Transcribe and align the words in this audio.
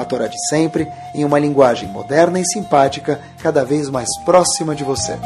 a 0.00 0.04
Torá 0.04 0.26
de 0.26 0.38
sempre, 0.48 0.86
em 1.14 1.24
uma 1.24 1.38
linguagem 1.38 1.88
moderna 1.88 2.40
e 2.40 2.44
simpática, 2.44 3.20
cada 3.42 3.64
vez 3.64 3.88
mais 3.88 4.08
próxima 4.24 4.74
de 4.74 4.84
você. 4.84 5.16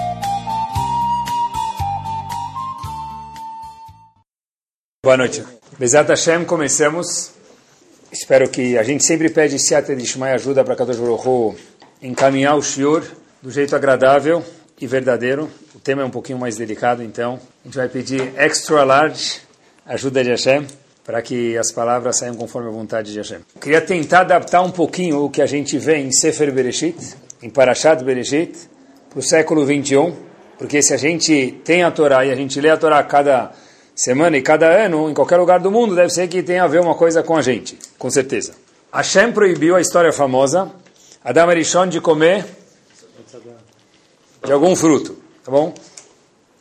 Boa 5.03 5.17
noite. 5.17 5.45
Bezat 5.79 6.09
Hashem, 6.09 6.45
começamos. 6.45 7.33
Espero 8.11 8.48
que 8.48 8.79
a 8.79 8.83
gente 8.83 9.05
sempre 9.05 9.29
pede 9.29 9.59
Siata 9.59 9.95
de 9.95 10.07
Shmai 10.07 10.33
ajuda 10.33 10.65
para 10.65 10.77
Kadosh 10.77 10.97
Baruch 10.97 11.59
encaminhar 12.01 12.56
o 12.56 12.62
Shiur 12.62 13.05
do 13.43 13.51
jeito 13.51 13.75
agradável 13.75 14.45
e 14.81 14.87
verdadeiro. 14.87 15.51
O 15.75 15.79
tema 15.79 16.03
é 16.03 16.05
um 16.05 16.11
pouquinho 16.11 16.39
mais 16.39 16.56
delicado, 16.56 17.03
então 17.03 17.41
a 17.62 17.67
gente 17.67 17.77
vai 17.77 17.89
pedir 17.89 18.33
extra 18.37 18.84
large 18.84 19.41
ajuda 19.84 20.23
de 20.23 20.31
Hashem 20.31 20.67
para 21.05 21.21
que 21.21 21.57
as 21.59 21.71
palavras 21.71 22.19
saiam 22.19 22.35
conforme 22.35 22.69
a 22.69 22.73
vontade 22.73 23.12
de 23.12 23.19
Hashem. 23.19 23.41
Queria 23.61 23.81
tentar 23.81 24.21
adaptar 24.21 24.62
um 24.62 24.71
pouquinho 24.71 25.25
o 25.25 25.31
que 25.31 25.43
a 25.43 25.47
gente 25.47 25.79
vê 25.79 25.99
em 25.99 26.11
Sefer 26.11 26.51
Bereshit, 26.51 26.97
em 27.43 27.51
Parashat 27.51 28.03
Bereshit, 28.03 28.56
para 29.11 29.19
o 29.19 29.23
século 29.23 29.67
21, 29.67 30.17
porque 30.59 30.83
se 30.83 30.95
a 30.95 30.97
gente 30.97 31.61
tem 31.65 31.83
a 31.83 31.91
Torá 31.91 32.25
e 32.25 32.33
a 32.33 32.34
gente 32.34 32.59
lê 32.61 32.70
a 32.70 32.77
Torá 32.77 33.03
cada 33.03 33.53
semana 33.95 34.37
e 34.37 34.43
cada 34.43 34.67
ano, 34.67 35.11
em 35.11 35.15
qualquer 35.15 35.37
lugar 35.37 35.61
do 35.61 35.70
mundo, 35.70 35.95
deve 35.95 36.11
ser 36.11 36.27
que 36.27 36.43
tem 36.43 36.59
a 36.59 36.67
ver 36.67 36.81
uma 36.81 36.95
coisa 36.95 37.23
com 37.23 37.37
a 37.37 37.43
gente, 37.43 37.78
com 37.98 38.11
certeza. 38.11 38.55
Hashem 38.93 39.31
proibiu 39.33 39.77
a 39.77 39.81
história 39.81 40.12
famosa, 40.12 40.71
Adam 41.23 41.50
Arishon 41.50 41.87
de 41.89 42.00
comer 42.00 42.47
de 44.45 44.53
algum 44.53 44.75
fruto, 44.75 45.17
tá 45.45 45.50
bom? 45.50 45.75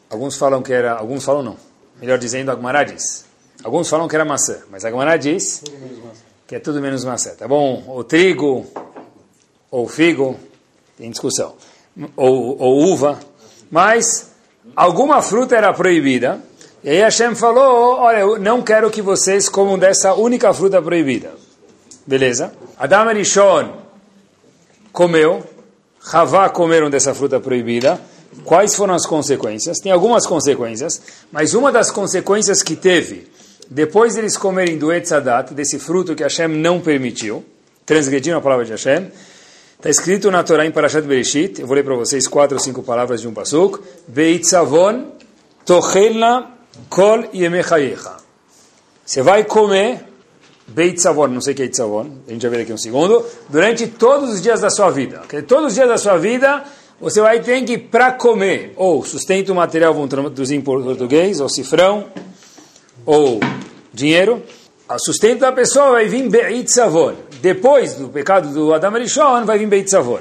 Alguns 0.09 0.37
falam 0.37 0.61
que 0.61 0.73
era, 0.73 0.93
alguns 0.93 1.23
falam 1.23 1.43
não. 1.43 1.57
Melhor 1.99 2.17
dizendo, 2.17 2.51
Agmará 2.51 2.83
diz. 2.83 3.25
Alguns 3.63 3.89
falam 3.89 4.07
que 4.07 4.15
era 4.15 4.25
maçã, 4.25 4.59
mas 4.69 4.83
Agmará 4.83 5.15
diz 5.15 5.63
que 6.45 6.55
é 6.55 6.59
tudo 6.59 6.81
menos 6.81 7.03
maçã, 7.05 7.33
tá 7.35 7.47
bom? 7.47 7.83
O 7.87 8.03
trigo, 8.03 8.65
ou 9.71 9.87
figo, 9.87 10.37
tem 10.97 11.09
discussão, 11.09 11.55
ou, 12.15 12.57
ou 12.59 12.83
uva, 12.91 13.19
mas 13.71 14.31
alguma 14.75 15.21
fruta 15.21 15.55
era 15.55 15.73
proibida, 15.73 16.41
e 16.83 16.89
aí 16.89 16.97
Hashem 16.99 17.33
falou, 17.35 17.97
olha, 17.99 18.19
eu 18.19 18.37
não 18.37 18.61
quero 18.61 18.91
que 18.91 19.01
vocês 19.01 19.47
comam 19.47 19.79
dessa 19.79 20.13
única 20.13 20.53
fruta 20.53 20.81
proibida. 20.81 21.31
Beleza? 22.05 22.53
Adam 22.77 23.07
Arishon 23.07 23.71
comeu, 24.91 25.41
Havá 26.11 26.49
comeram 26.49 26.89
dessa 26.89 27.15
fruta 27.15 27.39
proibida. 27.39 27.99
Quais 28.43 28.75
foram 28.75 28.93
as 28.93 29.05
consequências? 29.05 29.79
Tem 29.79 29.91
algumas 29.91 30.25
consequências, 30.25 31.01
mas 31.31 31.53
uma 31.53 31.71
das 31.71 31.89
consequências 31.89 32.61
que 32.61 32.75
teve, 32.75 33.27
depois 33.73 34.13
deles 34.13 34.37
comerem 34.37 34.77
do 34.77 34.93
Etzadat, 34.93 35.51
desse 35.51 35.79
fruto 35.79 36.13
que 36.13 36.21
Hashem 36.21 36.47
não 36.47 36.79
permitiu, 36.79 37.43
transgrediram 37.83 38.37
a 38.37 38.41
palavra 38.41 38.63
de 38.63 38.71
Hashem, 38.71 39.11
está 39.75 39.89
escrito 39.89 40.29
na 40.29 40.43
Torá 40.43 40.63
em 40.63 40.71
Parashat 40.71 41.07
Bereshit, 41.07 41.59
eu 41.59 41.65
vou 41.65 41.75
ler 41.75 41.83
para 41.83 41.95
vocês 41.95 42.27
quatro 42.27 42.55
ou 42.55 42.63
cinco 42.63 42.83
palavras 42.83 43.19
de 43.21 43.27
um 43.27 43.33
pasuk, 43.33 43.79
Beitzavon 44.07 45.13
tochelna 45.65 46.51
Kol 46.87 47.25
yemechayecha. 47.33 48.17
Você 49.03 49.23
vai 49.23 49.43
comer 49.43 50.05
beitzavon, 50.67 51.27
não 51.27 51.41
sei 51.41 51.53
o 51.53 51.55
que 51.55 51.63
é 51.63 51.65
itzavon, 51.65 52.19
a 52.27 52.31
gente 52.31 52.47
vai 52.47 52.57
ver 52.57 52.63
aqui 52.63 52.73
um 52.73 52.77
segundo, 52.77 53.25
durante 53.49 53.87
todos 53.87 54.33
os 54.33 54.41
dias 54.41 54.61
da 54.61 54.69
sua 54.69 54.91
vida. 54.91 55.21
Todos 55.47 55.69
os 55.69 55.73
dias 55.73 55.87
da 55.87 55.97
sua 55.97 56.17
vida, 56.17 56.63
você 57.01 57.19
vai 57.21 57.41
ter 57.41 57.63
que, 57.63 57.77
para 57.77 58.11
comer, 58.11 58.73
ou 58.75 59.03
sustento 59.03 59.53
material, 59.55 59.95
vamos 59.95 60.11
traduzir 60.11 60.55
em 60.55 60.61
português, 60.61 61.39
ou 61.39 61.49
cifrão, 61.49 62.05
ou 63.05 63.39
dinheiro, 63.93 64.41
o 64.89 64.99
sustento 64.99 65.39
da 65.39 65.51
pessoa 65.51 65.91
vai 65.91 66.07
vir 66.07 66.29
beitzavon. 66.29 67.13
Depois 67.41 67.95
do 67.95 68.09
pecado 68.09 68.49
do 68.53 68.73
Adam 68.73 68.95
Arishon, 68.95 69.45
vai 69.45 69.57
vir 69.57 69.67
beitzavon. 69.67 70.19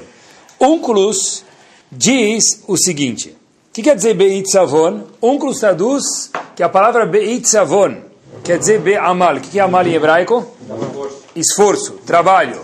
Unclus 0.59 1.43
diz 1.91 2.63
o 2.67 2.77
seguinte, 2.77 3.29
o 3.29 3.73
que 3.73 3.81
quer 3.81 3.95
dizer 3.95 4.13
beitzavon? 4.13 5.03
Unclus 5.21 5.59
traduz 5.59 6.31
que 6.55 6.63
a 6.63 6.69
palavra 6.69 7.05
Beitzavon 7.05 7.97
quer 8.43 8.59
dizer 8.59 8.79
Be'amal. 8.79 9.37
O 9.37 9.41
que 9.41 9.59
é 9.59 9.61
amal 9.61 9.85
em 9.85 9.93
hebraico? 9.93 10.45
Esforço, 11.35 11.93
trabalho, 12.05 12.61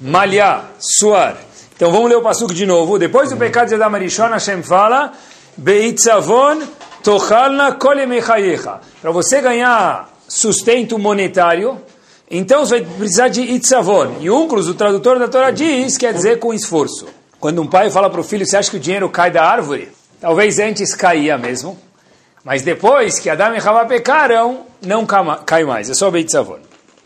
malhar, 0.00 0.72
suar. 0.78 1.36
Então 1.76 1.92
vamos 1.92 2.10
ler 2.10 2.16
o 2.16 2.22
passuco 2.22 2.52
de 2.52 2.66
novo. 2.66 2.98
Depois 2.98 3.30
do 3.30 3.36
pecado 3.36 3.68
de 3.68 3.74
Adam 3.74 3.94
Arishon, 3.94 4.28
Hashem 4.28 4.62
fala 4.62 5.12
Beitzavon 5.56 6.62
tochalna 7.02 7.72
kolemechayecha. 7.72 8.80
Para 9.00 9.10
você 9.10 9.40
ganhar 9.40 10.10
sustento 10.28 10.98
monetário, 10.98 11.80
então 12.30 12.64
você 12.64 12.80
vai 12.80 12.94
precisar 12.98 13.28
de 13.28 13.42
itzavon. 13.42 14.16
E 14.20 14.30
Unclus, 14.30 14.68
o 14.68 14.74
tradutor 14.74 15.18
da 15.18 15.28
Torá, 15.28 15.50
diz, 15.50 15.96
quer 15.96 16.14
dizer 16.14 16.38
com 16.38 16.54
esforço. 16.54 17.06
Quando 17.40 17.60
um 17.60 17.66
pai 17.66 17.90
fala 17.90 18.08
para 18.10 18.20
o 18.20 18.24
filho, 18.24 18.46
você 18.46 18.56
acha 18.56 18.70
que 18.70 18.76
o 18.76 18.80
dinheiro 18.80 19.08
cai 19.08 19.30
da 19.30 19.44
árvore? 19.44 19.88
Talvez 20.20 20.58
antes 20.58 20.94
caía 20.94 21.36
mesmo. 21.38 21.78
Mas 22.44 22.62
depois 22.62 23.18
que 23.18 23.28
Adam 23.28 23.54
e 23.54 23.58
Havá 23.58 23.84
pecaram, 23.84 24.66
não 24.80 25.04
cai 25.04 25.64
mais, 25.64 25.90
é 25.90 25.94
só 25.94 26.10
Beit 26.10 26.30
Savon. 26.30 26.58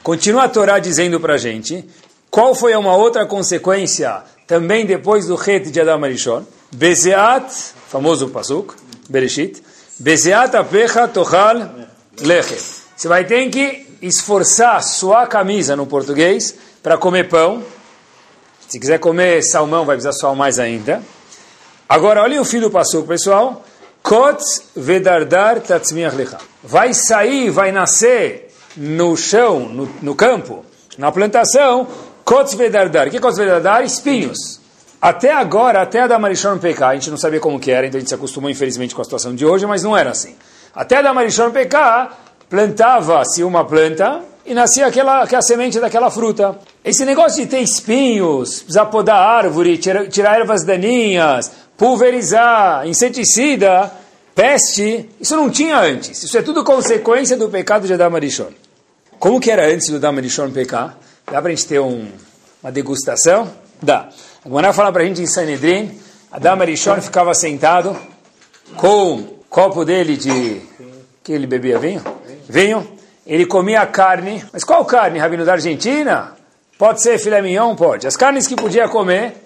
Continua 0.03 0.45
a 0.45 0.49
Torá 0.49 0.79
dizendo 0.79 1.19
para 1.19 1.35
a 1.35 1.39
gente 1.39 1.85
qual 2.31 2.55
foi 2.55 2.75
uma 2.77 2.95
outra 2.95 3.25
consequência 3.27 4.23
também 4.47 4.85
depois 4.85 5.27
do 5.27 5.35
rete 5.35 5.71
de 5.71 5.81
Adam 5.81 6.05
Arishon. 6.05 6.43
Bezeat, 6.73 7.51
famoso 7.89 8.29
pasuk, 8.29 8.75
Bereshit, 9.09 9.63
Bezeat 9.99 10.57
apecha 10.57 11.07
tochal 11.07 11.71
lechem. 12.21 12.59
Você 12.97 13.09
vai 13.09 13.25
ter 13.25 13.49
que 13.49 13.87
esforçar 14.03 14.83
sua 14.83 15.27
camisa 15.27 15.77
no 15.77 15.87
português 15.87 16.55
para 16.83 16.99
comer 16.99 17.29
pão. 17.29 17.63
Se 18.69 18.79
quiser 18.79 18.99
comer 18.99 19.43
salmão, 19.43 19.85
vai 19.85 19.97
precisar 19.97 20.13
suar 20.13 20.35
mais 20.35 20.59
ainda. 20.59 21.03
Agora, 21.89 22.23
olhem 22.23 22.39
o 22.39 22.45
fim 22.45 22.61
do 22.61 22.71
pasuk, 22.71 23.07
pessoal. 23.07 23.65
Kotz 24.03 24.65
vedardar 24.77 25.61
tatzmiach 25.61 26.17
lecha. 26.17 26.39
Vai 26.63 26.93
sair, 26.93 27.51
vai 27.51 27.73
nascer 27.73 28.53
no 28.77 29.17
chão, 29.17 29.61
no, 29.61 29.89
no 30.03 30.15
campo, 30.15 30.65
na 30.99 31.11
plantação, 31.13 31.87
kotz 32.25 32.55
vedardar. 32.55 33.07
O 33.07 33.11
que 33.11 33.17
é 33.17 33.21
kotz 33.21 33.39
vedardar? 33.39 33.85
Espinhos. 33.85 34.61
Até 35.05 35.35
agora, 35.35 35.83
até 35.83 36.01
a 36.01 36.07
Damarishon 36.07 36.57
pecar, 36.57 36.89
a 36.89 36.95
gente 36.95 37.11
não 37.11 37.19
sabia 37.19 37.39
como 37.39 37.61
que 37.61 37.71
era, 37.71 37.87
então 37.87 37.99
a 37.99 38.01
gente 38.01 38.09
se 38.09 38.15
acostumou 38.15 38.49
infelizmente 38.49 38.95
com 38.95 39.03
a 39.03 39.05
situação 39.05 39.35
de 39.35 39.45
hoje, 39.45 39.67
mas 39.67 39.83
não 39.83 39.95
era 39.95 40.09
assim. 40.09 40.35
Até 40.75 40.97
a 40.97 41.03
Damarishon 41.03 41.51
pecar, 41.51 42.19
plantava-se 42.49 43.45
uma 43.45 43.67
planta 43.67 44.23
e 44.47 44.55
nascia 44.55 44.87
aquela, 44.87 45.23
aquela 45.25 45.43
semente 45.43 45.79
daquela 45.79 46.11
fruta. 46.11 46.59
Esse 46.83 47.05
negócio 47.05 47.43
de 47.43 47.51
ter 47.51 47.61
espinhos, 47.61 48.61
precisar 48.61 48.87
podar 48.87 49.19
árvore, 49.19 49.77
tirar, 49.77 50.09
tirar 50.09 50.41
ervas 50.41 50.65
daninhas, 50.65 51.53
pulverizar, 51.77 52.89
inseticida, 52.89 53.93
peste, 54.35 55.11
isso 55.21 55.37
não 55.37 55.51
tinha 55.51 55.79
antes. 55.81 56.23
Isso 56.23 56.39
é 56.39 56.41
tudo 56.41 56.65
consequência 56.65 57.37
do 57.37 57.51
pecado 57.51 57.87
de 57.87 57.93
Adam 57.93 58.17
Arishon. 58.17 58.53
Como 59.19 59.39
que 59.39 59.51
era 59.51 59.67
antes 59.71 59.91
do 59.91 59.97
Adam 59.97 60.17
Arishon 60.17 60.51
pecar? 60.51 60.97
Dá 61.27 61.43
para 61.43 61.53
a 61.53 61.55
gente 61.55 61.67
ter 61.67 61.79
um, 61.79 62.09
uma 62.63 62.73
degustação? 62.73 63.53
Dá. 63.83 64.09
A 64.45 64.49
Gemara 64.49 64.73
fala 64.73 64.93
para 64.93 65.03
a 65.03 65.07
gente 65.07 65.23
em 65.23 65.27
Sanedrin, 65.27 65.99
Adam 66.31 66.61
Arishon 66.61 67.01
ficava 67.01 67.33
sentado 67.33 67.97
com 68.77 69.15
o 69.15 69.45
copo 69.49 69.85
dele 69.85 70.17
de... 70.17 70.61
que 71.23 71.33
ele 71.33 71.47
bebia 71.47 71.79
vinho? 71.79 72.03
Vinho. 72.49 72.87
Ele 73.27 73.47
comia 73.47 73.87
carne. 73.87 74.45
Mas 74.53 74.63
qual 74.63 74.85
carne, 74.85 75.19
Rabino, 75.19 75.45
da 75.45 75.53
Argentina? 75.53 76.37
Pode 76.79 77.03
ser 77.03 77.19
filé 77.19 77.41
mignon? 77.41 77.75
Pode. 77.75 78.07
As 78.07 78.17
carnes 78.17 78.47
que 78.47 78.55
podia 78.55 78.89
comer 78.89 79.45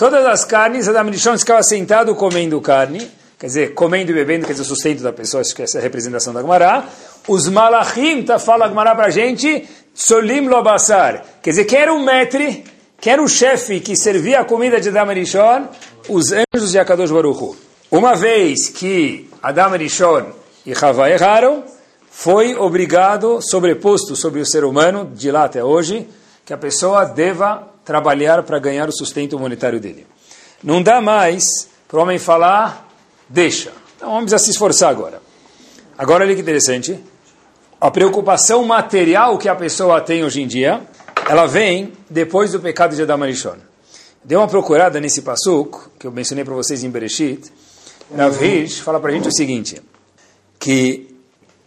Todas 0.00 0.24
as 0.24 0.46
carnes, 0.46 0.88
Adam 0.88 1.10
Rishon 1.10 1.36
ficava 1.36 1.62
sentado 1.62 2.14
comendo 2.14 2.58
carne, 2.62 3.06
quer 3.38 3.48
dizer, 3.48 3.74
comendo 3.74 4.10
e 4.10 4.14
bebendo, 4.14 4.46
quer 4.46 4.52
dizer, 4.52 4.62
o 4.62 4.64
sustento 4.64 5.02
da 5.02 5.12
pessoa, 5.12 5.42
acho 5.42 5.54
que 5.54 5.60
essa 5.60 5.76
é 5.76 5.78
a 5.78 5.82
representação 5.82 6.32
da 6.32 6.40
Gemara. 6.40 6.84
Os 7.28 7.46
malachim, 7.50 8.22
tá, 8.22 8.38
fala 8.38 8.64
a 8.64 8.68
Gemara 8.70 8.94
para 8.94 9.08
a 9.08 9.10
gente, 9.10 9.68
solim 9.92 10.48
lobassar, 10.48 11.22
quer 11.42 11.50
dizer, 11.50 11.66
quer 11.66 11.90
o 11.90 12.00
metre, 12.00 12.64
quer 13.00 13.18
o 13.18 13.26
chefe 13.26 13.80
que 13.80 13.96
servia 13.96 14.40
a 14.40 14.44
comida 14.44 14.80
de 14.80 14.90
Adam 14.90 15.14
Rishon, 15.14 15.68
os 16.08 16.32
anjos 16.32 16.70
de 16.70 16.78
Akadosh 16.78 17.10
Baruch 17.10 17.56
Uma 17.90 18.14
vez 18.14 18.68
que 18.68 19.28
Adam 19.42 19.70
Rishon 19.70 20.26
e 20.66 20.72
Havá 20.72 21.10
erraram, 21.10 21.64
foi 22.10 22.54
obrigado, 22.54 23.40
sobreposto 23.40 24.14
sobre 24.14 24.40
o 24.40 24.46
ser 24.46 24.64
humano, 24.64 25.10
de 25.14 25.30
lá 25.30 25.44
até 25.44 25.64
hoje, 25.64 26.06
que 26.44 26.52
a 26.52 26.58
pessoa 26.58 27.06
deva 27.06 27.68
trabalhar 27.84 28.42
para 28.42 28.58
ganhar 28.58 28.88
o 28.88 28.92
sustento 28.92 29.38
monetário 29.38 29.80
dele. 29.80 30.06
Não 30.62 30.82
dá 30.82 31.00
mais 31.00 31.44
para 31.88 31.98
o 31.98 32.02
homem 32.02 32.18
falar, 32.18 32.86
deixa. 33.28 33.72
Então, 33.96 34.10
o 34.10 34.12
homem 34.12 34.38
se 34.38 34.50
esforçar 34.50 34.90
agora. 34.90 35.22
Agora, 35.96 36.24
olha 36.24 36.34
que 36.34 36.42
interessante. 36.42 37.02
A 37.80 37.90
preocupação 37.90 38.62
material 38.64 39.38
que 39.38 39.48
a 39.48 39.54
pessoa 39.54 40.00
tem 40.00 40.22
hoje 40.22 40.42
em 40.42 40.46
dia, 40.46 40.82
ela 41.30 41.46
vem 41.46 41.92
depois 42.10 42.50
do 42.50 42.58
pecado 42.58 42.96
de 42.96 43.02
Adam 43.02 43.22
Arishon. 43.22 43.54
Dê 44.24 44.34
uma 44.34 44.48
procurada 44.48 44.98
nesse 44.98 45.22
passuk, 45.22 45.78
que 45.96 46.04
eu 46.04 46.10
mencionei 46.10 46.44
para 46.44 46.54
vocês 46.54 46.82
em 46.82 46.90
Bereshit. 46.90 47.52
Rav 48.16 48.44
Hirsch 48.44 48.80
fala 48.80 48.98
para 48.98 49.10
a 49.10 49.14
gente 49.14 49.28
o 49.28 49.32
seguinte, 49.32 49.80
que 50.58 51.14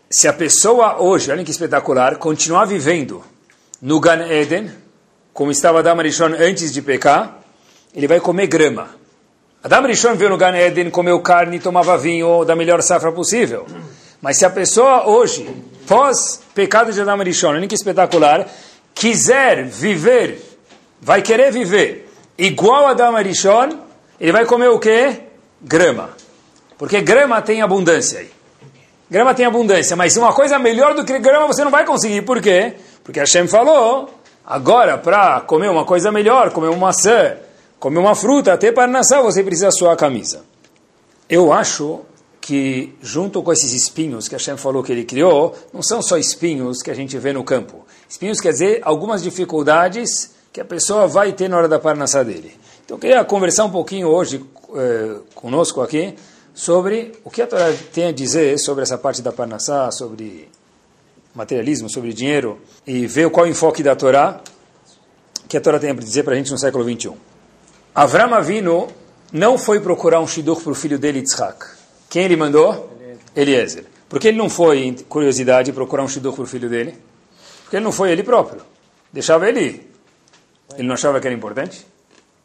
se 0.10 0.27
a 0.27 0.33
pessoa 0.33 1.01
hoje, 1.01 1.31
olha 1.31 1.45
que 1.45 1.51
espetacular, 1.51 2.18
continuar 2.18 2.65
vivendo 2.65 3.24
no 3.81 4.01
Gan 4.01 4.27
Eden, 4.27 4.69
como 5.31 5.50
estava 5.50 5.80
Adam 5.80 5.98
Arishon 5.98 6.33
antes 6.38 6.74
de 6.74 6.81
pecar, 6.81 7.39
ele 7.95 8.06
vai 8.06 8.19
comer 8.19 8.48
grama. 8.48 8.89
Adam 9.63 9.86
Rishon 9.86 10.15
veio 10.15 10.30
no 10.30 10.38
Gan 10.38 10.57
Eden, 10.57 10.89
comeu 10.89 11.21
carne, 11.21 11.57
tomava 11.57 11.98
vinho 11.98 12.44
da 12.44 12.54
melhor 12.54 12.81
safra 12.81 13.13
possível. 13.13 13.65
Mas 14.21 14.36
se 14.36 14.45
a 14.45 14.50
pessoa 14.50 15.07
hoje, 15.07 15.50
pós 15.88 16.42
pecado 16.54 16.92
de 16.92 17.00
Adam 17.00 17.24
Rishon, 17.24 17.51
olha 17.51 17.65
que 17.65 17.75
espetacular, 17.75 18.45
quiser 18.94 19.66
viver, 19.66 20.42
vai 21.01 21.22
querer 21.22 21.51
viver 21.51 22.04
igual 22.38 22.88
a 22.88 22.92
Adam 22.92 23.16
Rishon, 23.16 23.69
ele 24.19 24.31
vai 24.31 24.45
comer 24.45 24.69
o 24.69 24.80
quê? 24.80 25.22
Grama. 25.62 26.10
Porque 26.78 27.01
grama 27.01 27.42
tem 27.42 27.62
abundância 27.62 28.19
aí. 28.19 28.31
Grama 29.10 29.34
tem 29.34 29.45
abundância, 29.45 29.95
mas 29.95 30.18
uma 30.18 30.34
coisa 30.34 30.57
melhor 30.57 30.95
do 30.95 31.06
que 31.06 31.19
grama 31.19 31.48
você 31.48 31.63
não 31.63 31.72
vai 31.72 31.86
conseguir. 31.86 32.24
Por 32.24 32.42
quê? 32.42 32.74
Porque 33.04 33.19
Hashem 33.19 33.48
falou, 33.48 34.10
agora 34.45 34.98
para 34.98 35.42
comer 35.42 35.69
uma 35.69 35.86
coisa 35.86 36.12
melhor, 36.12 36.51
comer 36.51 36.69
uma 36.69 36.88
maçã, 36.88 37.38
comer 37.80 38.00
uma 38.00 38.16
fruta, 38.16 38.54
até 38.54 38.72
para 38.72 38.88
nascer 38.88 39.22
você 39.22 39.44
precisa 39.44 39.72
suar 39.72 39.94
a 39.94 39.98
camisa. 39.98 40.44
Eu 41.30 41.54
acho 41.54 42.01
que 42.42 42.94
junto 43.01 43.42
com 43.42 43.54
esses 43.54 43.72
espinhos 43.72 44.28
que 44.28 44.36
Hashem 44.36 44.57
falou 44.57 44.84
que 44.84 44.92
ele 44.92 45.06
criou, 45.06 45.56
não 45.72 45.81
são 45.81 46.01
só 46.01 46.18
espinhos 46.18 46.81
que 46.81 46.92
a 46.92 46.94
gente 46.94 47.18
vê 47.18 47.31
no 47.31 47.44
campo. 47.44 47.83
Espinhos 48.13 48.39
quer 48.39 48.51
dizer 48.51 48.80
algumas 48.83 49.24
dificuldades 49.24 50.36
que 50.54 50.62
a 50.62 50.65
pessoa 50.65 51.07
vai 51.07 51.33
ter 51.33 51.50
na 51.50 51.57
hora 51.57 51.68
da 51.68 51.80
parnassá 51.80 52.21
dele. 52.21 52.56
Então 52.86 52.98
eu 52.98 53.01
queria 53.01 53.25
conversar 53.25 53.65
um 53.65 53.71
pouquinho 53.71 54.07
hoje 54.07 54.45
eh, 54.75 55.15
conosco 55.33 55.81
aqui 55.81 56.13
sobre 56.54 57.13
o 57.24 57.31
que 57.31 57.42
a 57.42 57.48
Torá 57.48 57.74
tem 57.92 58.06
a 58.06 58.12
dizer 58.12 58.60
sobre 58.60 58.83
essa 58.83 59.00
parte 59.00 59.24
da 59.24 59.31
parnassá, 59.31 59.89
sobre 59.89 60.48
materialismo, 61.33 61.89
sobre 61.89 62.13
dinheiro, 62.13 62.62
e 62.86 63.07
ver 63.07 63.31
qual 63.31 63.48
é 63.48 63.50
o 63.50 63.51
enfoque 63.51 63.81
da 63.81 63.95
Torá 63.95 64.42
que 65.50 65.57
a 65.57 65.62
Torá 65.62 65.80
tem 65.80 65.89
a 65.89 65.94
dizer 65.95 66.21
para 66.21 66.33
a 66.33 66.38
gente 66.38 66.51
no 66.51 66.57
século 66.60 66.83
21. 66.83 67.18
Avram 67.95 68.36
Avinu 68.36 68.89
não 69.31 69.57
foi 69.57 69.80
procurar 69.80 70.19
um 70.19 70.27
shidduch 70.27 70.62
para 70.62 70.71
o 70.71 70.75
filho 70.75 71.00
dele, 71.00 71.18
Yitzhak. 71.18 71.65
Quem 72.12 72.25
ele 72.25 72.36
mandou? 72.36 72.92
Eliezer. 73.36 73.86
Por 74.07 74.19
que 74.19 74.27
ele 74.27 74.38
não 74.38 74.51
foi, 74.51 74.95
curiosidade, 75.10 75.74
procurar 75.74 76.04
um 76.04 76.07
shidduch 76.07 76.36
para 76.36 76.44
o 76.44 76.48
filho 76.48 76.69
dele? 76.69 76.95
Porque 77.74 77.78
ele 77.78 77.86
não 77.86 77.92
foi 77.92 78.12
ele 78.12 78.22
próprio. 78.22 78.62
Deixava 79.12 79.50
ele 79.50 79.60
ir. 79.60 79.92
Ele 80.78 80.88
não 80.88 80.94
achava 80.94 81.20
que 81.20 81.25
era 81.25 81.36
importante? 81.36 81.84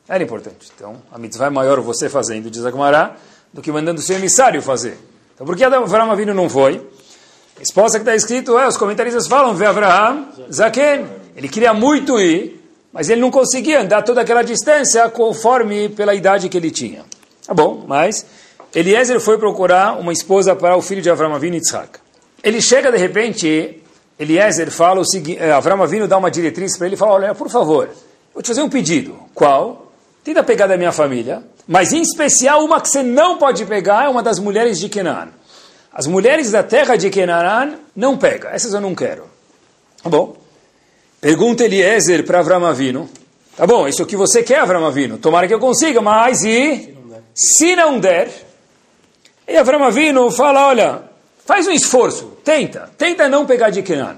Era 0.09 0.25
importante. 0.25 0.73
Então, 0.75 1.03
a 1.13 1.19
mitzvah 1.19 1.49
é 1.49 1.51
maior 1.51 1.83
você 1.83 2.09
fazendo, 2.09 2.51
diz 2.51 2.65
Agmará, 2.65 3.15
do 3.53 3.61
que 3.61 3.71
mandando 3.71 4.01
seu 4.01 4.17
emissário 4.17 4.63
fazer. 4.63 4.97
Então, 5.35 5.47
por 5.47 5.55
que 5.55 5.63
Avram 5.63 6.11
Avinu 6.11 6.33
não 6.33 6.49
foi? 6.49 6.83
A 7.59 7.63
esposa 7.63 7.99
que 7.99 8.05
está 8.05 8.17
escrito, 8.17 8.59
é, 8.59 8.67
os 8.67 8.79
comentaristas 8.79 9.27
falam, 9.27 9.55
Ve 9.55 9.67
Avraham, 9.67 10.29
Zaken. 10.51 11.07
Ele 11.37 11.49
queria 11.51 11.75
muito 11.75 12.19
ir, 12.19 12.65
mas 12.91 13.11
ele 13.11 13.21
não 13.21 13.31
conseguia 13.31 13.83
andar 13.83 14.01
toda 14.01 14.23
aquela 14.23 14.41
distância 14.41 15.11
conforme 15.11 15.91
pela 15.91 16.15
idade 16.15 16.49
que 16.49 16.57
ele 16.57 16.71
tinha. 16.71 17.05
Tá 17.47 17.53
bom, 17.53 17.85
mas 17.87 18.25
Eliezer 18.75 19.21
foi 19.21 19.37
procurar 19.37 20.01
uma 20.01 20.11
esposa 20.15 20.57
para 20.57 20.75
o 20.75 20.81
filho 20.81 21.03
de 21.03 21.11
Avram 21.11 21.35
Avinu, 21.35 21.57
Yitzhak. 21.57 21.99
Ele 22.43 22.63
chega 22.63 22.91
de 22.91 22.97
repente, 22.97 23.83
Eliezer 24.19 24.71
fala 24.71 25.01
o 25.01 25.05
seguinte, 25.05 25.39
eh, 25.41 25.53
Avram 25.53 25.83
Avinu 25.83 26.09
dá 26.09 26.19
uma 26.19 26.31
diretriz 26.31 26.77
para 26.77 26.87
ele 26.87 26.97
e 26.97 26.99
fala, 26.99 27.13
olha, 27.13 27.35
por 27.35 27.49
favor, 27.49 27.89
vou 28.35 28.43
te 28.43 28.49
fazer 28.49 28.63
um 28.63 28.69
pedido. 28.69 29.17
Qual? 29.35 29.93
Tenta 30.25 30.43
pegar 30.43 30.67
da 30.67 30.77
minha 30.77 30.91
família, 30.93 31.43
mas 31.67 31.93
em 31.93 32.03
especial 32.03 32.65
uma 32.65 32.81
que 32.81 32.89
você 32.89 33.03
não 33.03 33.39
pode 33.39 33.65
pegar 33.65 34.07
é 34.07 34.09
uma 34.09 34.23
das 34.23 34.39
mulheres 34.39 34.79
de 34.79 34.89
Canaan. 34.89 35.29
As 35.93 36.07
mulheres 36.07 36.51
da 36.51 36.63
terra 36.63 36.97
de 36.97 37.11
Canaan 37.11 37.75
não 37.95 38.17
pega, 38.19 38.51
essas 38.51 38.75
eu 38.75 38.81
não 38.81 38.95
quero. 38.95 39.25
Tá 40.03 40.11
bom? 40.11 40.37
Pergunta 41.21 41.65
Eliezer 41.65 42.25
para 42.25 42.41
Avram 42.41 42.65
Avinu. 42.65 43.09
Tá 43.57 43.67
bom, 43.67 43.89
isso 43.89 44.03
é 44.03 44.05
o 44.05 44.07
que 44.07 44.17
você 44.17 44.43
quer, 44.43 44.61
Avram 44.61 44.85
Avinu. 44.85 45.19
Tomara 45.19 45.49
que 45.49 45.55
eu 45.55 45.59
consiga, 45.59 46.01
mas 46.01 46.43
e 46.45 46.95
se 47.35 47.75
não 47.75 47.99
der? 47.99 48.31
E 49.47 49.57
Avram 49.57 49.83
Avinu 49.83 50.31
fala, 50.31 50.69
olha, 50.69 51.08
faz 51.49 51.67
um 51.67 51.73
esforço, 51.73 52.35
tenta, 52.45 52.91
tenta 52.99 53.27
não 53.27 53.47
pegar 53.47 53.71
de 53.71 53.81
Kenan. 53.83 54.17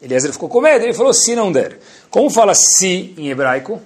Eliezer 0.00 0.32
ficou 0.32 0.48
com 0.48 0.60
medo, 0.60 0.84
ele 0.84 0.94
falou, 0.94 1.12
se 1.12 1.34
não 1.34 1.50
der. 1.50 1.80
Como 2.08 2.30
fala 2.30 2.54
se 2.54 3.12
em 3.18 3.28
hebraico? 3.28 3.82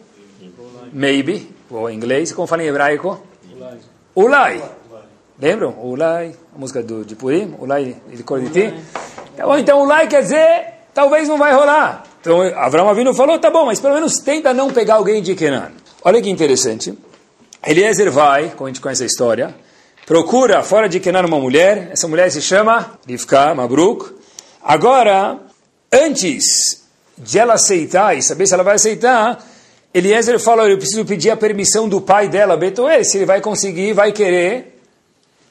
Maybe, 0.93 1.51
ou 1.71 1.89
em 1.89 1.97
inglês. 1.97 2.31
Como 2.31 2.47
fala 2.47 2.63
em 2.63 2.67
hebraico? 2.67 3.23
Ulai. 4.15 4.63
Lembram? 5.41 5.79
Ulai, 5.83 6.35
a 6.55 6.59
música 6.59 6.83
do, 6.83 7.07
de 7.07 7.17
Purim, 7.17 7.55
Ulai 7.59 7.97
de 8.13 8.23
Corditi. 8.23 8.75
Então, 9.59 9.83
Ulai 9.83 10.07
quer 10.07 10.21
dizer, 10.21 10.67
talvez 10.93 11.27
não 11.27 11.39
vai 11.39 11.55
rolar. 11.55 12.05
Então, 12.21 12.43
Avram 12.55 12.91
Avinu 12.91 13.15
falou, 13.15 13.39
tá 13.39 13.49
bom, 13.49 13.65
mas 13.65 13.81
pelo 13.81 13.95
menos 13.95 14.19
tenta 14.19 14.53
não 14.53 14.71
pegar 14.71 14.97
alguém 14.97 15.23
de 15.23 15.35
Kenan. 15.35 15.73
Olha 16.05 16.21
que 16.21 16.29
interessante. 16.29 16.93
Eliezer 17.67 18.11
vai, 18.11 18.51
como 18.51 18.67
a 18.67 18.71
gente 18.71 18.83
conhece 18.83 19.05
a 19.05 19.07
história, 19.07 19.55
procura 20.09 20.63
fora 20.63 20.89
de 20.89 21.01
Kenan 21.01 21.27
uma 21.27 21.39
mulher, 21.39 21.91
essa 21.93 22.09
mulher 22.09 22.33
se 22.33 22.41
chama 22.41 22.99
Rivka 23.07 23.55
Mabruk. 23.55 24.11
Agora, 24.65 25.39
antes 25.93 26.83
de 27.19 27.39
ela 27.39 27.53
aceitar 27.55 28.17
e 28.17 28.23
saber 28.23 28.47
se 28.47 28.55
ela 28.55 28.63
vai 28.63 28.77
aceitar, 28.77 29.39
Eliezer 29.93 30.41
fala, 30.41 30.67
eu 30.67 30.79
preciso 30.79 31.05
pedir 31.05 31.29
a 31.29 31.37
permissão 31.37 31.87
do 31.87 32.01
pai 32.01 32.27
dela, 32.27 32.57
Betuel, 32.57 33.05
se 33.05 33.19
ele 33.19 33.27
vai 33.27 33.43
conseguir, 33.43 33.93
vai 33.93 34.11
querer 34.11 34.81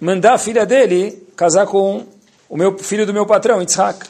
mandar 0.01 0.33
a 0.33 0.37
filha 0.39 0.65
dele 0.65 1.27
casar 1.35 1.67
com 1.67 2.07
o 2.49 2.57
meu 2.57 2.75
filho 2.79 3.05
do 3.05 3.13
meu 3.13 3.27
patrão, 3.27 3.61
Yitzhak. 3.61 4.07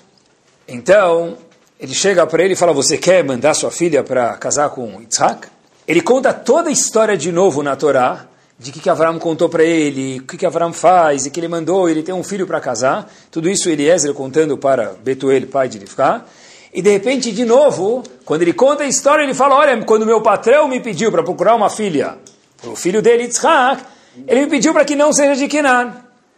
Então, 0.66 1.38
ele 1.78 1.94
chega 1.94 2.26
para 2.26 2.42
ele 2.42 2.54
e 2.54 2.56
fala: 2.56 2.72
Você 2.72 2.98
quer 2.98 3.22
mandar 3.22 3.54
sua 3.54 3.70
filha 3.70 4.02
para 4.02 4.38
casar 4.38 4.70
com 4.70 5.02
Isaac? 5.02 5.50
Ele 5.86 6.02
conta 6.02 6.34
toda 6.34 6.70
a 6.70 6.72
história 6.72 7.18
de 7.18 7.34
novo 7.34 7.62
na 7.62 7.76
Torá, 7.76 8.28
de 8.60 8.72
que, 8.72 8.80
que 8.80 8.90
Avram 8.90 9.20
contou 9.20 9.48
para 9.48 9.64
ele, 9.64 10.20
o 10.20 10.24
que, 10.24 10.36
que 10.36 10.46
Avram 10.46 10.74
faz, 10.74 11.26
e 11.26 11.30
que 11.30 11.40
ele 11.40 11.48
mandou, 11.48 11.88
ele 11.88 12.02
tem 12.02 12.14
um 12.14 12.24
filho 12.24 12.48
para 12.48 12.60
casar. 12.60 13.12
Tudo 13.30 13.48
isso 13.50 13.70
Eliezer 13.70 14.14
contando 14.14 14.58
para 14.58 14.96
Betuel, 15.04 15.46
pai 15.48 15.70
de 15.70 15.78
Rivka. 15.78 16.26
E 16.74 16.82
de 16.82 16.90
repente, 16.90 17.32
de 17.32 17.46
novo, 17.46 18.04
quando 18.26 18.42
ele 18.42 18.54
conta 18.54 18.84
a 18.84 18.88
história, 18.88 19.24
ele 19.24 19.34
fala: 19.34 19.56
Olha, 19.56 19.84
quando 19.84 20.06
meu 20.06 20.22
patrão 20.22 20.68
me 20.68 20.80
pediu 20.80 21.12
para 21.12 21.24
procurar 21.24 21.56
uma 21.56 21.70
filha, 21.70 22.18
o 22.64 22.76
filho 22.76 23.02
dele, 23.02 23.24
Yitzhak, 23.24 23.84
ele 24.28 24.42
me 24.42 24.48
pediu 24.48 24.74
para 24.74 24.84
que 24.84 24.96
não 24.96 25.14
seja 25.14 25.36
de 25.36 25.48
Kenan. 25.48 25.94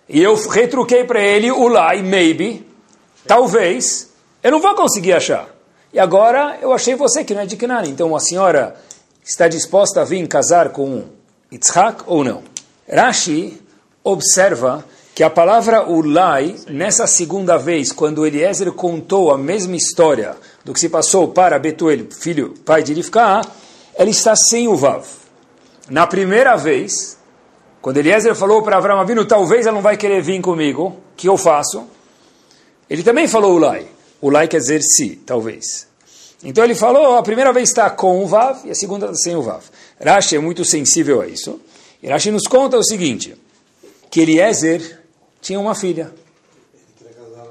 E 0.08 0.22
eu 0.22 0.36
retruquei 0.50 1.04
para 1.04 1.22
ele, 1.22 1.52
Ulai, 1.52 2.02
maybe, 2.02 2.66
talvez, 3.26 4.10
eu 4.44 4.52
não 4.52 4.60
vou 4.60 4.76
conseguir 4.76 5.14
achar. 5.14 5.48
E 5.94 6.00
agora 6.00 6.58
eu 6.62 6.74
achei 6.74 6.96
você 6.96 7.24
que 7.24 7.34
não 7.34 7.42
é 7.42 7.46
de 7.46 7.56
Kenan. 7.56 7.84
Então 7.86 8.16
a 8.16 8.20
senhora 8.20 8.76
está 9.24 9.48
disposta 9.48 10.02
a 10.02 10.04
vir 10.04 10.28
casar 10.28 10.70
com 10.70 11.06
Yitzhak 11.52 12.04
ou 12.06 12.24
não? 12.24 12.44
Rashi 12.88 13.60
observa 14.04 14.86
que 15.16 15.24
a 15.24 15.30
palavra 15.30 15.90
Ulai, 15.90 16.56
nessa 16.70 17.06
segunda 17.06 17.58
vez, 17.58 17.92
quando 17.92 18.26
Eliezer 18.26 18.72
contou 18.72 19.32
a 19.32 19.38
mesma 19.38 19.76
história 19.76 20.38
do 20.64 20.74
que 20.74 20.80
se 20.80 20.88
passou 20.88 21.28
para 21.28 21.60
Betuel, 21.60 22.06
filho, 22.12 22.54
pai 22.64 22.84
de 22.84 22.94
Rivka, 22.94 23.42
ela 23.96 24.10
está 24.10 24.36
sem 24.36 24.68
o 24.68 24.78
Vav. 24.78 25.06
Na 25.90 26.08
primeira 26.08 26.56
vez, 26.56 27.18
quando 27.82 27.98
Eliezer 27.98 28.34
falou 28.34 28.62
para 28.62 28.78
Avram 28.78 29.00
Avinu, 29.00 29.26
talvez 29.26 29.66
ela 29.66 29.76
não 29.76 29.82
vai 29.82 29.98
querer 29.98 30.22
vir 30.22 30.40
comigo, 30.42 30.96
que 31.18 31.28
eu 31.28 31.36
faço? 31.36 31.84
Ele 32.90 33.04
também 33.04 33.28
falou 33.28 33.56
Ulai. 33.56 33.88
O 34.22 34.30
lai 34.30 34.48
quer 34.48 34.60
dizer 34.60 34.82
se, 34.82 35.18
talvez. 35.26 35.88
Então 36.44 36.64
ele 36.64 36.76
falou, 36.76 37.18
a 37.18 37.24
primeira 37.24 37.52
vez 37.52 37.70
está 37.70 37.90
com 37.90 38.24
o 38.24 38.28
Vav 38.28 38.66
e 38.66 38.72
a 38.72 38.76
segunda 38.76 39.14
sem 39.16 39.36
o 39.36 39.42
Vav. 39.42 39.64
Rashi 40.04 40.36
é 40.36 40.40
muito 40.40 40.64
sensível 40.64 41.22
a 41.22 41.28
isso. 41.28 41.60
E 42.02 42.08
Rashi 42.08 42.32
nos 42.32 42.44
conta 42.48 42.78
o 42.78 42.84
seguinte, 42.84 43.36
que 44.10 44.22
Eliezer 44.22 45.02
tinha 45.42 45.60
uma 45.60 45.76
filha. 45.76 46.12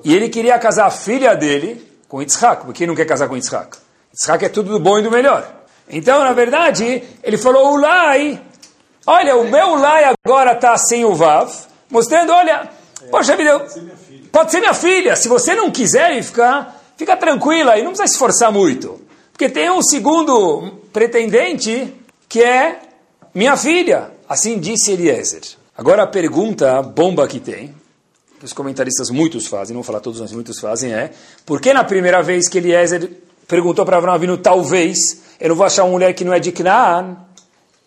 E 0.04 0.14
ele 0.14 0.28
queria 0.28 0.58
casar 0.58 0.86
a 0.86 0.90
filha 0.90 1.34
dele 1.34 1.86
com 2.08 2.22
Yitzhak, 2.22 2.64
porque 2.64 2.78
quem 2.78 2.86
não 2.86 2.94
quer 2.94 3.04
casar 3.04 3.28
com 3.28 3.36
Yitzhak? 3.36 3.76
Yitzhak 4.12 4.44
é 4.44 4.48
tudo 4.48 4.70
do 4.70 4.80
bom 4.80 4.98
e 4.98 5.02
do 5.02 5.10
melhor. 5.10 5.66
Então, 5.88 6.22
na 6.22 6.32
verdade, 6.32 7.02
ele 7.22 7.36
falou, 7.36 7.72
o 7.72 7.76
Lai, 7.76 8.40
olha, 9.06 9.36
o 9.36 9.50
meu 9.50 9.74
Lai 9.74 10.04
agora 10.04 10.52
está 10.52 10.76
sem 10.76 11.04
o 11.04 11.14
Vav, 11.14 11.50
mostrando, 11.90 12.32
olha, 12.32 12.70
poxa 13.10 13.36
vida, 13.36 13.66
Pode 14.32 14.50
ser 14.50 14.60
minha 14.60 14.74
filha. 14.74 15.16
Se 15.16 15.28
você 15.28 15.54
não 15.54 15.70
quiser 15.70 16.22
ficar, 16.22 16.82
fica 16.96 17.16
tranquila 17.16 17.78
e 17.78 17.82
não 17.82 17.90
precisa 17.90 18.06
se 18.06 18.14
esforçar 18.14 18.52
muito. 18.52 19.00
Porque 19.32 19.48
tem 19.48 19.70
um 19.70 19.82
segundo 19.82 20.80
pretendente 20.92 21.94
que 22.28 22.42
é 22.42 22.80
minha 23.34 23.56
filha. 23.56 24.10
Assim 24.28 24.58
disse 24.58 24.92
Eliezer. 24.92 25.42
Agora 25.76 26.02
a 26.02 26.06
pergunta 26.06 26.82
bomba 26.82 27.26
que 27.26 27.40
tem, 27.40 27.74
que 28.38 28.44
os 28.44 28.52
comentaristas 28.52 29.10
muitos 29.10 29.46
fazem, 29.46 29.74
não 29.74 29.82
vou 29.82 29.86
falar 29.86 30.00
todos, 30.00 30.20
mas 30.20 30.32
muitos 30.32 30.58
fazem, 30.58 30.92
é 30.92 31.10
por 31.46 31.60
que 31.60 31.72
na 31.72 31.84
primeira 31.84 32.22
vez 32.22 32.48
que 32.48 32.58
Eliezer 32.58 33.10
perguntou 33.46 33.84
para 33.86 33.96
Avram 33.96 34.12
Avinu, 34.12 34.36
talvez, 34.36 34.98
eu 35.40 35.48
não 35.48 35.56
vou 35.56 35.64
achar 35.64 35.84
uma 35.84 35.92
mulher 35.92 36.12
que 36.12 36.24
não 36.24 36.32
é 36.32 36.38
de 36.38 36.52
Canaan, 36.52 37.16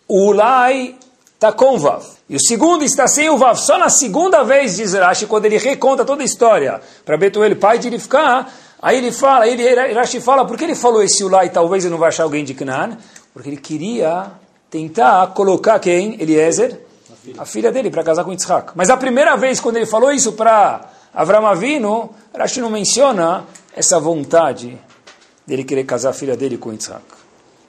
o 0.08 0.28
Ulai 0.28 0.96
está 1.34 1.52
com 1.52 1.78
Vav. 1.78 2.04
E 2.28 2.36
o 2.36 2.40
segundo 2.40 2.84
está 2.84 3.06
sem 3.06 3.28
o 3.30 3.36
Vav. 3.36 3.58
Só 3.58 3.78
na 3.78 3.88
segunda 3.88 4.42
vez, 4.42 4.76
diz 4.76 4.94
Rashi, 4.94 5.26
quando 5.26 5.46
ele 5.46 5.58
reconta 5.58 6.04
toda 6.04 6.22
a 6.22 6.24
história 6.24 6.80
para 7.04 7.16
Betuel, 7.16 7.56
pai 7.56 7.78
de 7.78 7.88
Rivka, 7.88 8.46
aí 8.80 8.98
ele 8.98 9.12
fala, 9.12 9.46
ele, 9.46 9.92
Rashi 9.92 10.20
fala, 10.20 10.44
por 10.44 10.56
que 10.56 10.64
ele 10.64 10.74
falou 10.74 11.02
esse 11.02 11.22
Ulai, 11.22 11.50
talvez 11.50 11.84
eu 11.84 11.90
não 11.90 11.98
vou 11.98 12.06
achar 12.06 12.24
alguém 12.24 12.44
de 12.44 12.54
Canaan? 12.54 12.96
Porque 13.32 13.48
ele 13.48 13.56
queria 13.56 14.30
tentar 14.70 15.26
colocar 15.28 15.78
quem? 15.78 16.20
Eliezer? 16.20 16.80
A 17.10 17.16
filha, 17.16 17.42
a 17.42 17.44
filha 17.44 17.72
dele, 17.72 17.90
para 17.90 18.02
casar 18.02 18.24
com 18.24 18.32
Yitzhak. 18.32 18.72
Mas 18.74 18.90
a 18.90 18.96
primeira 18.96 19.36
vez, 19.36 19.60
quando 19.60 19.76
ele 19.76 19.86
falou 19.86 20.12
isso 20.12 20.32
para 20.32 20.90
Avram 21.14 21.46
Avinu, 21.46 22.14
Rashi 22.36 22.60
não 22.60 22.70
menciona 22.70 23.44
essa 23.74 23.98
vontade 23.98 24.78
dele 25.46 25.64
querer 25.64 25.84
casar 25.84 26.10
a 26.10 26.12
filha 26.12 26.36
dele 26.36 26.56
com 26.58 26.72
Yitzhak. 26.72 27.02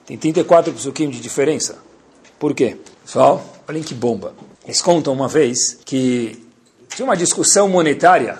Tem 0.06 0.18
34 0.18 0.72
psukim 0.72 1.08
de 1.08 1.20
diferença. 1.20 1.78
Por 2.38 2.54
quê? 2.54 2.76
Pessoal, 3.04 3.42
olhem 3.66 3.82
que 3.82 3.94
bomba. 3.94 4.34
Eles 4.64 4.82
contam 4.82 5.12
uma 5.12 5.28
vez 5.28 5.78
que 5.84 6.44
tinha 6.88 7.04
uma 7.04 7.16
discussão 7.16 7.68
monetária. 7.68 8.38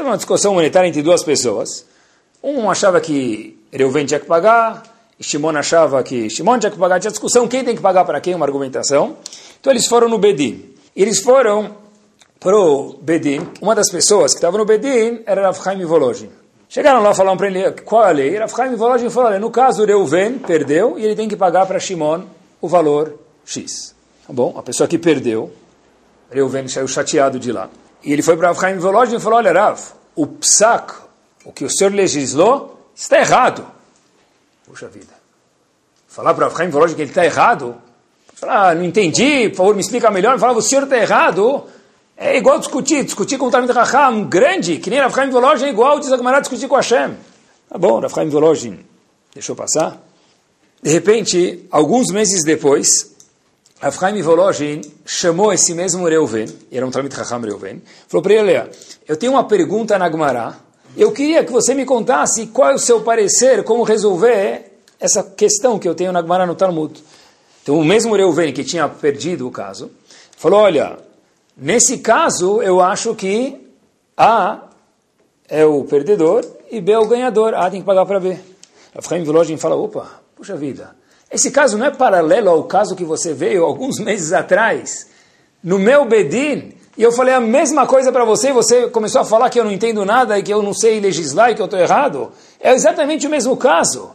Uma 0.00 0.16
discussão 0.16 0.54
monetária 0.54 0.88
entre 0.88 1.02
duas 1.02 1.22
pessoas. 1.22 1.86
Um 2.42 2.70
achava 2.70 3.00
que 3.00 3.58
Reuven 3.72 4.06
tinha 4.06 4.18
que 4.20 4.26
pagar, 4.26 4.82
Shimon 5.20 5.56
achava 5.56 6.02
que 6.02 6.30
Shimon 6.30 6.58
tinha 6.58 6.70
que 6.70 6.78
pagar. 6.78 6.98
Tinha 6.98 7.10
discussão 7.10 7.46
quem 7.46 7.64
tem 7.64 7.76
que 7.76 7.82
pagar 7.82 8.04
para 8.04 8.20
quem, 8.20 8.34
uma 8.34 8.46
argumentação. 8.46 9.16
Então 9.60 9.72
eles 9.72 9.86
foram 9.86 10.08
no 10.08 10.18
Bedin. 10.18 10.74
Eles 10.96 11.20
foram 11.20 11.76
para 12.40 12.56
o 12.56 12.94
Bedin. 12.94 13.46
Uma 13.60 13.74
das 13.74 13.90
pessoas 13.90 14.32
que 14.32 14.38
estava 14.38 14.56
no 14.56 14.64
Bedin 14.64 15.20
era 15.26 15.42
Rav 15.42 15.62
Chaim. 15.62 15.80
Chegaram 16.68 17.02
lá, 17.02 17.14
falaram 17.14 17.36
para 17.36 17.48
ele 17.48 17.70
qual 17.82 18.02
a 18.02 18.10
lei. 18.10 18.38
Rav 18.38 18.50
Chaim 18.54 18.76
falou, 18.76 19.38
no 19.38 19.50
caso, 19.50 19.84
Reuven 19.84 20.38
perdeu 20.38 20.98
e 20.98 21.04
ele 21.04 21.14
tem 21.14 21.28
que 21.28 21.36
pagar 21.36 21.66
para 21.66 21.78
Shimon 21.78 22.22
o 22.60 22.68
valor 22.68 23.14
X. 23.44 23.94
Tá 24.26 24.32
bom? 24.32 24.54
A 24.56 24.62
pessoa 24.62 24.88
que 24.88 24.98
perdeu, 24.98 25.52
Reuven 26.30 26.66
saiu 26.66 26.88
chateado 26.88 27.38
de 27.38 27.52
lá. 27.52 27.68
E 28.02 28.12
ele 28.12 28.22
foi 28.22 28.36
para 28.36 28.48
Rav 28.48 28.58
Chaim 28.58 28.78
e 28.78 28.80
falou, 29.20 29.38
olha 29.38 29.52
Rav, 29.52 29.80
o 30.16 30.26
psak, 30.26 30.94
o 31.44 31.52
que 31.52 31.64
o 31.64 31.70
senhor 31.70 31.92
legislou, 31.92 32.90
está 32.94 33.18
errado. 33.18 33.79
Puxa 34.70 34.86
vida. 34.86 35.12
Falar 36.06 36.32
para 36.32 36.46
Rav 36.46 36.56
Chaim 36.56 36.70
Volozhin 36.70 36.94
que 36.94 37.02
ele 37.02 37.10
está 37.10 37.24
errado? 37.24 37.74
Falar, 38.34 38.70
ah, 38.70 38.74
não 38.74 38.84
entendi, 38.84 39.48
por 39.48 39.56
favor, 39.56 39.74
me 39.74 39.80
explica 39.80 40.10
melhor. 40.12 40.38
Falava, 40.38 40.60
o 40.60 40.62
senhor 40.62 40.84
está 40.84 40.96
errado. 40.96 41.64
É 42.16 42.36
igual 42.36 42.60
discutir, 42.60 43.04
discutir 43.04 43.36
com 43.36 43.46
o 43.46 43.50
Talmud 43.50 43.72
Raham, 43.72 44.28
grande, 44.28 44.78
que 44.78 44.88
nem 44.88 45.00
Rav 45.00 45.12
Chaim 45.12 45.30
Volozhin, 45.30 45.66
é 45.66 45.70
igual 45.70 45.98
diz 45.98 46.12
a 46.12 46.40
discutir 46.40 46.68
com 46.68 46.76
Hashem. 46.76 47.16
Tá 47.68 47.78
bom, 47.78 47.98
Rav 47.98 48.14
Chaim 48.14 48.28
Volozhin 48.28 48.78
deixou 49.34 49.56
passar. 49.56 50.00
De 50.80 50.90
repente, 50.90 51.66
alguns 51.70 52.12
meses 52.12 52.44
depois, 52.44 53.16
Rav 53.80 53.98
Chaim 53.98 54.22
Volozhin 54.22 54.82
chamou 55.04 55.52
esse 55.52 55.74
mesmo 55.74 56.06
Reuven, 56.06 56.46
era 56.70 56.86
um 56.86 56.92
Talmud 56.92 57.12
Raham 57.14 57.40
Reuven, 57.40 57.82
falou 58.06 58.22
para 58.22 58.34
ele, 58.34 58.70
eu 59.08 59.16
tenho 59.16 59.32
uma 59.32 59.44
pergunta 59.44 59.98
na 59.98 60.08
Gemara, 60.08 60.56
eu 60.96 61.12
queria 61.12 61.44
que 61.44 61.52
você 61.52 61.74
me 61.74 61.84
contasse 61.84 62.46
qual 62.46 62.70
é 62.70 62.74
o 62.74 62.78
seu 62.78 63.02
parecer, 63.02 63.64
como 63.64 63.82
resolver 63.82 64.72
essa 64.98 65.22
questão 65.22 65.78
que 65.78 65.88
eu 65.88 65.94
tenho 65.94 66.12
na 66.12 66.20
Gemara 66.20 66.46
no 66.46 66.54
Talmud. 66.54 67.02
Então, 67.62 67.78
o 67.78 67.84
mesmo 67.84 68.14
Reuven 68.14 68.52
que 68.52 68.64
tinha 68.64 68.88
perdido 68.88 69.46
o 69.46 69.50
caso, 69.50 69.90
falou, 70.36 70.60
olha, 70.60 70.98
Nesse 71.62 71.98
caso, 71.98 72.62
eu 72.62 72.80
acho 72.80 73.14
que 73.14 73.54
A 74.16 74.70
é 75.46 75.62
o 75.62 75.84
perdedor 75.84 76.42
e 76.70 76.80
B 76.80 76.92
é 76.92 76.98
o 76.98 77.06
ganhador. 77.06 77.52
A 77.52 77.70
tem 77.70 77.80
que 77.80 77.86
pagar 77.86 78.06
para 78.06 78.18
B. 78.18 78.38
A 78.94 79.02
Chaim 79.02 79.22
Vilogin 79.22 79.58
fala, 79.58 79.76
opa, 79.76 80.22
puxa 80.34 80.56
vida, 80.56 80.96
esse 81.30 81.50
caso 81.50 81.76
não 81.76 81.84
é 81.84 81.90
paralelo 81.90 82.48
ao 82.48 82.64
caso 82.64 82.96
que 82.96 83.04
você 83.04 83.34
veio 83.34 83.62
alguns 83.62 83.98
meses 84.00 84.32
atrás, 84.32 85.08
no 85.62 85.78
meu 85.78 86.06
Bedin, 86.06 86.72
e 87.00 87.02
eu 87.02 87.10
falei 87.10 87.32
a 87.32 87.40
mesma 87.40 87.86
coisa 87.86 88.12
para 88.12 88.26
você, 88.26 88.50
e 88.50 88.52
você 88.52 88.90
começou 88.90 89.22
a 89.22 89.24
falar 89.24 89.48
que 89.48 89.58
eu 89.58 89.64
não 89.64 89.72
entendo 89.72 90.04
nada 90.04 90.38
e 90.38 90.42
que 90.42 90.52
eu 90.52 90.62
não 90.62 90.74
sei 90.74 91.00
legislar 91.00 91.50
e 91.50 91.54
que 91.54 91.62
eu 91.62 91.64
estou 91.64 91.80
errado. 91.80 92.30
É 92.60 92.74
exatamente 92.74 93.26
o 93.26 93.30
mesmo 93.30 93.56
caso. 93.56 94.14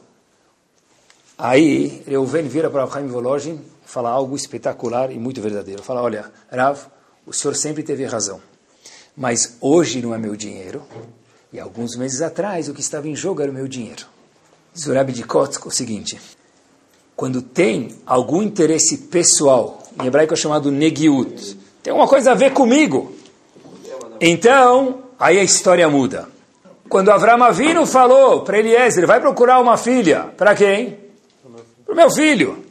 Aí, 1.35 2.03
Reuven 2.05 2.47
vira 2.47 2.69
para 2.69 2.85
Chaim 2.85 3.07
Volozhin 3.07 3.53
e 3.55 3.89
fala 3.89 4.11
algo 4.11 4.35
espetacular 4.35 5.11
e 5.11 5.17
muito 5.17 5.41
verdadeiro. 5.41 5.81
Fala, 5.81 6.03
olha, 6.03 6.31
Rav, 6.51 6.77
o 7.25 7.33
senhor 7.33 7.55
sempre 7.55 7.81
teve 7.81 8.05
razão. 8.05 8.39
Mas 9.17 9.57
hoje 9.59 9.99
não 9.99 10.13
é 10.13 10.19
meu 10.19 10.35
dinheiro. 10.35 10.83
E 11.51 11.59
alguns 11.59 11.97
meses 11.97 12.21
atrás 12.21 12.69
o 12.69 12.73
que 12.75 12.81
estava 12.81 13.07
em 13.07 13.15
jogo 13.15 13.41
era 13.41 13.49
o 13.49 13.53
meu 13.55 13.67
dinheiro. 13.67 14.05
Diz 14.75 14.85
o 14.85 15.03
de 15.05 15.23
Kotzk 15.23 15.67
o 15.67 15.71
seguinte: 15.71 16.21
quando 17.15 17.41
tem 17.41 17.95
algum 18.05 18.43
interesse 18.43 18.95
pessoal, 19.09 19.81
em 19.99 20.05
hebraico 20.05 20.35
é 20.35 20.37
chamado 20.37 20.69
negiut, 20.69 21.64
tem 21.85 21.91
alguma 21.91 22.07
coisa 22.07 22.31
a 22.31 22.33
ver 22.33 22.51
comigo, 22.51 23.13
então 24.19 25.03
aí 25.19 25.37
a 25.37 25.43
história 25.43 25.87
muda. 25.87 26.27
Quando 26.89 27.11
Avram 27.11 27.43
Avinu 27.43 27.85
falou 27.85 28.41
para 28.41 28.57
Eliezer, 28.57 29.05
vai 29.05 29.19
procurar 29.19 29.59
uma 29.59 29.77
filha, 29.77 30.31
para 30.35 30.55
quem? 30.55 30.97
Para 31.85 31.93
o 31.93 31.95
meu 31.95 32.09
filho. 32.09 32.65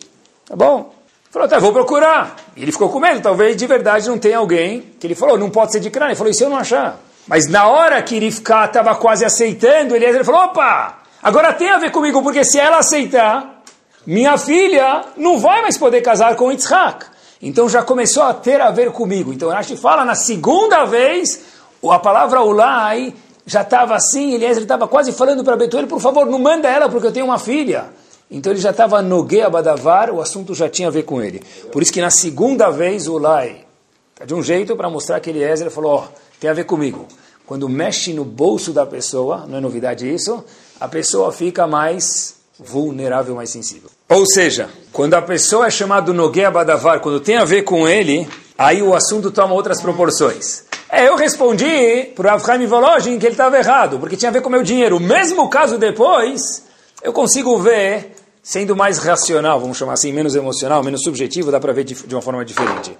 Tá 0.44 0.56
bom? 0.56 0.92
Falou, 1.30 1.46
tá, 1.46 1.60
vou 1.60 1.72
procurar. 1.72 2.34
E 2.56 2.62
ele 2.64 2.72
ficou 2.72 2.88
com 2.88 2.98
medo, 2.98 3.20
talvez 3.20 3.56
de 3.56 3.64
verdade 3.68 4.08
não 4.08 4.18
tenha 4.18 4.38
alguém 4.38 4.80
que 4.98 5.06
ele 5.06 5.14
falou, 5.14 5.38
não 5.38 5.48
pode 5.48 5.70
ser 5.70 5.78
de 5.78 5.90
Canaã. 5.90 6.08
Ele 6.08 6.16
falou, 6.16 6.32
e 6.32 6.34
se 6.34 6.42
eu 6.42 6.50
não 6.50 6.56
achar? 6.56 6.98
Mas 7.28 7.48
na 7.48 7.68
hora 7.68 8.02
que 8.02 8.18
Rivka 8.18 8.64
estava 8.64 8.96
quase 8.96 9.24
aceitando, 9.24 9.94
ele 9.94 10.24
falou, 10.24 10.46
opa, 10.46 11.02
agora 11.22 11.52
tem 11.52 11.70
a 11.70 11.78
ver 11.78 11.92
comigo, 11.92 12.20
porque 12.20 12.42
se 12.42 12.58
ela 12.58 12.78
aceitar, 12.78 13.62
minha 14.04 14.36
filha 14.36 15.04
não 15.16 15.38
vai 15.38 15.62
mais 15.62 15.78
poder 15.78 16.00
casar 16.00 16.34
com 16.34 16.50
Yitzhak. 16.50 17.13
Então 17.44 17.68
já 17.68 17.82
começou 17.82 18.22
a 18.22 18.32
ter 18.32 18.58
a 18.58 18.70
ver 18.70 18.90
comigo. 18.90 19.30
Então 19.30 19.50
Rashi 19.50 19.76
fala, 19.76 20.02
na 20.02 20.14
segunda 20.14 20.86
vez, 20.86 21.42
a 21.84 21.98
palavra 21.98 22.42
Ulai 22.42 23.12
já 23.44 23.60
estava 23.60 23.94
assim, 23.94 24.32
Eliezer 24.32 24.62
estava 24.62 24.88
quase 24.88 25.12
falando 25.12 25.44
para 25.44 25.54
Betuel, 25.54 25.86
por 25.86 26.00
favor, 26.00 26.24
não 26.24 26.38
manda 26.38 26.68
ela 26.68 26.88
porque 26.88 27.06
eu 27.06 27.12
tenho 27.12 27.26
uma 27.26 27.38
filha. 27.38 27.84
Então 28.30 28.50
ele 28.50 28.60
já 28.62 28.70
estava 28.70 29.02
no 29.02 29.28
Badavar, 29.52 30.10
o 30.10 30.22
assunto 30.22 30.54
já 30.54 30.70
tinha 30.70 30.88
a 30.88 30.90
ver 30.90 31.02
com 31.02 31.20
ele. 31.20 31.42
Por 31.70 31.82
isso 31.82 31.92
que 31.92 32.00
na 32.00 32.10
segunda 32.10 32.70
vez 32.70 33.06
o 33.06 33.18
Lai, 33.18 33.66
tá 34.14 34.24
de 34.24 34.34
um 34.34 34.42
jeito 34.42 34.74
para 34.74 34.88
mostrar 34.88 35.20
que 35.20 35.28
Eliezer 35.28 35.70
falou, 35.70 35.92
ó, 35.92 36.04
oh, 36.04 36.08
tem 36.40 36.48
a 36.48 36.54
ver 36.54 36.64
comigo. 36.64 37.06
Quando 37.44 37.68
mexe 37.68 38.14
no 38.14 38.24
bolso 38.24 38.72
da 38.72 38.86
pessoa, 38.86 39.44
não 39.46 39.58
é 39.58 39.60
novidade 39.60 40.10
isso, 40.10 40.42
a 40.80 40.88
pessoa 40.88 41.30
fica 41.30 41.66
mais 41.66 42.36
vulnerável, 42.58 43.34
mais 43.34 43.50
sensível. 43.50 43.90
Ou 44.14 44.24
seja, 44.26 44.68
quando 44.92 45.14
a 45.14 45.22
pessoa 45.22 45.66
é 45.66 45.70
chamada 45.72 46.12
Nogueia 46.12 46.48
Badavar, 46.48 47.00
quando 47.00 47.18
tem 47.18 47.36
a 47.36 47.44
ver 47.44 47.62
com 47.62 47.88
ele, 47.88 48.28
aí 48.56 48.80
o 48.80 48.94
assunto 48.94 49.32
toma 49.32 49.54
outras 49.54 49.82
proporções. 49.82 50.62
É, 50.88 51.08
eu 51.08 51.16
respondi 51.16 52.12
para 52.14 52.28
o 52.28 52.30
Avram 52.30 52.64
Volozhin 52.68 53.18
que 53.18 53.26
ele 53.26 53.34
estava 53.34 53.58
errado, 53.58 53.98
porque 53.98 54.16
tinha 54.16 54.28
a 54.28 54.32
ver 54.32 54.40
com 54.40 54.48
o 54.48 54.52
meu 54.52 54.62
dinheiro. 54.62 54.98
O 54.98 55.00
mesmo 55.00 55.50
caso 55.50 55.78
depois, 55.78 56.64
eu 57.02 57.12
consigo 57.12 57.58
ver, 57.58 58.12
sendo 58.40 58.76
mais 58.76 58.98
racional, 58.98 59.58
vamos 59.58 59.76
chamar 59.76 59.94
assim, 59.94 60.12
menos 60.12 60.36
emocional, 60.36 60.80
menos 60.84 61.00
subjetivo, 61.02 61.50
dá 61.50 61.58
para 61.58 61.72
ver 61.72 61.82
de, 61.82 61.94
de, 61.94 62.14
uma 62.14 62.22
forma 62.22 62.44
diferente. 62.44 62.96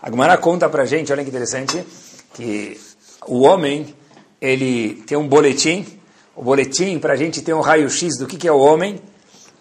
A 0.00 0.08
Gemara 0.08 0.36
conta 0.38 0.68
para 0.68 0.84
gente, 0.84 1.12
olha 1.12 1.24
que 1.24 1.28
interessante, 1.28 1.84
que 2.34 2.78
o 3.26 3.40
homem, 3.40 3.92
ele 4.40 5.02
tem 5.08 5.18
um 5.18 5.26
boletim, 5.26 5.84
o 6.36 6.42
boletim, 6.44 7.00
para 7.00 7.14
a 7.14 7.16
gente 7.16 7.42
ter 7.42 7.52
um 7.52 7.60
raio-x 7.60 8.16
do 8.16 8.28
que, 8.28 8.36
que 8.36 8.46
é 8.46 8.52
o 8.52 8.60
homem, 8.60 9.00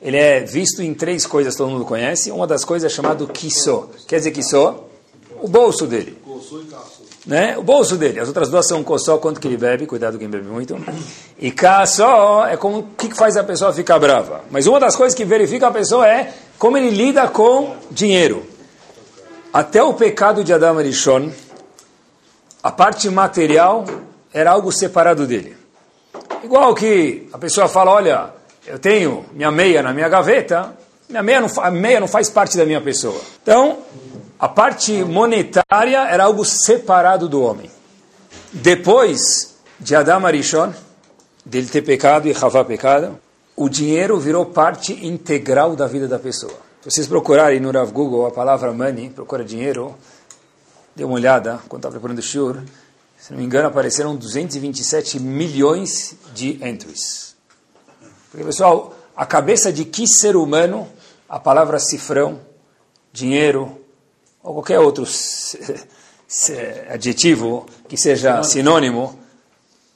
ele 0.01 0.17
é 0.17 0.39
visto 0.39 0.81
em 0.81 0.93
três 0.93 1.25
coisas, 1.25 1.55
todo 1.55 1.69
mundo 1.69 1.85
conhece. 1.85 2.31
Uma 2.31 2.47
das 2.47 2.65
coisas 2.65 2.91
é 2.91 2.95
chamado 2.95 3.27
kiso. 3.27 3.89
Quer 4.07 4.17
dizer 4.17 4.31
kiso? 4.31 4.75
O 5.41 5.47
bolso 5.47 5.87
dele 5.87 6.17
né? 7.25 7.57
o 7.57 7.63
bolso 7.63 7.97
dele. 7.97 8.19
As 8.19 8.27
outras 8.27 8.49
duas 8.49 8.67
são 8.67 8.83
coçó, 8.83 9.17
quanto 9.17 9.39
que 9.39 9.47
ele 9.47 9.57
bebe, 9.57 9.85
cuidado 9.85 10.17
quem 10.17 10.29
bebe 10.29 10.47
muito. 10.47 10.75
E 11.39 11.53
só 11.87 12.47
é 12.47 12.57
como 12.57 12.79
o 12.79 12.83
que 12.97 13.13
faz 13.15 13.37
a 13.37 13.43
pessoa 13.43 13.73
ficar 13.73 13.99
brava. 13.99 14.41
Mas 14.49 14.67
uma 14.67 14.79
das 14.79 14.95
coisas 14.95 15.15
que 15.15 15.25
verifica 15.25 15.67
a 15.67 15.71
pessoa 15.71 16.07
é 16.07 16.33
como 16.57 16.77
ele 16.77 16.89
lida 16.89 17.27
com 17.27 17.75
dinheiro. 17.89 18.45
Até 19.53 19.83
o 19.83 19.93
pecado 19.93 20.43
de 20.43 20.53
Adam 20.53 20.77
Arishon, 20.77 21.31
a 22.63 22.71
parte 22.71 23.09
material 23.09 23.85
era 24.33 24.51
algo 24.51 24.71
separado 24.71 25.27
dele. 25.27 25.57
Igual 26.43 26.73
que 26.73 27.27
a 27.33 27.37
pessoa 27.37 27.67
fala, 27.67 27.91
olha, 27.91 28.29
eu 28.71 28.79
tenho 28.79 29.25
minha 29.33 29.51
meia 29.51 29.83
na 29.83 29.93
minha 29.93 30.07
gaveta, 30.07 30.73
minha 31.09 31.21
meia 31.21 31.41
não, 31.41 31.49
a 31.61 31.69
meia 31.69 31.99
não 31.99 32.07
faz 32.07 32.29
parte 32.29 32.57
da 32.57 32.65
minha 32.65 32.79
pessoa. 32.79 33.19
Então, 33.43 33.79
a 34.39 34.47
parte 34.47 35.03
monetária 35.03 36.07
era 36.07 36.23
algo 36.23 36.45
separado 36.45 37.27
do 37.27 37.41
homem. 37.41 37.69
Depois 38.53 39.57
de 39.77 39.93
Adam 39.93 40.25
Arishon, 40.25 40.73
dele 41.45 41.67
ter 41.67 41.81
pecado 41.81 42.29
e 42.29 42.33
Havá 42.33 42.63
pecado, 42.63 43.19
o 43.57 43.67
dinheiro 43.67 44.17
virou 44.17 44.45
parte 44.45 45.05
integral 45.05 45.75
da 45.75 45.85
vida 45.85 46.07
da 46.07 46.17
pessoa. 46.17 46.53
Se 46.81 46.91
vocês 46.91 47.07
procurarem 47.07 47.59
no 47.59 47.71
Rav 47.71 47.91
Google 47.91 48.25
a 48.25 48.31
palavra 48.31 48.71
money, 48.71 49.09
procura 49.09 49.43
dinheiro, 49.43 49.93
dê 50.95 51.03
uma 51.03 51.15
olhada 51.15 51.59
quando 51.67 51.81
estava 51.81 51.95
preparando 51.95 52.19
o 52.19 52.23
shiur, 52.23 52.63
se 53.17 53.33
não 53.33 53.39
me 53.39 53.45
engano 53.45 53.67
apareceram 53.67 54.15
227 54.15 55.19
milhões 55.19 56.15
de 56.33 56.57
entries. 56.65 57.30
Porque, 58.31 58.45
pessoal, 58.45 58.95
a 59.15 59.25
cabeça 59.25 59.73
de 59.73 59.83
que 59.83 60.07
ser 60.07 60.37
humano, 60.37 60.87
a 61.27 61.37
palavra 61.37 61.77
cifrão, 61.79 62.39
dinheiro, 63.11 63.77
ou 64.41 64.53
qualquer 64.53 64.79
outro 64.79 65.05
adjetivo 66.89 67.65
que 67.89 67.97
seja 67.97 68.41
sinônimo, 68.41 69.19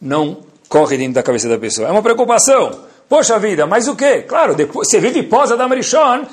não 0.01 0.42
corre 0.68 0.98
dentro 0.98 1.13
da 1.13 1.24
cabeça 1.24 1.48
da 1.48 1.58
pessoa. 1.58 1.88
É 1.88 1.92
uma 1.92 2.04
preocupação. 2.04 2.84
Poxa 3.08 3.39
vida, 3.39 3.65
mas 3.65 3.88
o 3.88 3.96
quê? 3.96 4.24
Claro, 4.24 4.54
depois, 4.54 4.89
você 4.89 5.00
vive 5.00 5.24
pós 5.24 5.51
Adam 5.51 5.70
Rishon, 5.70 6.25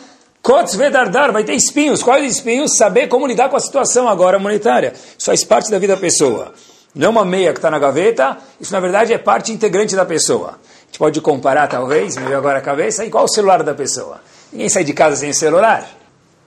Kotz 0.42 0.74
Vedardar, 0.74 1.32
vai 1.32 1.44
ter 1.44 1.54
espinhos. 1.54 2.02
Quais 2.02 2.36
espinhos? 2.36 2.76
Saber 2.76 3.06
como 3.06 3.28
lidar 3.28 3.48
com 3.48 3.56
a 3.56 3.60
situação 3.60 4.08
agora 4.08 4.40
monetária. 4.40 4.92
Isso 4.92 5.26
faz 5.26 5.44
parte 5.44 5.70
da 5.70 5.78
vida 5.78 5.94
da 5.94 6.00
pessoa. 6.00 6.52
Não 6.94 7.06
é 7.06 7.10
uma 7.10 7.24
meia 7.24 7.52
que 7.52 7.58
está 7.58 7.70
na 7.70 7.78
gaveta, 7.78 8.36
isso 8.60 8.72
na 8.72 8.80
verdade 8.80 9.12
é 9.12 9.18
parte 9.18 9.52
integrante 9.52 9.94
da 9.94 10.04
pessoa. 10.04 10.58
A 10.92 10.94
gente 10.94 10.98
pode 10.98 11.20
comparar, 11.22 11.68
talvez, 11.68 12.18
me 12.18 12.26
veio 12.26 12.36
agora 12.36 12.58
a 12.58 12.60
cabeça, 12.60 13.02
igual 13.02 13.24
o 13.24 13.28
celular 13.28 13.62
da 13.62 13.74
pessoa. 13.74 14.20
Ninguém 14.52 14.68
sai 14.68 14.84
de 14.84 14.92
casa 14.92 15.16
sem 15.16 15.32
celular. 15.32 15.88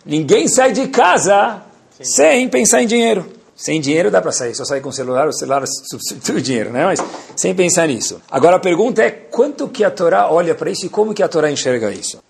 Ninguém 0.06 0.48
sai 0.48 0.72
de 0.72 0.88
casa 0.88 1.64
sem 2.00 2.48
pensar 2.48 2.84
em 2.84 2.86
dinheiro. 2.86 3.26
Sem 3.56 3.82
dinheiro 3.82 4.12
dá 4.12 4.22
para 4.22 4.32
sair, 4.32 4.54
só 4.54 4.64
sair 4.64 4.82
com 4.82 4.90
o 4.90 4.94
celular, 4.94 5.28
o 5.28 5.34
celular 5.34 5.64
substitui 5.90 6.36
o 6.36 6.42
dinheiro, 6.42 6.70
né? 6.70 6.86
Mas 6.86 7.00
sem 7.36 7.56
pensar 7.56 7.88
nisso. 7.88 8.22
Agora 8.30 8.58
a 8.58 8.60
pergunta 8.60 9.02
é 9.02 9.10
quanto 9.10 9.68
que 9.68 9.84
a 9.84 9.90
Torá 9.90 10.30
olha 10.30 10.54
para 10.54 10.70
isso 10.70 10.86
e 10.86 10.90
como 10.90 11.12
que 11.12 11.24
a 11.24 11.28
Torá 11.28 11.50
enxerga 11.50 11.92
isso? 11.92 12.22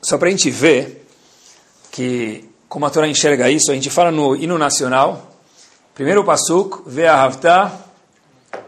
Só 0.00 0.16
para 0.18 0.28
a 0.28 0.30
gente 0.30 0.48
ver 0.48 1.08
que 1.90 2.48
como 2.68 2.86
a 2.86 2.90
Torá 2.90 3.08
enxerga 3.08 3.50
isso, 3.50 3.72
a 3.72 3.74
gente 3.74 3.90
fala 3.90 4.12
no 4.12 4.36
hino 4.36 4.56
nacional, 4.56 5.32
primeiro 5.92 6.22
pasuk, 6.22 6.82
ve'ahavta 6.86 7.72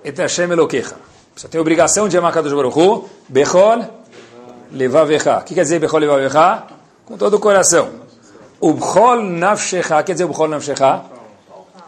et 0.03 0.19
Hashem 0.19 0.51
Elokecha. 0.51 1.04
Você 1.37 1.49
tem 1.49 1.61
obrigação 1.61 2.09
de 2.09 2.17
amar 2.17 2.33
Kadosh 2.33 2.53
Baruch 2.53 2.79
Hu, 2.79 3.09
bechol 3.29 3.85
levavecha. 4.71 5.39
O 5.39 5.43
que 5.43 5.55
quer 5.55 5.63
dizer 5.63 5.81
bechol 5.81 6.01
levavecha? 6.01 6.65
Com 7.05 7.17
todo 7.17 7.35
o 7.35 7.41
coração. 7.41 8.05
Ubchol 8.61 9.23
nafshecha, 9.23 10.03
quer 10.03 10.13
dizer 10.13 10.25
ubchol 10.25 10.49
nafshecha? 10.49 11.15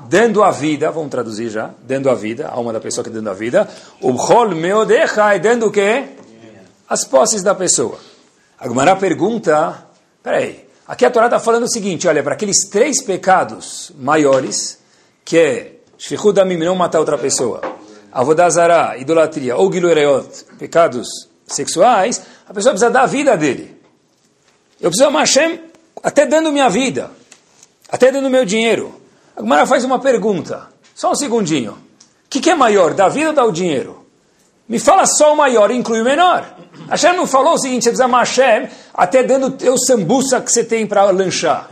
dando 0.09 0.43
a 0.43 0.51
vida, 0.51 0.91
vamos 0.91 1.11
traduzir 1.11 1.49
já, 1.49 1.71
dando 1.83 2.11
a 2.11 2.15
vida, 2.15 2.49
a 2.49 2.53
alma 2.53 2.73
da 2.73 2.81
pessoa 2.81 3.03
que 3.03 3.11
é 3.11 3.13
dando 3.13 3.31
a 3.31 3.35
vida, 3.35 3.69
o 4.01 4.13
bchol 4.13 4.51
meodecha 4.51 5.35
é 5.35 5.39
dando 5.39 5.67
o 5.67 5.71
quê? 5.71 6.05
As 6.89 7.05
posses 7.05 7.43
da 7.43 7.55
pessoa. 7.55 7.99
A 8.59 8.69
Gemara 8.69 8.95
pergunta, 8.97 9.87
peraí, 10.23 10.67
aqui 10.87 11.05
a 11.05 11.11
Torá 11.11 11.27
está 11.27 11.41
falando 11.41 11.65
o 11.65 11.69
seguinte, 11.69 12.07
olha, 12.07 12.23
para 12.23 12.35
aqueles 12.35 12.69
três 12.71 13.03
pecados 13.03 13.93
maiores, 13.99 14.79
que 15.25 15.39
é 15.39 15.73
shfichud 15.99 16.35
damim, 16.35 16.57
não 16.57 16.77
matar 16.77 17.01
outra 17.01 17.19
pessoa, 17.19 17.61
avodazara, 18.17 18.97
idolatria, 18.97 19.57
ou 19.57 19.71
gilureot, 19.71 20.27
pecados 20.59 21.07
sexuais, 21.47 22.23
a 22.49 22.55
pessoa 22.55 22.73
precisa 22.73 22.91
dar 22.91 23.03
a 23.03 23.07
vida 23.07 23.37
dele. 23.37 23.77
Eu 24.81 24.89
preciso 24.89 25.09
amar 25.09 25.21
Hashem 25.21 25.61
até 26.03 26.25
dando 26.25 26.51
minha 26.51 26.71
vida, 26.71 27.11
até 27.91 28.11
dando 28.11 28.31
meu 28.31 28.47
dinheiro. 28.47 28.99
A 29.37 29.67
faz 29.67 29.85
uma 29.85 29.99
pergunta, 29.99 30.67
só 30.95 31.13
um 31.13 31.15
segundinho. 31.15 31.73
O 31.73 31.77
que, 32.31 32.41
que, 32.41 32.49
é 32.49 32.55
maior, 32.55 32.95
dar 32.95 33.09
vida 33.09 33.29
ou 33.29 33.35
dar 33.35 33.45
o 33.45 33.53
dinheiro? 33.53 34.07
Me 34.67 34.79
fala 34.79 35.05
só 35.05 35.35
o 35.35 35.37
maior, 35.37 35.71
inclui 35.71 36.01
o 36.01 36.05
menor. 36.05 36.57
Hashem 36.89 37.15
não 37.15 37.27
falou 37.27 37.53
o 37.53 37.59
seguinte, 37.59 37.85
você 37.85 37.91
precisa 37.91 38.07
amar 38.07 38.25
Hashem 38.25 38.69
até 38.95 39.23
dando 39.23 39.49
o 39.49 39.51
teu 39.51 39.77
sambuça 39.77 40.41
que 40.41 40.51
você 40.51 40.65
tem 40.65 40.87
para 40.87 41.05
lanchar. 41.11 41.69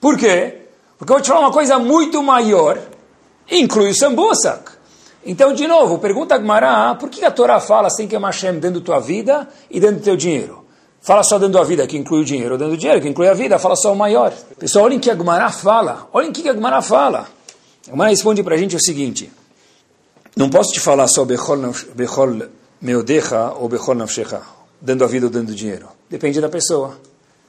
Por 0.00 0.16
quê? 0.16 0.58
Porque 0.96 1.12
eu 1.12 1.16
vou 1.16 1.22
te 1.22 1.28
falar 1.28 1.40
uma 1.40 1.52
coisa 1.52 1.76
muito 1.76 2.22
maior, 2.22 2.78
inclui 3.50 3.90
o 3.90 3.94
sambuça. 3.94 4.62
Então, 5.24 5.52
de 5.52 5.66
novo, 5.66 5.98
pergunta 5.98 6.34
a 6.34 6.38
Gemara, 6.38 6.94
por 6.94 7.10
que 7.10 7.24
a 7.24 7.30
Torá 7.30 7.60
fala 7.60 7.90
sem 7.90 8.06
que 8.06 8.16
amar 8.16 8.32
Hashem 8.32 8.58
dando 8.58 8.80
tua 8.80 9.00
vida 9.00 9.48
e 9.70 9.80
dando 9.80 10.00
teu 10.00 10.16
dinheiro? 10.16 10.64
Fala 11.00 11.22
só 11.22 11.38
dando 11.38 11.58
a 11.58 11.64
vida, 11.64 11.86
que 11.86 11.96
inclui 11.96 12.22
o 12.22 12.24
dinheiro, 12.24 12.58
dando 12.58 12.72
o 12.72 12.76
dinheiro, 12.76 13.00
que 13.00 13.08
inclui 13.08 13.28
a 13.28 13.34
vida, 13.34 13.58
fala 13.58 13.76
só 13.76 13.92
o 13.92 13.96
maior. 13.96 14.32
Pessoal, 14.58 14.86
olhem 14.86 14.98
o 14.98 15.00
que 15.00 15.10
a 15.10 15.14
Gumará 15.14 15.50
fala. 15.50 16.08
Olhem 16.12 16.30
o 16.30 16.32
que 16.32 16.48
a 16.48 16.52
Gumará 16.52 16.82
fala. 16.82 17.26
A 17.86 17.90
Gumará 17.90 18.10
responde 18.10 18.42
para 18.42 18.54
a 18.54 18.58
gente 18.58 18.76
o 18.76 18.80
seguinte. 18.80 19.30
Não 20.36 20.48
posso 20.50 20.72
te 20.72 20.80
falar 20.80 21.08
só 21.08 21.24
Bechol 21.24 21.58
Meodecha 22.80 23.52
ou 23.58 23.68
Bechol 23.68 23.94
Nafshecha, 23.94 24.42
dando 24.80 25.04
a 25.04 25.06
vida 25.06 25.26
ou 25.26 25.32
dando 25.32 25.54
dinheiro. 25.54 25.88
Depende 26.08 26.40
da 26.40 26.48
pessoa. 26.48 26.96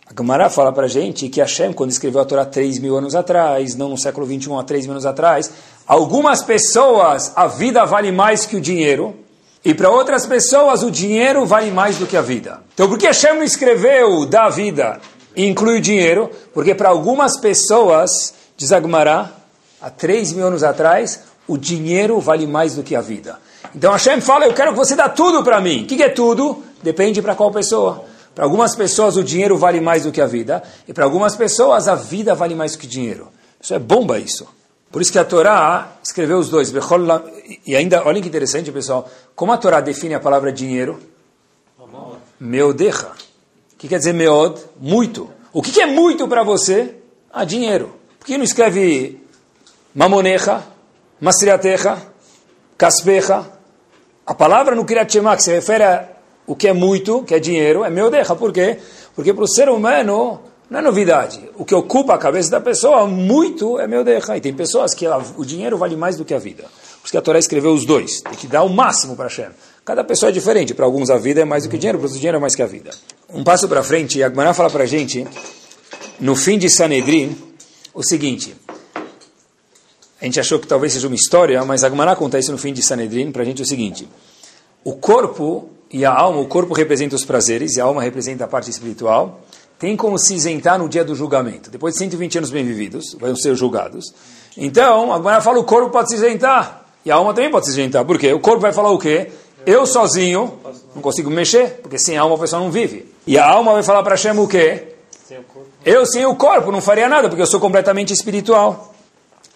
A 0.10 0.14
Gemara 0.20 0.50
fala 0.50 0.74
para 0.74 0.86
a 0.86 0.90
gente 0.90 1.30
que 1.30 1.40
Hashem, 1.40 1.72
quando 1.72 1.92
escreveu 1.92 2.20
a 2.20 2.26
Torá 2.26 2.44
3 2.44 2.80
mil 2.80 2.98
anos 2.98 3.14
atrás, 3.14 3.76
não 3.76 3.90
no 3.90 3.98
século 3.98 4.26
21, 4.26 4.58
há 4.58 4.64
3 4.64 4.86
mil 4.86 4.94
anos 4.94 5.06
atrás, 5.06 5.52
algumas 5.86 6.42
pessoas 6.42 7.32
a 7.36 7.46
vida 7.46 7.86
vale 7.86 8.12
mais 8.12 8.44
que 8.44 8.56
o 8.56 8.62
dinheiro, 8.62 9.16
e 9.64 9.72
para 9.72 9.92
outras 9.92 10.26
pessoas 10.26 10.82
o 10.82 10.90
dinheiro 10.90 11.46
vale 11.46 11.70
mais 11.70 11.98
do 11.98 12.08
que 12.08 12.18
a 12.18 12.24
vida. 12.24 12.60
Então 12.74 12.90
por 12.90 12.98
que 12.98 13.06
Hashem 13.06 13.36
não 13.36 13.44
escreveu 13.44 14.26
da 14.26 14.50
vida 14.50 15.00
e 15.36 15.46
inclui 15.46 15.78
o 15.78 15.82
dinheiro? 15.82 16.32
Porque 16.56 16.74
para 16.74 16.90
algumas 16.90 17.38
pessoas, 17.38 18.34
diz 18.58 18.72
Agmará, 18.72 19.32
há 19.80 19.92
3 19.92 20.34
mil 20.34 20.48
anos 20.48 20.64
atrás, 20.64 21.20
o 21.48 21.56
dinheiro 21.56 22.20
vale 22.20 22.48
mais 22.48 22.74
do 22.74 22.82
que 22.82 22.96
a 22.96 23.02
vida. 23.02 23.38
Então 23.76 23.92
Hashem 23.92 24.22
fala, 24.22 24.46
eu 24.46 24.56
quero 24.56 24.72
que 24.72 24.78
você 24.78 24.96
dá 24.96 25.08
tudo 25.08 25.44
para 25.44 25.62
mim. 25.62 25.84
O 25.84 25.86
que, 25.86 25.98
que 25.98 26.04
é 26.04 26.10
tudo? 26.10 26.64
Depende 26.82 27.22
para 27.22 27.36
qual 27.36 27.52
pessoa. 27.52 28.09
Para 28.40 28.46
algumas 28.46 28.74
pessoas 28.74 29.18
o 29.18 29.22
dinheiro 29.22 29.58
vale 29.58 29.82
mais 29.82 30.04
do 30.04 30.14
que 30.14 30.22
a 30.22 30.26
vida. 30.26 30.64
E 30.88 30.94
para 30.94 31.04
algumas 31.04 31.36
pessoas 31.36 31.90
a 31.90 31.96
vida 31.96 32.34
vale 32.34 32.56
mais 32.56 32.72
do 32.72 32.78
que 32.78 32.88
dinheiro. 32.88 33.28
Isso 33.60 33.74
é 33.74 33.80
bomba 33.80 34.18
isso. 34.18 34.48
Por 34.90 35.02
isso 35.02 35.12
que 35.12 35.20
a 35.20 35.26
Torá 35.26 35.98
escreveu 36.02 36.38
os 36.38 36.48
dois. 36.48 36.72
E 37.68 37.76
ainda, 37.76 38.02
olha 38.08 38.22
que 38.22 38.30
interessante, 38.30 38.72
pessoal. 38.72 39.10
Como 39.36 39.52
a 39.52 39.58
Torá 39.58 39.82
define 39.82 40.14
a 40.14 40.22
palavra 40.22 40.54
dinheiro? 40.54 41.02
Meodecha. 42.40 43.08
O 43.74 43.76
que 43.78 43.90
quer 43.90 43.98
dizer 43.98 44.14
meod? 44.14 44.58
Muito. 44.80 45.30
O 45.52 45.62
que 45.62 45.82
é 45.82 45.86
muito 45.86 46.26
para 46.26 46.42
você? 46.42 46.96
Ah, 47.34 47.44
dinheiro. 47.44 47.94
Por 48.18 48.26
que 48.26 48.38
não 48.38 48.46
escreve 48.46 49.22
mamonecha, 49.94 50.64
masriatecha, 51.20 52.02
caspecha? 52.78 53.46
A 54.26 54.34
palavra 54.34 54.76
no 54.76 54.86
Shema, 55.10 55.36
que 55.36 55.44
se 55.44 55.52
refere 55.52 55.84
a 55.84 56.08
o 56.50 56.56
que 56.56 56.68
é 56.68 56.74
muito, 56.74 57.22
que 57.22 57.36
é 57.36 57.40
dinheiro, 57.40 57.84
é 57.84 57.92
meodecha. 57.92 58.36
Por 58.36 58.52
quê? 58.52 58.80
Porque 59.16 59.32
para 59.32 59.44
o 59.44 59.48
ser 59.48 59.70
humano 59.70 60.40
não 60.68 60.80
é 60.80 60.82
novidade. 60.82 61.40
O 61.56 61.64
que 61.64 61.76
ocupa 61.76 62.16
a 62.16 62.18
cabeça 62.18 62.50
da 62.50 62.60
pessoa 62.60 63.06
muito 63.06 63.80
é 63.80 63.86
meu 63.86 64.04
derra. 64.04 64.36
E 64.36 64.42
tem 64.42 64.52
pessoas 64.52 64.96
que 64.96 65.06
ela, 65.06 65.24
o 65.38 65.46
dinheiro 65.46 65.78
vale 65.78 65.96
mais 65.96 66.18
do 66.18 66.26
que 66.26 66.34
a 66.34 66.40
vida. 66.40 66.64
Por 66.64 67.04
isso 67.04 67.12
que 67.12 67.18
a 67.20 67.22
Torá 67.22 67.38
escreveu 67.38 67.72
os 67.72 67.86
dois. 67.86 68.22
Tem 68.22 68.34
que 68.34 68.48
dar 68.48 68.64
o 68.64 68.70
máximo 68.70 69.16
para 69.16 69.26
Hashem. 69.26 69.50
Cada 69.86 70.04
pessoa 70.04 70.30
é 70.30 70.32
diferente. 70.32 70.74
Para 70.74 70.86
alguns 70.86 71.12
a 71.12 71.20
vida 71.20 71.40
é 71.40 71.46
mais 71.46 71.66
do 71.66 71.70
que 71.70 71.78
dinheiro, 71.78 72.00
para 72.00 72.06
outros 72.06 72.18
o 72.18 72.20
dinheiro 72.20 72.38
é 72.38 72.42
mais 72.42 72.56
que 72.56 72.64
a 72.64 72.66
vida. 72.66 72.90
Um 73.32 73.44
passo 73.44 73.70
para 73.70 73.84
frente, 73.84 74.24
a 74.24 74.28
Gmaná 74.28 74.52
fala 74.52 74.72
para 74.72 74.86
a 74.86 74.88
gente, 74.88 75.28
no 76.20 76.36
fim 76.36 76.58
de 76.58 76.68
Sanedrin, 76.68 77.38
o 77.94 78.02
seguinte. 78.02 78.56
A 80.20 80.26
gente 80.26 80.40
achou 80.40 80.58
que 80.58 80.66
talvez 80.66 80.94
seja 80.94 81.06
uma 81.06 81.16
história, 81.16 81.64
mas 81.64 81.84
a 81.84 81.90
Gmaná 81.90 82.16
conta 82.16 82.40
isso 82.40 82.52
no 82.52 82.58
fim 82.58 82.74
de 82.74 82.82
Sanedrin 82.82 83.32
para 83.32 83.44
a 83.44 83.46
gente 83.46 83.62
o 83.62 83.66
seguinte. 83.68 84.10
O 84.84 84.94
corpo 84.94 85.70
e 85.92 86.06
a 86.06 86.14
alma, 86.14 86.40
o 86.40 86.48
corpo 86.48 86.74
representa 86.74 87.16
os 87.16 87.26
prazeres 87.26 87.76
e 87.76 87.82
a 87.82 87.84
alma 87.84 88.02
representa 88.02 88.46
a 88.46 88.48
parte 88.48 88.70
espiritual 88.70 89.42
tem 89.80 89.96
como 89.96 90.20
se 90.20 90.36
isentar 90.36 90.78
no 90.78 90.90
dia 90.90 91.06
do 91.06 91.16
julgamento. 91.16 91.72
Depois 91.72 91.94
de 91.94 92.00
120 92.00 92.40
anos 92.40 92.52
bem 92.52 92.66
vividos, 92.66 93.16
vão 93.18 93.34
ser 93.34 93.56
julgados. 93.56 94.14
Então, 94.58 95.14
a 95.14 95.18
Gemara 95.18 95.42
fala 95.42 95.58
o 95.58 95.64
corpo 95.64 95.90
pode 95.90 96.10
se 96.10 96.16
isentar. 96.16 96.86
E 97.06 97.10
a 97.10 97.16
alma 97.16 97.34
também 97.34 97.50
pode 97.50 97.66
se 97.66 97.72
isentar. 97.72 98.04
Por 98.04 98.20
quê? 98.20 98.34
O 98.34 98.42
corpo 98.42 98.60
vai 98.60 98.74
falar 98.74 98.92
o 98.92 99.00
quê? 99.00 99.32
Eu 99.66 99.86
sozinho 99.86 100.60
não 100.94 101.02
consigo 101.02 101.30
mexer, 101.30 101.80
porque 101.82 101.98
sem 101.98 102.18
alma 102.18 102.36
a 102.36 102.38
pessoa 102.38 102.62
não 102.62 102.70
vive. 102.70 103.10
E 103.26 103.38
a 103.38 103.50
alma 103.50 103.72
vai 103.72 103.84
falar 103.84 104.04
para 104.04 104.16
Hashem 104.16 104.38
o 104.38 104.48
quê? 104.48 104.96
Eu 105.86 106.06
sem 106.06 106.26
o 106.26 106.36
corpo 106.36 106.72
não 106.72 106.82
faria 106.82 107.08
nada, 107.08 107.30
porque 107.30 107.42
eu 107.42 107.48
sou 107.48 107.60
completamente 107.60 108.12
espiritual. 108.12 108.94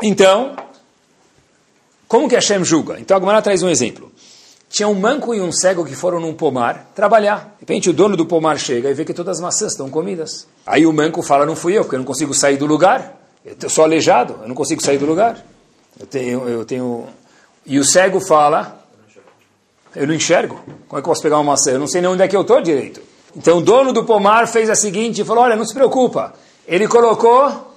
Então, 0.02 0.56
como 2.08 2.30
que 2.30 2.36
Hashem 2.36 2.64
julga? 2.64 2.98
Então 2.98 3.18
a 3.18 3.20
Gemara 3.20 3.42
traz 3.42 3.62
um 3.62 3.70
exemplo. 3.70 4.10
Tinha 4.74 4.88
um 4.88 4.96
manco 4.96 5.36
e 5.36 5.40
um 5.40 5.52
cego 5.52 5.86
que 5.86 5.96
foram 5.96 6.20
num 6.20 6.34
pomar 6.34 6.90
trabalhar. 6.96 7.54
De 7.58 7.60
repente 7.60 7.92
o 7.92 7.94
dono 7.94 8.18
do 8.18 8.26
pomar 8.26 8.58
chega 8.58 8.90
e 8.90 8.94
vê 8.96 9.06
que 9.06 9.14
todas 9.14 9.38
as 9.38 9.40
maçãs 9.40 9.74
estão 9.74 9.88
comidas. 9.88 10.48
Aí 10.66 10.84
o 10.88 10.92
manco 10.92 11.22
fala, 11.22 11.46
não 11.46 11.56
fui 11.56 11.78
eu, 11.78 11.84
porque 11.84 11.96
eu 11.96 12.00
não 12.00 12.06
consigo 12.08 12.34
sair 12.34 12.58
do 12.58 12.66
lugar. 12.66 13.22
Eu 13.46 13.70
sou 13.70 13.84
aleijado, 13.84 14.40
eu 14.42 14.48
não 14.48 14.56
consigo 14.56 14.82
sair 14.82 14.98
do 14.98 15.06
lugar. 15.06 15.38
Eu 16.00 16.08
tenho, 16.08 16.50
eu 16.50 16.66
tenho... 16.66 17.06
E 17.68 17.78
o 17.78 17.86
cego 17.86 18.20
fala, 18.20 18.84
eu 19.96 20.08
não 20.08 20.14
enxergo. 20.16 20.56
Como 20.88 21.00
é 21.00 21.04
que 21.04 21.08
eu 21.08 21.12
posso 21.12 21.22
pegar 21.22 21.38
uma 21.38 21.52
maçã? 21.52 21.70
Eu 21.70 21.80
não 21.80 21.88
sei 21.88 22.02
nem 22.02 22.10
onde 22.10 22.24
é 22.24 22.28
que 22.28 22.36
eu 22.36 22.42
estou 22.42 22.60
direito. 22.60 23.00
Então 23.36 23.60
o 23.60 23.62
dono 23.62 23.94
do 23.94 24.04
pomar 24.04 24.48
fez 24.48 24.72
a 24.72 24.76
seguinte, 24.76 25.22
e 25.22 25.24
falou, 25.24 25.44
olha, 25.44 25.56
não 25.56 25.66
se 25.66 25.74
preocupa. 25.76 26.34
Ele 26.68 26.88
colocou 26.88 27.76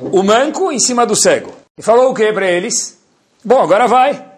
o 0.00 0.22
manco 0.22 0.72
em 0.72 0.78
cima 0.78 1.04
do 1.04 1.14
cego. 1.14 1.52
E 1.76 1.82
falou 1.82 2.10
o 2.10 2.14
que 2.14 2.32
para 2.32 2.50
eles? 2.50 2.96
Bom, 3.44 3.60
agora 3.60 3.86
vai 3.86 4.33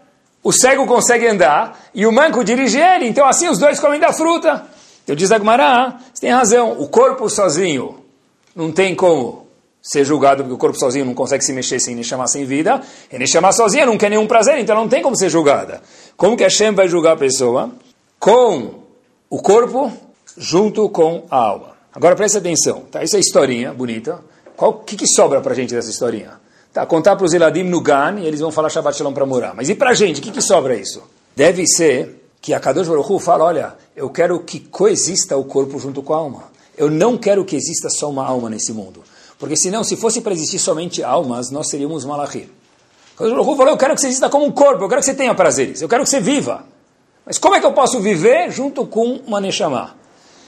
o 0.47 0.53
cego 0.53 0.87
consegue 0.87 1.27
andar 1.27 1.77
e 1.93 2.07
o 2.07 2.13
manco 2.13 2.45
dirige 2.45 2.79
ele, 2.79 3.09
então 3.09 3.27
assim 3.27 3.49
os 3.49 3.59
dois 3.59 3.81
comem 3.81 3.99
da 3.99 4.13
fruta. 4.13 4.65
Eu 5.05 5.17
diz 5.17 5.33
Agmará, 5.33 5.99
você 6.15 6.21
tem 6.21 6.31
razão, 6.31 6.81
o 6.81 6.87
corpo 6.87 7.29
sozinho 7.29 7.99
não 8.55 8.71
tem 8.71 8.95
como 8.95 9.49
ser 9.83 10.05
julgado 10.05 10.45
porque 10.45 10.55
o 10.55 10.59
corpo 10.59 10.79
sozinho 10.79 11.05
não 11.05 11.15
consegue 11.15 11.43
se 11.43 11.53
mexer 11.53 11.81
sem 11.81 12.01
chamar 12.05 12.29
sem 12.29 12.45
vida, 12.45 12.81
e 13.11 13.27
chamar 13.27 13.51
sozinha 13.51 13.85
não 13.85 13.99
quer 13.99 14.09
nenhum 14.09 14.29
prazer, 14.29 14.57
então 14.59 14.77
não 14.77 14.89
tem 14.89 15.03
como 15.03 15.17
ser 15.17 15.31
julgada. 15.31 15.83
Como 16.17 16.37
que 16.37 16.45
Hashem 16.45 16.73
vai 16.73 16.87
julgar 16.87 17.15
a 17.15 17.17
pessoa? 17.17 17.73
Com 18.21 18.83
o 19.29 19.43
corpo 19.43 19.93
junto 20.37 20.89
com 20.91 21.25
a 21.29 21.39
alma. 21.39 21.77
Agora 21.93 22.15
preste 22.15 22.39
atenção, 22.39 22.83
tá? 22.89 23.03
Essa 23.03 23.17
é 23.17 23.21
historinha 23.21 23.75
bonita. 23.75 24.21
O 24.57 24.75
que, 24.75 24.95
que 24.95 25.09
sobra 25.09 25.41
para 25.41 25.55
gente 25.55 25.75
dessa 25.75 25.91
historinha? 25.91 26.46
Tá, 26.77 26.85
contar 26.85 27.17
para 27.17 27.25
os 27.25 27.33
Eladim 27.33 27.63
no 27.63 27.81
Gan 27.81 28.21
e 28.21 28.27
eles 28.27 28.41
vão 28.41 28.53
falar 28.53 28.69
Shabbat 28.69 28.99
Shalom 28.99 29.15
para 29.15 29.25
morar. 29.25 29.55
Mas 29.55 29.71
e 29.71 29.75
para 29.75 29.93
a 29.93 29.95
gente, 29.95 30.21
o 30.21 30.23
que, 30.23 30.31
que 30.31 30.43
sobra 30.43 30.77
isso? 30.77 31.03
Deve 31.35 31.67
ser 31.67 32.29
que 32.39 32.53
a 32.53 32.61
Kadosh 32.61 32.87
Baruch 32.87 33.11
Hu 33.11 33.19
fala, 33.19 33.45
olha, 33.45 33.75
eu 33.97 34.11
quero 34.11 34.39
que 34.41 34.61
coexista 34.61 35.39
o 35.39 35.45
corpo 35.45 35.79
junto 35.79 36.03
com 36.03 36.13
a 36.13 36.19
alma. 36.19 36.43
Eu 36.77 36.91
não 36.91 37.17
quero 37.17 37.47
que 37.47 37.57
exista 37.57 37.89
só 37.89 38.11
uma 38.11 38.27
alma 38.27 38.51
nesse 38.51 38.75
mundo. 38.75 39.03
Porque 39.39 39.57
senão, 39.57 39.83
se 39.83 39.97
fosse 39.97 40.21
para 40.21 40.35
existir 40.35 40.59
somente 40.59 41.03
almas, 41.03 41.51
nós 41.51 41.71
seríamos 41.71 42.05
malachim. 42.05 42.47
Kadosh 43.17 43.33
Baruch 43.33 43.49
Hu 43.49 43.57
falou, 43.57 43.73
eu 43.73 43.79
quero 43.79 43.95
que 43.95 44.03
você 44.03 44.09
exista 44.09 44.29
como 44.29 44.45
um 44.45 44.53
corpo, 44.53 44.85
eu 44.85 44.89
quero 44.91 45.01
que 45.01 45.07
você 45.07 45.15
tenha 45.15 45.35
prazeres, 45.35 45.81
eu 45.81 45.89
quero 45.89 46.05
que 46.05 46.11
você 46.11 46.21
viva. 46.21 46.63
Mas 47.25 47.39
como 47.39 47.55
é 47.55 47.61
que 47.61 47.65
eu 47.65 47.73
posso 47.73 48.01
viver 48.01 48.51
junto 48.51 48.87
com 48.87 49.23
uma 49.27 49.41
Neshama? 49.41 49.97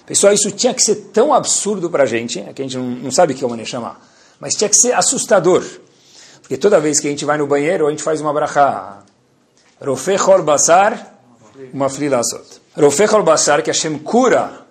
Pessoal, 0.05 0.35
isso 0.35 0.51
tinha 0.51 0.75
que 0.75 0.83
ser 0.83 1.09
tão 1.11 1.33
absurdo 1.33 1.89
para 1.89 2.03
a 2.03 2.07
gente, 2.07 2.39
é 2.39 2.53
que 2.53 2.61
a 2.61 2.67
gente 2.67 2.77
não, 2.77 2.85
não 2.85 3.11
sabe 3.11 3.33
o 3.33 3.35
que 3.35 3.43
é 3.43 3.47
uma 3.47 3.57
Neshama, 3.57 3.97
mas 4.39 4.53
tinha 4.53 4.69
que 4.69 4.77
ser 4.77 4.93
assustador. 4.93 5.65
Porque 6.49 6.57
toda 6.57 6.81
vez 6.81 6.99
que 6.99 7.07
a 7.07 7.11
gente 7.11 7.27
vai 7.27 7.37
no 7.37 7.47
banheiro, 7.47 7.87
a 7.87 7.91
gente 7.91 8.03
faz 8.03 8.23
uma 8.23 8.33
brachá. 8.33 9.01
Rofechol 9.79 10.43
basar, 10.43 11.21
uma 11.75 11.91
flilasot. 11.91 12.63
Rofechol 12.75 13.23
basar, 13.23 13.63
que 13.63 13.71
Hashem 13.71 13.99
cura 13.99 14.67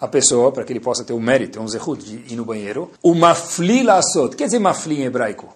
a 0.00 0.06
pessoa, 0.06 0.52
para 0.52 0.62
que 0.62 0.72
ele 0.72 0.78
possa 0.78 1.02
ter 1.02 1.12
o 1.12 1.18
mérito, 1.18 1.60
um 1.60 1.66
zehut, 1.66 2.00
de 2.00 2.32
ir 2.32 2.36
no 2.36 2.44
banheiro. 2.44 2.92
Uma 3.02 3.34
flilasot. 3.34 4.36
Quer 4.36 4.44
dizer 4.44 4.60
mafli 4.60 5.02
em 5.02 5.06
hebraico? 5.06 5.52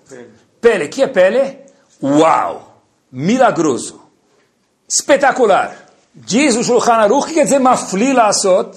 Pele. 0.61 0.89
que 0.89 1.05
é 1.05 1.07
pele? 1.07 1.57
Uau! 2.03 2.83
Milagroso. 3.13 4.01
Espetacular. 4.89 5.87
Diz 6.13 6.57
o 6.57 6.65
Shulchan 6.65 6.95
Aruch, 6.95 7.29
que 7.29 7.35
quer 7.35 7.45
dizer 7.45 7.61
mafli 7.61 8.13
lasot? 8.13 8.77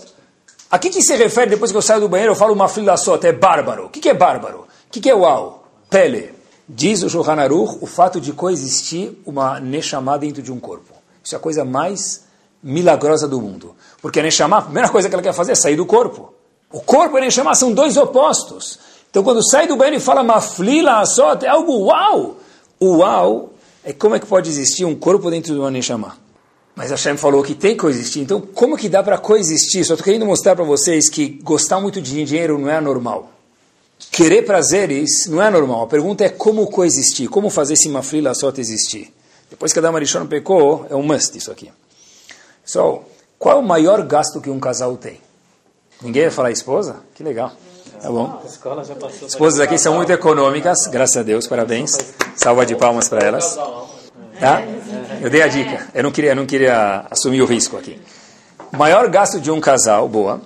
A 0.69 0.77
que, 0.77 0.91
que 0.91 1.01
se 1.01 1.15
refere 1.15 1.49
depois 1.49 1.71
que 1.71 1.77
eu 1.77 1.81
saio 1.81 2.01
do 2.01 2.08
banheiro, 2.08 2.34
eu 2.34 2.38
falo 2.38 2.55
mafli 2.55 2.86
lasot? 2.86 3.25
É 3.25 3.31
bárbaro. 3.31 3.88
O 3.88 3.89
que, 3.89 3.99
que 3.99 4.10
é 4.10 4.13
bárbaro? 4.13 4.60
O 4.60 4.91
que, 4.91 5.01
que 5.01 5.10
é 5.10 5.15
uau? 5.15 5.63
Pele. 5.89 6.35
Diz 6.67 7.04
o 7.04 7.10
Shulchan 7.10 7.39
Aruch 7.39 7.78
o 7.82 7.86
fato 7.86 8.19
de 8.19 8.34
coexistir 8.34 9.13
uma 9.23 9.60
Neshama 9.60 10.17
dentro 10.17 10.41
de 10.41 10.51
um 10.51 10.60
corpo. 10.60 10.93
Isso 11.23 11.36
é 11.36 11.38
a 11.38 11.41
coisa 11.41 11.63
mais 11.63 12.23
milagrosa 12.62 13.28
do 13.28 13.39
mundo. 13.39 13.75
Porque 14.01 14.19
a 14.19 14.23
Neshama, 14.23 14.58
a 14.58 14.62
primeira 14.63 14.89
coisa 14.89 15.08
que 15.08 15.13
ela 15.13 15.21
quer 15.21 15.34
fazer 15.34 15.51
é 15.51 15.56
sair 15.56 15.75
do 15.75 15.86
corpo. 15.86 16.34
O 16.71 16.82
corpo 16.82 17.17
e 17.17 17.21
a 17.21 17.25
Neshama 17.25 17.54
são 17.54 17.71
dois 17.71 17.95
opostos. 17.97 18.80
Então 19.12 19.23
quando 19.23 19.47
sai 19.47 19.67
do 19.67 19.78
banheiro 19.78 19.97
e 19.97 20.04
fala 20.04 20.23
maflila 20.23 20.99
asot, 20.99 21.45
é 21.45 21.47
algo 21.47 21.86
uau. 21.86 22.38
Uau 22.82 23.51
é 23.84 23.93
como 23.93 24.15
é 24.15 24.19
que 24.19 24.25
pode 24.25 24.49
existir 24.49 24.86
um 24.86 24.95
corpo 24.95 25.30
dentro 25.30 25.54
de 25.54 25.60
uma 25.60 25.69
Neshama. 25.69 26.17
Mas 26.75 26.89
Hashem 26.89 27.15
falou 27.15 27.43
que 27.43 27.54
tem 27.54 27.73
que 27.73 27.82
coexistir. 27.82 28.23
Então 28.23 28.41
como 28.41 28.75
que 28.75 28.89
dá 28.89 29.04
para 29.04 29.19
coexistir? 29.19 29.86
Só 29.86 29.93
estou 29.93 30.04
querendo 30.04 30.25
mostrar 30.25 30.56
para 30.56 30.65
vocês 30.65 31.10
que 31.10 31.39
gostar 31.43 31.80
muito 31.80 32.01
de 32.01 32.25
dinheiro 32.25 32.58
não 32.58 32.69
é 32.69 32.78
anormal. 32.78 33.35
Querer 34.12 34.43
prazeres 34.43 35.25
não 35.27 35.41
é 35.41 35.49
normal. 35.49 35.84
A 35.84 35.88
pergunta 35.88 36.23
é 36.23 36.29
como 36.29 36.67
coexistir, 36.67 37.29
como 37.29 37.49
fazer 37.49 37.73
esse 37.73 37.89
maflila 37.89 38.34
só 38.34 38.51
existir. 38.58 39.13
Depois 39.49 39.71
que 39.71 39.79
a 39.79 39.81
Dama 39.81 39.99
Rishon 39.99 40.25
pecou, 40.25 40.86
é 40.89 40.95
um 40.95 41.03
must 41.03 41.38
isso 41.38 41.51
aqui. 41.51 41.71
Pessoal, 42.63 43.08
qual 43.38 43.58
é 43.58 43.60
o 43.60 43.63
maior 43.63 44.01
gasto 44.03 44.41
que 44.41 44.49
um 44.49 44.60
casal 44.60 44.97
tem? 44.97 45.19
Ninguém 46.01 46.23
vai 46.23 46.31
falar 46.31 46.51
esposa? 46.51 46.97
Que 47.13 47.23
legal. 47.23 47.51
Tá 48.01 48.10
bom. 48.10 48.41
Esposas 49.27 49.60
aqui 49.60 49.77
são 49.77 49.95
muito 49.95 50.12
econômicas, 50.12 50.88
graças 50.88 51.17
a 51.17 51.23
Deus, 51.23 51.47
parabéns. 51.47 51.97
Salva 52.36 52.65
de 52.65 52.75
palmas 52.75 53.08
para 53.08 53.25
elas. 53.25 53.58
Tá? 54.39 54.62
Eu 55.21 55.29
dei 55.29 55.41
a 55.41 55.47
dica. 55.47 55.88
Eu 55.93 56.03
não 56.03 56.12
queria, 56.12 56.31
eu 56.31 56.36
não 56.36 56.45
queria 56.45 57.05
assumir 57.10 57.41
o 57.41 57.45
risco 57.45 57.77
aqui. 57.77 57.99
Maior 58.71 59.08
gasto 59.10 59.39
de 59.39 59.49
um 59.49 59.62
casal, 59.62 60.10
boa. 60.10 60.41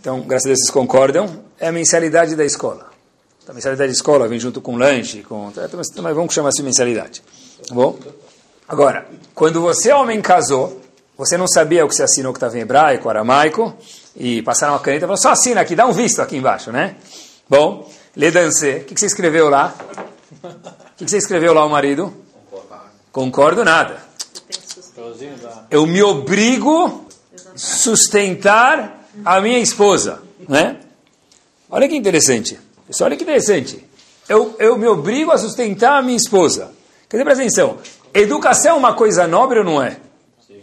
Então, 0.00 0.20
graças 0.20 0.46
a 0.46 0.48
Deus 0.48 0.60
vocês 0.60 0.70
concordam, 0.70 1.28
é 1.60 1.68
a 1.68 1.72
mensalidade 1.72 2.36
da 2.36 2.44
escola. 2.44 2.88
A 3.48 3.52
mensalidade 3.52 3.88
da 3.88 3.94
escola 3.94 4.28
vem 4.28 4.38
junto 4.38 4.60
com 4.60 4.76
lanche, 4.76 5.22
com, 5.22 5.50
mas 6.02 6.14
vamos 6.14 6.34
chamar 6.34 6.50
assim 6.50 6.62
mensalidade. 6.62 7.22
Tá 7.66 7.74
bom? 7.74 7.98
Agora, 8.68 9.08
quando 9.34 9.62
você, 9.62 9.90
homem, 9.90 10.20
casou, 10.20 10.82
você 11.16 11.38
não 11.38 11.48
sabia 11.48 11.84
o 11.84 11.88
que 11.88 11.94
você 11.94 12.02
assinou 12.02 12.32
que 12.32 12.36
estava 12.36 12.58
em 12.58 12.60
hebraico, 12.60 13.08
aramaico, 13.08 13.74
e 14.14 14.42
passaram 14.42 14.74
uma 14.74 14.80
caneta 14.80 15.04
e 15.04 15.06
falaram, 15.06 15.22
só 15.22 15.30
assina 15.30 15.62
aqui, 15.62 15.74
dá 15.74 15.86
um 15.86 15.92
visto 15.92 16.20
aqui 16.20 16.36
embaixo, 16.36 16.70
né? 16.70 16.96
Bom, 17.48 17.90
le 18.14 18.30
dance, 18.30 18.68
o 18.68 18.84
que, 18.84 18.94
que 18.94 19.00
você 19.00 19.06
escreveu 19.06 19.48
lá? 19.48 19.74
O 20.42 20.98
que, 20.98 21.04
que 21.06 21.10
você 21.10 21.16
escreveu 21.16 21.54
lá, 21.54 21.64
o 21.64 21.70
marido? 21.70 22.14
Concordo 23.10 23.64
nada. 23.64 23.96
Eu 25.70 25.86
me 25.86 26.02
obrigo 26.02 27.06
a 27.34 27.56
sustentar 27.56 29.08
a 29.24 29.40
minha 29.40 29.58
esposa, 29.58 30.20
né? 30.48 30.80
Olha 31.70 31.88
que 31.88 31.96
interessante. 31.96 32.58
Pessoal, 32.86 33.08
olha 33.08 33.16
que 33.16 33.24
interessante. 33.24 33.84
Eu, 34.28 34.54
eu 34.58 34.78
me 34.78 34.86
obrigo 34.86 35.30
a 35.30 35.38
sustentar 35.38 35.98
a 35.98 36.02
minha 36.02 36.16
esposa. 36.16 36.72
Quer 37.08 37.16
dizer, 37.16 37.24
presta 37.24 37.42
atenção. 37.42 37.78
Educação 38.12 38.76
é 38.76 38.78
uma 38.78 38.94
coisa 38.94 39.26
nobre 39.26 39.58
ou 39.60 39.64
não 39.64 39.82
é? 39.82 39.96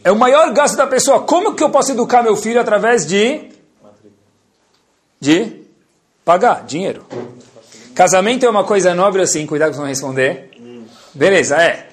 É 0.04 0.12
o 0.12 0.16
maior 0.16 0.52
gasto 0.52 0.76
da 0.76 0.86
pessoa. 0.86 1.22
Como 1.22 1.56
que 1.56 1.64
eu 1.64 1.70
posso 1.70 1.92
educar 1.92 2.24
meu 2.24 2.36
filho 2.36 2.60
através 2.60 3.06
de... 3.06 3.50
De 5.20 5.64
pagar 6.24 6.64
dinheiro. 6.66 7.06
Casamento 7.96 8.46
é 8.46 8.50
uma 8.50 8.64
coisa 8.64 8.94
nobre 8.94 9.22
assim, 9.22 9.48
cuidado 9.48 9.72
que 9.72 9.78
vão 9.78 9.88
responder. 9.88 10.52
Beleza, 11.14 11.56
é. 11.58 11.90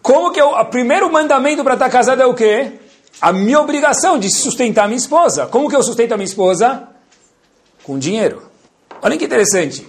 Como 0.00 0.32
que 0.32 0.40
eu... 0.40 0.50
O 0.50 0.64
primeiro 0.66 1.12
mandamento 1.12 1.62
para 1.62 1.74
estar 1.74 1.90
casado 1.90 2.22
é 2.22 2.26
o 2.26 2.34
quê? 2.34 2.72
A 3.20 3.32
minha 3.32 3.60
obrigação 3.60 4.18
de 4.18 4.28
sustentar 4.30 4.88
minha 4.88 4.98
esposa. 4.98 5.46
Como 5.46 5.68
que 5.68 5.76
eu 5.76 5.82
sustento 5.82 6.12
a 6.12 6.16
minha 6.16 6.24
esposa? 6.24 6.88
Com 7.84 7.98
dinheiro. 7.98 8.51
Olha 9.02 9.18
que 9.18 9.24
interessante. 9.24 9.84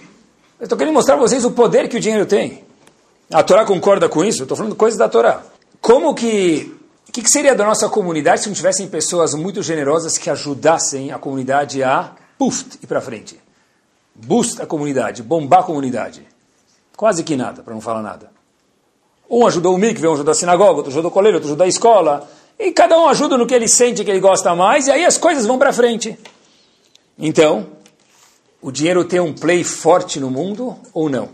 Eu 0.58 0.64
estou 0.64 0.76
querendo 0.76 0.92
mostrar 0.92 1.16
para 1.16 1.26
vocês 1.26 1.44
o 1.44 1.52
poder 1.52 1.88
que 1.88 1.96
o 1.96 2.00
dinheiro 2.00 2.26
tem. 2.26 2.64
A 3.32 3.44
Torá 3.44 3.64
concorda 3.64 4.08
com 4.08 4.24
isso? 4.24 4.42
Estou 4.42 4.56
falando 4.56 4.74
coisas 4.74 4.98
da 4.98 5.08
Torá. 5.08 5.42
Como 5.80 6.12
que... 6.14 6.74
O 7.08 7.12
que, 7.12 7.22
que 7.22 7.30
seria 7.30 7.54
da 7.54 7.64
nossa 7.64 7.88
comunidade 7.88 8.40
se 8.40 8.48
não 8.48 8.54
tivessem 8.56 8.88
pessoas 8.88 9.34
muito 9.34 9.62
generosas 9.62 10.18
que 10.18 10.28
ajudassem 10.28 11.12
a 11.12 11.18
comunidade 11.18 11.80
a 11.80 12.10
puf, 12.36 12.64
ir 12.82 12.86
para 12.88 13.00
frente? 13.00 13.38
Boost 14.16 14.60
a 14.60 14.66
comunidade, 14.66 15.22
bombar 15.22 15.60
a 15.60 15.62
comunidade. 15.62 16.26
Quase 16.96 17.22
que 17.22 17.36
nada, 17.36 17.62
para 17.62 17.72
não 17.72 17.80
falar 17.80 18.02
nada. 18.02 18.32
Um 19.30 19.46
ajudou 19.46 19.76
o 19.76 19.78
mikve, 19.78 20.08
um 20.08 20.14
ajudou 20.14 20.32
a 20.32 20.34
sinagoga, 20.34 20.76
outro 20.78 20.90
ajudou 20.90 21.08
o 21.08 21.14
colégio, 21.14 21.36
outro 21.36 21.50
ajudou 21.50 21.64
a 21.64 21.68
escola. 21.68 22.28
E 22.58 22.72
cada 22.72 22.98
um 22.98 23.08
ajuda 23.08 23.36
no 23.36 23.46
que 23.46 23.54
ele 23.54 23.68
sente 23.68 24.04
que 24.04 24.10
ele 24.10 24.20
gosta 24.20 24.54
mais, 24.56 24.88
e 24.88 24.90
aí 24.90 25.04
as 25.04 25.16
coisas 25.16 25.46
vão 25.46 25.56
para 25.56 25.72
frente. 25.72 26.18
Então, 27.16 27.68
o 28.64 28.72
dinheiro 28.72 29.04
tem 29.04 29.20
um 29.20 29.34
play 29.34 29.62
forte 29.62 30.18
no 30.18 30.30
mundo 30.30 30.74
ou 30.94 31.10
não? 31.10 31.28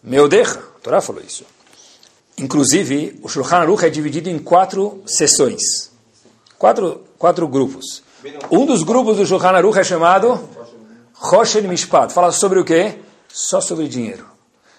Meu 0.00 0.28
Deus, 0.28 0.50
a 0.50 0.60
Torá 0.80 1.00
falou 1.00 1.20
isso. 1.20 1.44
Inclusive, 2.38 3.18
o 3.20 3.28
Shulchan 3.28 3.56
Aruch 3.56 3.84
é 3.84 3.90
dividido 3.90 4.30
em 4.30 4.38
quatro 4.38 5.02
sessões. 5.04 5.90
Quatro, 6.56 7.02
quatro 7.18 7.48
grupos. 7.48 8.04
Um 8.48 8.64
dos 8.64 8.84
grupos 8.84 9.16
do 9.16 9.26
Shulchan 9.26 9.48
Aruch 9.48 9.76
é 9.76 9.82
chamado 9.82 10.48
Roshen 11.14 11.62
Mishpat. 11.62 12.12
Fala 12.12 12.30
sobre 12.30 12.60
o 12.60 12.64
quê? 12.64 13.00
Só 13.26 13.60
sobre 13.60 13.88
dinheiro. 13.88 14.24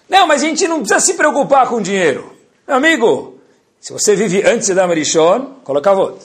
Não, 0.08 0.26
mas 0.26 0.42
a 0.42 0.46
gente 0.46 0.66
não 0.66 0.78
precisa 0.78 1.00
se 1.00 1.12
preocupar 1.12 1.68
com 1.68 1.82
dinheiro. 1.82 2.32
Meu 2.66 2.78
amigo, 2.78 3.38
se 3.78 3.92
você 3.92 4.16
vive 4.16 4.42
antes 4.42 4.74
da 4.74 4.86
Marishon, 4.86 5.56
coloca 5.64 5.94
voto. 5.94 6.24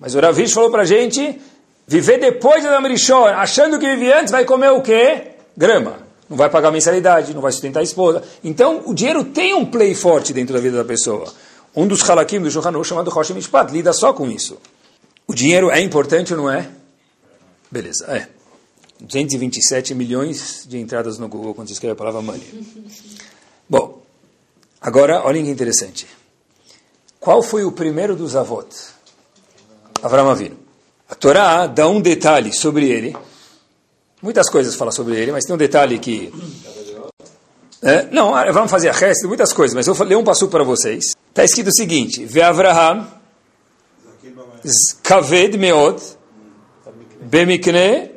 Mas 0.00 0.16
o 0.16 0.20
Ravish 0.20 0.52
falou 0.52 0.72
para 0.72 0.82
a 0.82 0.84
gente 0.84 1.40
Viver 1.86 2.18
depois 2.18 2.64
da 2.64 2.70
Damarishon, 2.70 3.26
achando 3.26 3.78
que 3.78 3.86
vive 3.86 4.12
antes, 4.12 4.32
vai 4.32 4.44
comer 4.44 4.70
o 4.70 4.82
quê? 4.82 5.28
Grama. 5.56 6.04
Não 6.28 6.36
vai 6.36 6.50
pagar 6.50 6.72
mensalidade, 6.72 7.32
não 7.32 7.40
vai 7.40 7.52
sustentar 7.52 7.80
a 7.80 7.84
esposa. 7.84 8.22
Então, 8.42 8.82
o 8.86 8.92
dinheiro 8.92 9.24
tem 9.24 9.54
um 9.54 9.64
play 9.64 9.94
forte 9.94 10.32
dentro 10.32 10.52
da 10.52 10.60
vida 10.60 10.76
da 10.76 10.84
pessoa. 10.84 11.32
Um 11.74 11.86
dos 11.86 12.02
halakim 12.02 12.40
do 12.40 12.50
Shulchan 12.50 12.82
chamado 12.82 13.10
Rosh 13.10 13.30
Mishpat, 13.30 13.72
lida 13.72 13.92
só 13.92 14.12
com 14.12 14.28
isso. 14.28 14.58
O 15.28 15.34
dinheiro 15.34 15.70
é 15.70 15.80
importante 15.80 16.34
ou 16.34 16.40
não 16.40 16.50
é? 16.50 16.68
Beleza, 17.70 18.06
é. 18.06 18.28
227 19.00 19.94
milhões 19.94 20.64
de 20.66 20.78
entradas 20.78 21.18
no 21.18 21.28
Google 21.28 21.54
quando 21.54 21.68
você 21.68 21.74
escreve 21.74 21.92
a 21.92 21.96
palavra 21.96 22.22
money. 22.22 22.42
Bom, 23.68 24.02
agora, 24.80 25.24
olhem 25.24 25.44
que 25.44 25.50
interessante. 25.50 26.06
Qual 27.20 27.42
foi 27.42 27.64
o 27.64 27.70
primeiro 27.70 28.16
dos 28.16 28.34
avós? 28.34 28.94
Avram 30.02 30.30
Avinu. 30.30 30.65
A 31.08 31.14
Torá 31.14 31.66
dá 31.66 31.88
um 31.88 32.00
detalhe 32.00 32.52
sobre 32.52 32.88
ele. 32.88 33.16
Muitas 34.22 34.48
coisas 34.50 34.74
fala 34.74 34.90
sobre 34.90 35.16
ele, 35.16 35.32
mas 35.32 35.44
tem 35.44 35.54
um 35.54 35.58
detalhe 35.58 35.98
que... 35.98 36.32
É, 37.82 38.08
não, 38.10 38.34
ah, 38.34 38.50
vamos 38.50 38.70
fazer 38.70 38.88
a 38.88 38.92
resto, 38.92 39.28
muitas 39.28 39.52
coisas, 39.52 39.74
mas 39.74 39.86
eu 39.86 39.94
vou 39.94 40.06
ler 40.06 40.16
um 40.16 40.24
passo 40.24 40.48
para 40.48 40.64
vocês. 40.64 41.12
Está 41.28 41.44
escrito 41.44 41.68
o 41.68 41.74
seguinte, 41.74 42.24
Ve 42.24 42.42
Avraham, 42.42 43.06
Kaved 45.02 45.56
Meod, 45.58 46.02
Bemikne, 47.20 48.10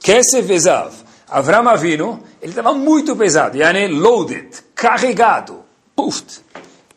Kesef 0.00 0.42
Vezav. 0.42 0.92
Avram 1.30 1.68
Avinu, 1.68 2.22
ele 2.40 2.52
estava 2.52 2.72
muito 2.72 3.14
pesado. 3.14 3.56
Yani 3.56 3.88
loaded, 3.88 4.48
carregado. 4.74 5.62
Puft. 5.94 6.40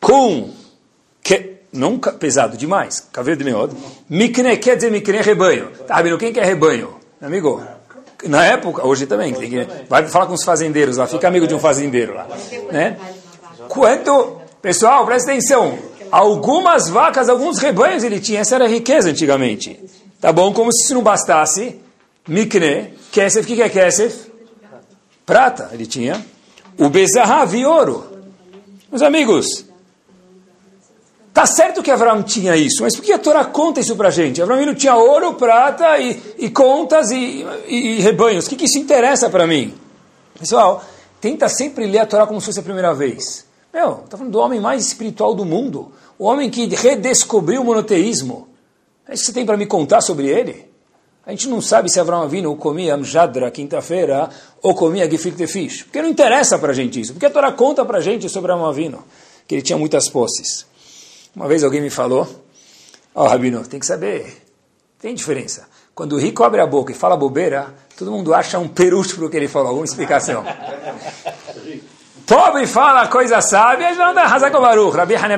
Com, 0.00 0.50
não 1.72 1.98
pesado 1.98 2.56
demais. 2.56 3.00
Cabelo 3.12 3.36
de 3.36 3.44
meod. 3.44 3.74
Mikne, 4.08 4.56
quer 4.58 4.76
dizer 4.76 4.90
mikne, 4.90 5.22
rebanho. 5.22 5.70
Tá, 5.86 5.96
Rabino, 5.96 6.18
quem 6.18 6.32
que 6.32 6.40
é 6.40 6.44
rebanho? 6.44 6.94
Amigo? 7.20 7.62
Na 8.24 8.44
época, 8.44 8.86
hoje 8.86 9.06
também, 9.06 9.32
que, 9.32 9.66
vai 9.88 10.06
falar 10.06 10.26
com 10.26 10.34
os 10.34 10.44
fazendeiros 10.44 10.96
lá, 10.96 11.06
fica 11.06 11.26
amigo 11.26 11.46
de 11.46 11.54
um 11.54 11.58
fazendeiro 11.58 12.14
lá. 12.14 12.28
Né? 12.70 12.96
Quanto, 13.68 14.40
pessoal, 14.60 15.04
presta 15.04 15.32
atenção, 15.32 15.76
algumas 16.10 16.88
vacas, 16.88 17.28
alguns 17.28 17.58
rebanhos 17.58 18.04
ele 18.04 18.20
tinha, 18.20 18.40
essa 18.40 18.54
era 18.54 18.66
a 18.66 18.68
riqueza 18.68 19.10
antigamente. 19.10 19.80
Tá 20.20 20.32
bom? 20.32 20.52
Como 20.52 20.72
se 20.72 20.84
isso 20.84 20.94
não 20.94 21.02
bastasse, 21.02 21.80
Mikne, 22.28 22.94
Kesef, 23.10 23.44
o 23.44 23.56
que 23.56 23.60
é 23.60 23.68
Kesef? 23.68 24.30
Prata, 25.26 25.70
ele 25.72 25.86
tinha. 25.86 26.24
O 26.78 26.88
Bezahav, 26.88 27.54
ouro. 27.64 28.06
Meus 28.90 29.02
amigos, 29.02 29.66
Tá 31.32 31.46
certo 31.46 31.82
que 31.82 31.90
Abraão 31.90 32.22
tinha 32.22 32.54
isso, 32.56 32.82
mas 32.82 32.94
por 32.94 33.02
que 33.02 33.12
a 33.12 33.18
Torá 33.18 33.44
conta 33.44 33.80
isso 33.80 33.96
para 33.96 34.08
a 34.08 34.10
gente? 34.10 34.42
Abraão 34.42 34.66
não 34.66 34.74
tinha 34.74 34.94
ouro, 34.94 35.32
prata 35.34 35.98
e, 35.98 36.20
e 36.38 36.50
contas 36.50 37.10
e, 37.10 37.46
e, 37.66 37.76
e, 37.76 38.00
rebanhos. 38.00 38.46
O 38.46 38.50
que, 38.50 38.56
que 38.56 38.66
isso 38.66 38.78
interessa 38.78 39.30
para 39.30 39.46
mim? 39.46 39.72
Pessoal, 40.38 40.84
tenta 41.20 41.48
sempre 41.48 41.86
ler 41.86 42.00
a 42.00 42.06
Torá 42.06 42.26
como 42.26 42.38
se 42.38 42.46
fosse 42.46 42.60
a 42.60 42.62
primeira 42.62 42.92
vez. 42.92 43.46
Meu, 43.72 44.02
está 44.04 44.18
falando 44.18 44.32
do 44.32 44.38
homem 44.38 44.60
mais 44.60 44.86
espiritual 44.86 45.34
do 45.34 45.46
mundo. 45.46 45.90
O 46.18 46.26
homem 46.26 46.50
que 46.50 46.66
redescobriu 46.66 47.62
o 47.62 47.64
monoteísmo. 47.64 48.48
É 49.08 49.14
isso 49.14 49.22
que 49.22 49.26
você 49.28 49.32
tem 49.32 49.46
para 49.46 49.56
me 49.56 49.64
contar 49.64 50.02
sobre 50.02 50.26
ele? 50.28 50.70
A 51.24 51.30
gente 51.30 51.48
não 51.48 51.62
sabe 51.62 51.88
se 51.88 51.98
Abraão 51.98 52.24
Avino 52.24 52.54
comia 52.56 52.94
Amjadra 52.94 53.50
quinta-feira 53.50 54.28
ou 54.60 54.74
comia 54.74 55.10
gefilte 55.10 55.46
fish. 55.46 55.84
Porque 55.84 56.02
não 56.02 56.08
interessa 56.10 56.58
para 56.58 56.72
a 56.72 56.74
gente 56.74 57.00
isso. 57.00 57.12
Porque 57.14 57.26
a 57.26 57.30
Torá 57.30 57.50
conta 57.52 57.84
para 57.86 57.98
a 57.98 58.00
gente 58.02 58.28
sobre 58.28 58.52
Abraão 58.52 58.68
Avino, 58.68 59.02
que 59.46 59.54
ele 59.54 59.62
tinha 59.62 59.78
muitas 59.78 60.10
posses. 60.10 60.66
Uma 61.34 61.48
vez 61.48 61.64
alguém 61.64 61.80
me 61.80 61.90
falou, 61.90 62.28
ó 63.14 63.24
oh, 63.24 63.28
Rabino, 63.28 63.66
tem 63.66 63.80
que 63.80 63.86
saber, 63.86 64.42
tem 65.00 65.14
diferença. 65.14 65.66
Quando 65.94 66.14
o 66.14 66.18
rico 66.18 66.44
abre 66.44 66.60
a 66.60 66.66
boca 66.66 66.92
e 66.92 66.94
fala 66.94 67.16
bobeira, 67.16 67.74
todo 67.96 68.10
mundo 68.10 68.34
acha 68.34 68.58
um 68.58 68.68
perucho 68.68 69.16
para 69.16 69.26
o 69.26 69.30
que 69.30 69.36
ele 69.36 69.48
falou, 69.48 69.68
alguma 69.68 69.84
explicação. 69.84 70.44
Pobre 72.26 72.66
fala 72.66 73.08
coisa 73.08 73.40
sábia, 73.40 73.88
ele 73.88 73.96
vai 73.96 74.10
andar 74.10 74.32
Hazak 74.32 74.52
Baruch, 74.52 74.96
Rabi 74.96 75.16
Hanem 75.16 75.36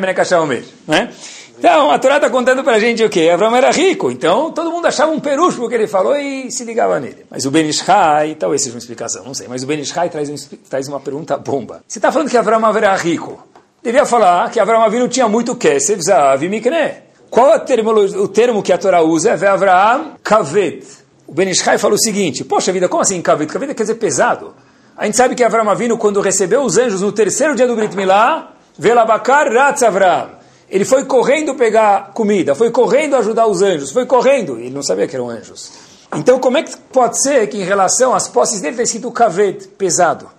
né? 0.86 1.12
Então, 1.58 1.90
a 1.90 1.98
Torá 1.98 2.16
está 2.16 2.28
contando 2.28 2.62
para 2.62 2.76
a 2.76 2.80
gente 2.80 3.02
o 3.02 3.08
quê? 3.08 3.30
Abraão 3.32 3.54
era 3.54 3.70
rico, 3.70 4.10
então 4.10 4.50
todo 4.50 4.70
mundo 4.70 4.86
achava 4.86 5.12
um 5.12 5.20
perucho 5.20 5.64
o 5.64 5.68
que 5.68 5.74
ele 5.74 5.86
falou 5.86 6.16
e 6.16 6.50
se 6.50 6.64
ligava 6.64 6.98
nele. 6.98 7.24
Mas 7.30 7.46
o 7.46 7.50
Ben 7.50 7.66
Ishai, 7.68 8.34
talvez 8.34 8.62
seja 8.62 8.74
uma 8.74 8.78
explicação, 8.78 9.24
não 9.24 9.34
sei, 9.34 9.46
mas 9.48 9.62
o 9.62 9.66
Ben 9.66 9.80
Ishai 9.80 10.10
traz, 10.10 10.28
um, 10.28 10.34
traz 10.68 10.88
uma 10.88 11.00
pergunta 11.00 11.38
bomba. 11.38 11.82
Você 11.86 11.98
está 11.98 12.10
falando 12.10 12.28
que 12.28 12.36
Abraão 12.36 12.76
era 12.76 12.94
rico, 12.96 13.40
devia 13.84 14.06
falar 14.06 14.50
que 14.50 14.58
Abraão 14.58 14.82
Avinu 14.82 15.06
tinha 15.08 15.28
muito 15.28 15.54
Kesef, 15.54 16.02
Zahav 16.02 16.42
e 16.42 16.48
Mikne. 16.48 17.04
Qual 17.28 17.52
é 17.52 17.56
o 17.56 18.28
termo, 18.28 18.62
que 18.62 18.72
a 18.72 18.78
Torá 18.78 19.02
usa? 19.02 19.30
É 19.30 19.46
Avraham 19.46 20.12
Kavet. 20.22 20.86
O 21.26 21.34
Ben 21.34 21.50
Ishai 21.50 21.76
falou 21.76 21.96
o 21.96 22.00
seguinte, 22.00 22.44
poxa 22.44 22.72
vida, 22.72 22.88
como 22.88 23.02
assim 23.02 23.20
Kavet? 23.20 23.52
Kavet 23.52 23.74
quer 23.74 23.82
dizer 23.82 23.96
pesado. 23.96 24.54
A 24.96 25.04
gente 25.04 25.16
sabe 25.16 25.34
que 25.34 25.44
Avraham 25.44 25.68
Avinu, 25.68 25.98
quando 25.98 26.20
recebeu 26.20 26.62
os 26.62 26.78
anjos 26.78 27.02
no 27.02 27.12
terceiro 27.12 27.54
dia 27.54 27.66
do 27.66 27.76
Brit 27.76 27.94
Milá, 27.94 28.52
Velabakar 28.78 29.52
Ratz 29.52 29.82
Avraham. 29.82 30.30
Ele 30.70 30.84
foi 30.84 31.04
correndo 31.04 31.54
pegar 31.54 32.12
comida, 32.14 32.54
foi 32.54 32.70
correndo 32.70 33.16
ajudar 33.16 33.46
os 33.46 33.60
anjos, 33.60 33.90
foi 33.90 34.06
correndo. 34.06 34.58
Ele 34.58 34.70
não 34.70 34.82
sabia 34.82 35.06
que 35.06 35.14
eram 35.14 35.28
anjos. 35.28 35.72
Então, 36.16 36.38
como 36.38 36.56
é 36.56 36.62
que 36.62 36.74
pode 36.92 37.20
ser 37.22 37.48
que 37.48 37.58
em 37.58 37.64
relação 37.64 38.14
às 38.14 38.28
posses 38.28 38.60
dele 38.60 38.72
está 38.72 38.82
escrito 38.82 39.10
Kavet, 39.10 39.68
pesado? 39.76 40.30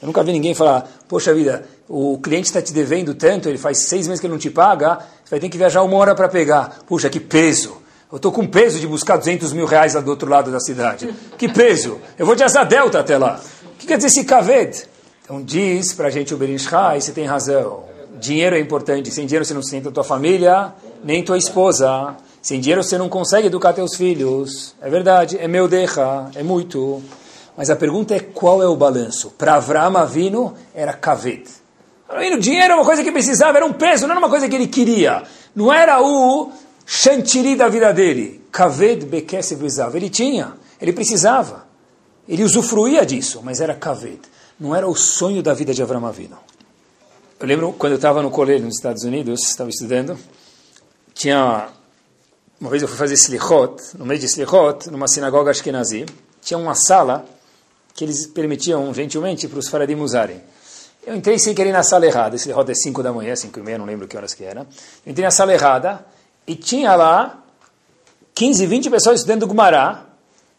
Eu 0.00 0.06
nunca 0.06 0.22
vi 0.22 0.32
ninguém 0.32 0.54
falar, 0.54 0.86
poxa 1.08 1.32
vida, 1.32 1.64
o 1.88 2.18
cliente 2.18 2.48
está 2.48 2.60
te 2.60 2.72
devendo 2.72 3.14
tanto, 3.14 3.48
ele 3.48 3.58
faz 3.58 3.86
seis 3.86 4.06
meses 4.06 4.20
que 4.20 4.26
ele 4.26 4.32
não 4.32 4.38
te 4.38 4.50
paga, 4.50 4.98
você 5.24 5.30
vai 5.30 5.40
ter 5.40 5.48
que 5.48 5.58
viajar 5.58 5.82
uma 5.82 5.96
hora 5.96 6.14
para 6.14 6.28
pegar. 6.28 6.78
Puxa, 6.86 7.08
que 7.08 7.20
peso! 7.20 7.82
Eu 8.10 8.16
estou 8.16 8.30
com 8.30 8.46
peso 8.46 8.78
de 8.78 8.86
buscar 8.86 9.16
200 9.16 9.52
mil 9.52 9.66
reais 9.66 9.94
lá 9.94 10.00
do 10.00 10.10
outro 10.10 10.30
lado 10.30 10.50
da 10.50 10.60
cidade. 10.60 11.12
Que 11.36 11.48
peso! 11.48 11.98
Eu 12.18 12.24
vou 12.24 12.34
de 12.34 12.44
asa 12.44 12.64
delta 12.64 13.00
até 13.00 13.18
lá. 13.18 13.40
O 13.64 13.78
que 13.78 13.86
quer 13.86 13.96
dizer 13.96 14.08
esse 14.08 14.24
kaved? 14.24 14.86
Então 15.24 15.42
diz 15.42 15.92
para 15.92 16.06
a 16.06 16.10
gente 16.10 16.32
o 16.32 16.36
Berinshai, 16.36 17.00
você 17.00 17.10
tem 17.10 17.24
razão. 17.24 17.84
Dinheiro 18.20 18.54
é 18.56 18.60
importante. 18.60 19.10
Sem 19.10 19.26
dinheiro 19.26 19.44
você 19.44 19.54
não 19.54 19.62
sustenta 19.62 19.90
tua 19.90 20.04
família, 20.04 20.72
nem 21.02 21.24
tua 21.24 21.36
esposa. 21.36 22.16
Sem 22.40 22.60
dinheiro 22.60 22.82
você 22.82 22.96
não 22.96 23.08
consegue 23.08 23.48
educar 23.48 23.72
teus 23.72 23.96
filhos. 23.96 24.74
É 24.80 24.88
verdade, 24.88 25.36
é 25.38 25.48
meu 25.48 25.66
derra, 25.66 26.30
é 26.36 26.44
muito. 26.44 27.02
Mas 27.56 27.70
a 27.70 27.76
pergunta 27.76 28.14
é 28.14 28.20
qual 28.20 28.62
é 28.62 28.68
o 28.68 28.76
balanço? 28.76 29.32
Para 29.36 29.56
Avram 29.56 29.96
Avino 29.96 30.54
era 30.72 30.92
kaved. 30.92 31.65
O 32.08 32.38
dinheiro 32.38 32.64
era 32.66 32.76
uma 32.76 32.84
coisa 32.84 33.02
que 33.02 33.10
precisava, 33.10 33.58
era 33.58 33.66
um 33.66 33.72
peso, 33.72 34.06
não 34.06 34.12
era 34.12 34.18
uma 34.18 34.28
coisa 34.28 34.48
que 34.48 34.54
ele 34.54 34.68
queria. 34.68 35.22
Não 35.54 35.72
era 35.72 36.00
o 36.00 36.52
chantilly 36.84 37.56
da 37.56 37.68
vida 37.68 37.92
dele. 37.92 38.42
Kaved 38.52 39.06
Bekesef 39.06 39.60
Ele 39.94 40.08
tinha, 40.08 40.54
ele 40.80 40.92
precisava. 40.92 41.66
Ele 42.28 42.44
usufruía 42.44 43.04
disso, 43.04 43.40
mas 43.42 43.60
era 43.60 43.74
Kaved. 43.74 44.20
Não 44.58 44.74
era 44.74 44.86
o 44.86 44.94
sonho 44.94 45.42
da 45.42 45.52
vida 45.52 45.74
de 45.74 45.82
Avram 45.82 46.06
Avinu. 46.06 46.38
Eu 47.38 47.46
lembro 47.46 47.72
quando 47.72 47.92
eu 47.92 47.96
estava 47.96 48.22
no 48.22 48.30
colégio 48.30 48.66
nos 48.66 48.76
Estados 48.76 49.02
Unidos, 49.04 49.42
estava 49.42 49.68
estudando, 49.68 50.18
tinha 51.12 51.68
uma 52.58 52.70
vez 52.70 52.82
eu 52.82 52.88
fui 52.88 52.96
fazer 52.96 53.14
slichot, 53.14 53.98
no 53.98 54.06
meio 54.06 54.18
de 54.18 54.24
slichot, 54.24 54.90
numa 54.90 55.06
sinagoga 55.06 55.50
ashkenazi, 55.50 56.06
tinha 56.40 56.56
uma 56.56 56.74
sala 56.74 57.26
que 57.94 58.04
eles 58.04 58.26
permitiam 58.26 58.92
gentilmente 58.94 59.46
para 59.46 59.58
os 59.58 59.68
faradim 59.68 59.96
usarem. 59.96 60.40
Eu 61.06 61.14
entrei 61.14 61.38
sem 61.38 61.54
querer 61.54 61.70
na 61.70 61.84
sala 61.84 62.04
errada, 62.04 62.34
esse 62.34 62.50
roda 62.50 62.72
é 62.72 62.74
5 62.74 63.00
da 63.00 63.12
manhã, 63.12 63.36
5 63.36 63.60
e 63.60 63.62
meia, 63.62 63.78
não 63.78 63.84
lembro 63.84 64.08
que 64.08 64.16
horas 64.16 64.34
que 64.34 64.42
era. 64.42 64.66
Eu 65.06 65.12
entrei 65.12 65.24
na 65.24 65.30
sala 65.30 65.54
errada 65.54 66.04
e 66.44 66.56
tinha 66.56 66.96
lá 66.96 67.44
15, 68.34 68.66
20 68.66 68.90
pessoas 68.90 69.20
estudando 69.20 69.46
Gumará. 69.46 70.04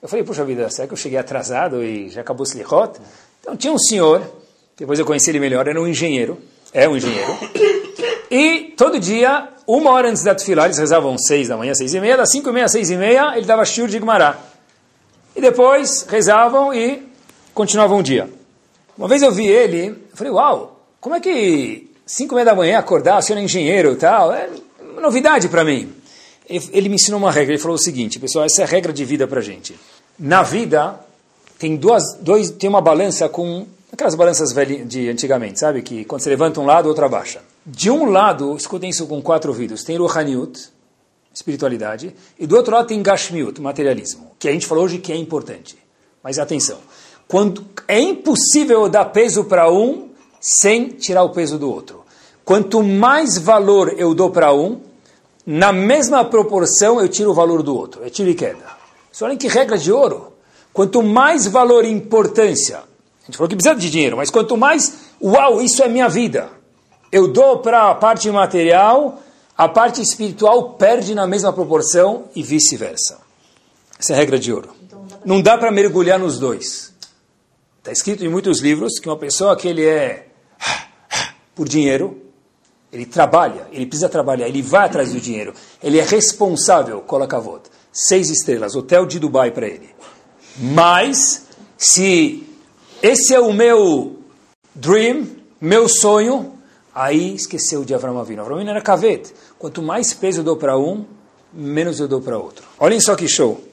Eu 0.01 0.07
falei, 0.07 0.23
puxa 0.23 0.45
vida, 0.45 0.69
será 0.69 0.88
que 0.88 0.93
eu 0.93 0.97
cheguei 0.97 1.19
atrasado 1.19 1.83
e 1.83 2.07
já 2.07 2.21
acabou 2.21 2.45
o 2.45 2.47
Slichot? 2.47 2.97
Então 3.41 3.57
tinha 3.57 3.73
um 3.73 3.77
senhor, 3.77 4.21
depois 4.77 4.97
eu 4.97 5.05
conheci 5.05 5.31
ele 5.31 5.39
melhor, 5.41 5.67
era 5.67 5.81
um 5.81 5.86
engenheiro, 5.86 6.41
é 6.73 6.88
um 6.88 6.95
engenheiro. 6.95 7.38
E 8.31 8.73
todo 8.77 9.01
dia, 9.01 9.49
uma 9.67 9.91
hora 9.91 10.10
antes 10.10 10.23
da 10.23 10.33
Tfilah, 10.33 10.63
eles 10.63 10.77
rezavam 10.77 11.17
6 11.17 11.49
da 11.49 11.57
manhã, 11.57 11.73
6 11.75 11.93
e 11.93 11.99
meia, 11.99 12.15
das 12.15 12.31
5 12.31 12.47
e 12.47 12.53
meia, 12.53 12.69
6 12.69 12.89
e 12.89 12.95
meia, 12.95 13.33
ele 13.36 13.45
dava 13.45 13.65
shiur 13.65 13.89
de 13.89 13.99
Gumará. 13.99 14.38
E 15.36 15.41
depois 15.41 16.03
rezavam 16.03 16.73
e 16.73 17.05
continuavam 17.53 17.99
o 17.99 18.03
dia. 18.03 18.37
Uma 18.97 19.07
vez 19.07 19.21
eu 19.21 19.31
vi 19.31 19.47
ele, 19.47 19.89
eu 19.89 20.17
falei, 20.17 20.33
uau, 20.33 20.81
como 20.99 21.15
é 21.15 21.19
que 21.19 21.89
5 22.05 22.33
e 22.33 22.36
meia 22.36 22.45
da 22.45 22.55
manhã 22.55 22.79
acordar, 22.79 23.19
o 23.19 23.21
senhor 23.21 23.39
é 23.39 23.43
engenheiro 23.43 23.91
e 23.91 23.95
tal, 23.95 24.33
é 24.33 24.49
uma 24.81 25.01
novidade 25.01 25.47
para 25.49 25.63
mim. 25.63 25.93
Ele, 26.49 26.88
me 26.88 26.95
ensinou 26.95 27.19
uma 27.19 27.31
regra, 27.31 27.53
ele 27.53 27.62
falou 27.62 27.75
o 27.75 27.79
seguinte, 27.79 28.19
pessoal, 28.19 28.45
essa 28.45 28.62
é 28.62 28.63
a 28.63 28.67
regra 28.67 28.93
de 28.93 29.03
vida 29.03 29.27
para 29.27 29.41
gente. 29.41 29.77
Na 30.17 30.41
vida, 30.41 30.97
tem, 31.60 31.75
duas, 31.75 32.15
dois, 32.21 32.49
tem 32.51 32.69
uma 32.69 32.81
balança 32.81 33.27
com 33.27 33.67
aquelas 33.91 34.15
balanças 34.15 34.53
de 34.86 35.10
antigamente, 35.10 35.60
sabe? 35.60 35.81
Que 35.81 36.05
quando 36.05 36.21
você 36.21 36.29
levanta 36.29 36.62
um 36.62 36.65
lado, 36.65 36.88
outro 36.88 37.03
abaixa. 37.03 37.41
De 37.65 37.91
um 37.91 38.05
lado, 38.05 38.55
escutem 38.55 38.89
isso 38.89 39.05
com 39.05 39.21
quatro 39.21 39.51
ouvidos, 39.51 39.83
tem 39.83 39.97
Ruhaniut, 39.97 40.69
espiritualidade, 41.33 42.15
e 42.39 42.47
do 42.47 42.55
outro 42.55 42.73
lado 42.73 42.88
tem 42.88 43.03
Gashmiut, 43.03 43.60
materialismo, 43.62 44.31
que 44.39 44.47
a 44.47 44.51
gente 44.51 44.65
falou 44.65 44.86
hoje 44.86 44.99
que 44.99 45.12
é 45.12 45.15
importante. 45.17 45.77
Mas 46.23 46.39
atenção, 46.39 46.79
quando 47.27 47.65
é 47.87 47.99
impossível 47.99 48.87
dar 48.87 49.05
peso 49.05 49.43
para 49.45 49.71
um 49.71 50.09
sem 50.39 50.89
tirar 50.89 51.23
o 51.23 51.29
peso 51.29 51.57
do 51.57 51.69
outro. 51.69 52.05
Quanto 52.45 52.81
mais 52.81 53.37
valor 53.37 53.93
eu 53.97 54.13
dou 54.13 54.29
para 54.29 54.53
um, 54.53 54.79
na 55.45 55.73
mesma 55.73 56.23
proporção 56.23 56.99
eu 56.99 57.09
tiro 57.09 57.31
o 57.31 57.33
valor 57.33 57.61
do 57.61 57.75
outro. 57.75 58.03
É 58.05 58.09
tiro 58.09 58.29
e 58.29 58.35
queda. 58.35 58.65
Isso 59.11 59.25
olha 59.25 59.35
que 59.35 59.47
regra 59.47 59.77
de 59.77 59.91
ouro. 59.91 60.33
Quanto 60.71 61.01
mais 61.01 61.47
valor 61.47 61.83
e 61.83 61.89
importância, 61.89 62.77
a 62.77 63.25
gente 63.25 63.37
falou 63.37 63.49
que 63.49 63.55
precisa 63.55 63.75
de 63.75 63.89
dinheiro, 63.89 64.15
mas 64.15 64.29
quanto 64.29 64.55
mais, 64.55 64.93
uau, 65.21 65.59
isso 65.61 65.81
é 65.81 65.89
minha 65.89 66.07
vida. 66.07 66.49
Eu 67.11 67.27
dou 67.27 67.59
para 67.59 67.89
a 67.89 67.95
parte 67.95 68.29
material, 68.29 69.19
a 69.57 69.67
parte 69.67 70.01
espiritual 70.01 70.73
perde 70.73 71.15
na 71.15 71.25
mesma 71.25 71.51
proporção 71.51 72.25
e 72.35 72.43
vice-versa. 72.43 73.17
Essa 73.99 74.13
é 74.13 74.15
a 74.15 74.19
regra 74.19 74.37
de 74.37 74.53
ouro. 74.53 74.69
Não 75.25 75.41
dá 75.41 75.57
para 75.57 75.71
mergulhar 75.71 76.19
nos 76.19 76.37
dois. 76.37 76.93
Está 77.88 77.93
escrito 77.93 78.26
em 78.26 78.28
muitos 78.28 78.60
livros 78.60 79.00
que 79.00 79.08
uma 79.08 79.15
pessoa 79.15 79.56
que 79.56 79.65
ele 79.65 79.86
é 79.86 80.28
por 81.56 81.69
dinheiro, 81.69 82.21
ele 82.91 83.06
trabalha, 83.06 83.65
ele 83.71 83.86
precisa 83.86 84.10
trabalhar, 84.10 84.45
ele 84.45 84.62
vai 84.62 84.88
atrás 84.88 85.13
do 85.13 85.21
dinheiro, 85.21 85.54
ele 85.82 85.97
é 85.97 86.04
responsável, 86.04 87.00
coloca 87.00 87.38
a 87.38 87.39
volta. 87.39 87.69
Seis 87.89 88.30
estrelas, 88.30 88.76
hotel 88.76 89.06
de 89.06 89.19
Dubai 89.19 89.52
para 89.52 89.67
ele. 89.67 89.89
Mas, 90.58 91.45
se 91.78 92.45
esse 93.02 93.34
é 93.34 93.39
o 93.39 93.54
meu 93.54 94.17
dream, 94.76 95.26
meu 95.62 95.88
sonho, 95.88 96.56
aí 96.93 97.36
esqueceu 97.36 97.86
de 97.86 97.95
Avram 97.95 98.19
Avinu. 98.19 98.41
Avram 98.41 98.58
Avinu 98.58 98.69
era 98.69 98.82
cavet. 98.82 99.34
Quanto 99.58 99.82
mais 99.82 100.13
peso 100.13 100.41
eu 100.41 100.43
dou 100.43 100.58
para 100.58 100.78
um, 100.78 101.06
menos 101.54 102.02
eu 102.02 102.08
dou 102.10 102.19
para 102.19 102.38
outro. 102.38 102.67
Olhem 102.80 103.00
só 103.00 103.15
que 103.15 103.30
show. 103.30 103.63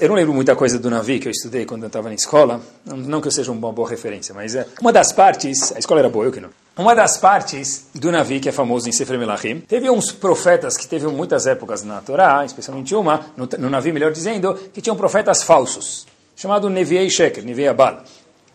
Eu 0.00 0.08
não 0.08 0.16
lembro 0.16 0.34
muita 0.34 0.56
coisa 0.56 0.76
do 0.76 0.90
Navi 0.90 1.20
que 1.20 1.28
eu 1.28 1.30
estudei 1.30 1.64
quando 1.64 1.84
eu 1.84 1.86
estava 1.86 2.08
na 2.08 2.16
escola, 2.16 2.60
não, 2.84 3.20
que 3.20 3.28
eu 3.28 3.32
seja 3.32 3.52
uma 3.52 3.72
boa 3.72 3.88
referência, 3.88 4.34
mas 4.34 4.56
é 4.56 4.66
uma 4.80 4.92
das 4.92 5.12
partes, 5.12 5.72
a 5.76 5.78
escola 5.78 6.00
era 6.00 6.08
boa, 6.08 6.24
eu 6.24 6.32
que 6.32 6.40
não. 6.40 6.48
Uma 6.76 6.96
das 6.96 7.16
partes 7.16 7.86
do 7.94 8.10
Navi, 8.10 8.40
que 8.40 8.48
é 8.48 8.52
famoso 8.52 8.88
em 8.88 8.92
Sefer 8.92 9.16
Melachim, 9.16 9.60
teve 9.60 9.88
uns 9.88 10.10
profetas 10.10 10.76
que 10.76 10.88
teve 10.88 11.06
muitas 11.06 11.46
épocas 11.46 11.84
na 11.84 12.00
Torá, 12.00 12.44
especialmente 12.44 12.92
uma, 12.92 13.26
no, 13.36 13.48
no 13.56 13.70
Navi, 13.70 13.92
melhor 13.92 14.10
dizendo, 14.10 14.52
que 14.74 14.80
tinham 14.80 14.96
profetas 14.96 15.44
falsos, 15.44 16.08
chamado 16.34 16.68
Neviei 16.68 17.08
Sheker, 17.08 17.44
Neviei 17.44 17.68
Abal. 17.68 18.02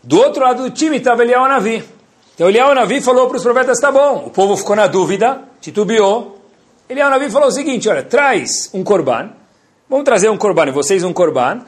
Do 0.04 0.18
outro 0.18 0.42
lado 0.42 0.64
do 0.64 0.70
time 0.70 0.98
estava 0.98 1.22
Eliyahu 1.22 1.48
Navi. 1.48 1.82
Então 2.34 2.50
Eliyahu 2.50 2.74
Navi 2.74 3.00
falou 3.00 3.28
para 3.28 3.38
os 3.38 3.42
profetas, 3.42 3.80
tá 3.80 3.90
bom, 3.90 4.26
o 4.26 4.30
povo 4.30 4.58
ficou 4.58 4.76
na 4.76 4.86
dúvida, 4.86 5.40
titubeou. 5.58 6.38
Eliyahu 6.86 7.10
Navi 7.10 7.30
falou 7.30 7.48
o 7.48 7.52
seguinte, 7.52 7.88
olha, 7.88 8.02
traz 8.02 8.68
um 8.74 8.84
korban, 8.84 9.30
Vamos 9.88 10.04
trazer 10.04 10.28
um 10.28 10.36
corban, 10.36 10.70
vocês 10.70 11.02
um 11.02 11.14
corban. 11.14 11.64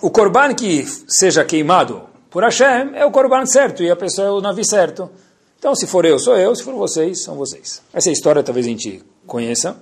O 0.00 0.08
corban 0.08 0.54
que 0.54 0.86
seja 1.08 1.44
queimado 1.44 2.02
por 2.30 2.44
Hashem 2.44 2.92
é 2.94 3.04
o 3.04 3.10
corban 3.10 3.44
certo 3.44 3.82
e 3.82 3.90
a 3.90 3.96
pessoa 3.96 4.28
é 4.28 4.30
o 4.30 4.40
navi 4.40 4.64
certo. 4.64 5.10
Então, 5.58 5.74
se 5.74 5.86
for 5.86 6.04
eu, 6.04 6.16
sou 6.18 6.36
eu, 6.36 6.54
se 6.54 6.62
for 6.62 6.74
vocês, 6.74 7.24
são 7.24 7.34
vocês. 7.34 7.82
Essa 7.92 8.10
é 8.10 8.12
história 8.12 8.42
talvez 8.42 8.66
a 8.66 8.68
gente 8.68 9.02
conheça. 9.26 9.76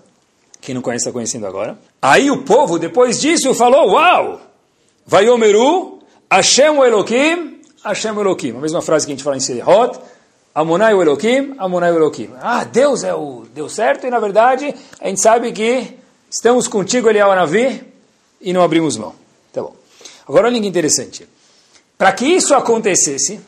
Quem 0.62 0.74
não 0.74 0.80
conhece 0.80 1.02
está 1.02 1.12
conhecendo 1.12 1.46
agora. 1.46 1.78
Aí 2.00 2.30
o 2.30 2.42
povo, 2.42 2.78
depois 2.78 3.20
disso, 3.20 3.52
falou: 3.52 3.90
Uau! 3.90 4.40
Vai 5.04 5.28
Omeru, 5.28 5.98
Hashem 6.32 6.70
o 6.70 6.84
Elohim, 6.84 7.60
Hashem 7.84 8.12
o 8.12 8.20
Elohim. 8.22 8.56
A 8.56 8.60
mesma 8.60 8.80
frase 8.80 9.04
que 9.04 9.12
a 9.12 9.14
gente 9.14 9.24
fala 9.24 9.36
em 9.36 9.40
Sirihot. 9.40 9.98
Amonai 10.54 10.94
o 10.94 11.02
Elohim, 11.02 11.54
Amonai 11.58 11.92
o 11.92 11.96
Elohim. 11.96 12.30
Ah, 12.40 12.64
Deus 12.64 13.04
é 13.04 13.12
o 13.12 13.44
Deus 13.52 13.74
certo 13.74 14.06
e 14.06 14.10
na 14.10 14.20
verdade 14.20 14.74
a 15.00 15.08
gente 15.08 15.20
sabe 15.20 15.52
que 15.52 15.98
Estamos 16.34 16.66
contigo, 16.66 17.08
Eliyahu 17.08 17.32
Navi, 17.32 17.80
e 18.40 18.52
não 18.52 18.60
abrimos 18.60 18.96
mão. 18.96 19.14
Tá 19.52 19.62
bom. 19.62 19.76
Agora 20.26 20.48
olha 20.48 20.60
que 20.60 20.66
interessante. 20.66 21.28
Para 21.96 22.10
que 22.10 22.26
isso 22.26 22.56
acontecesse, 22.56 23.40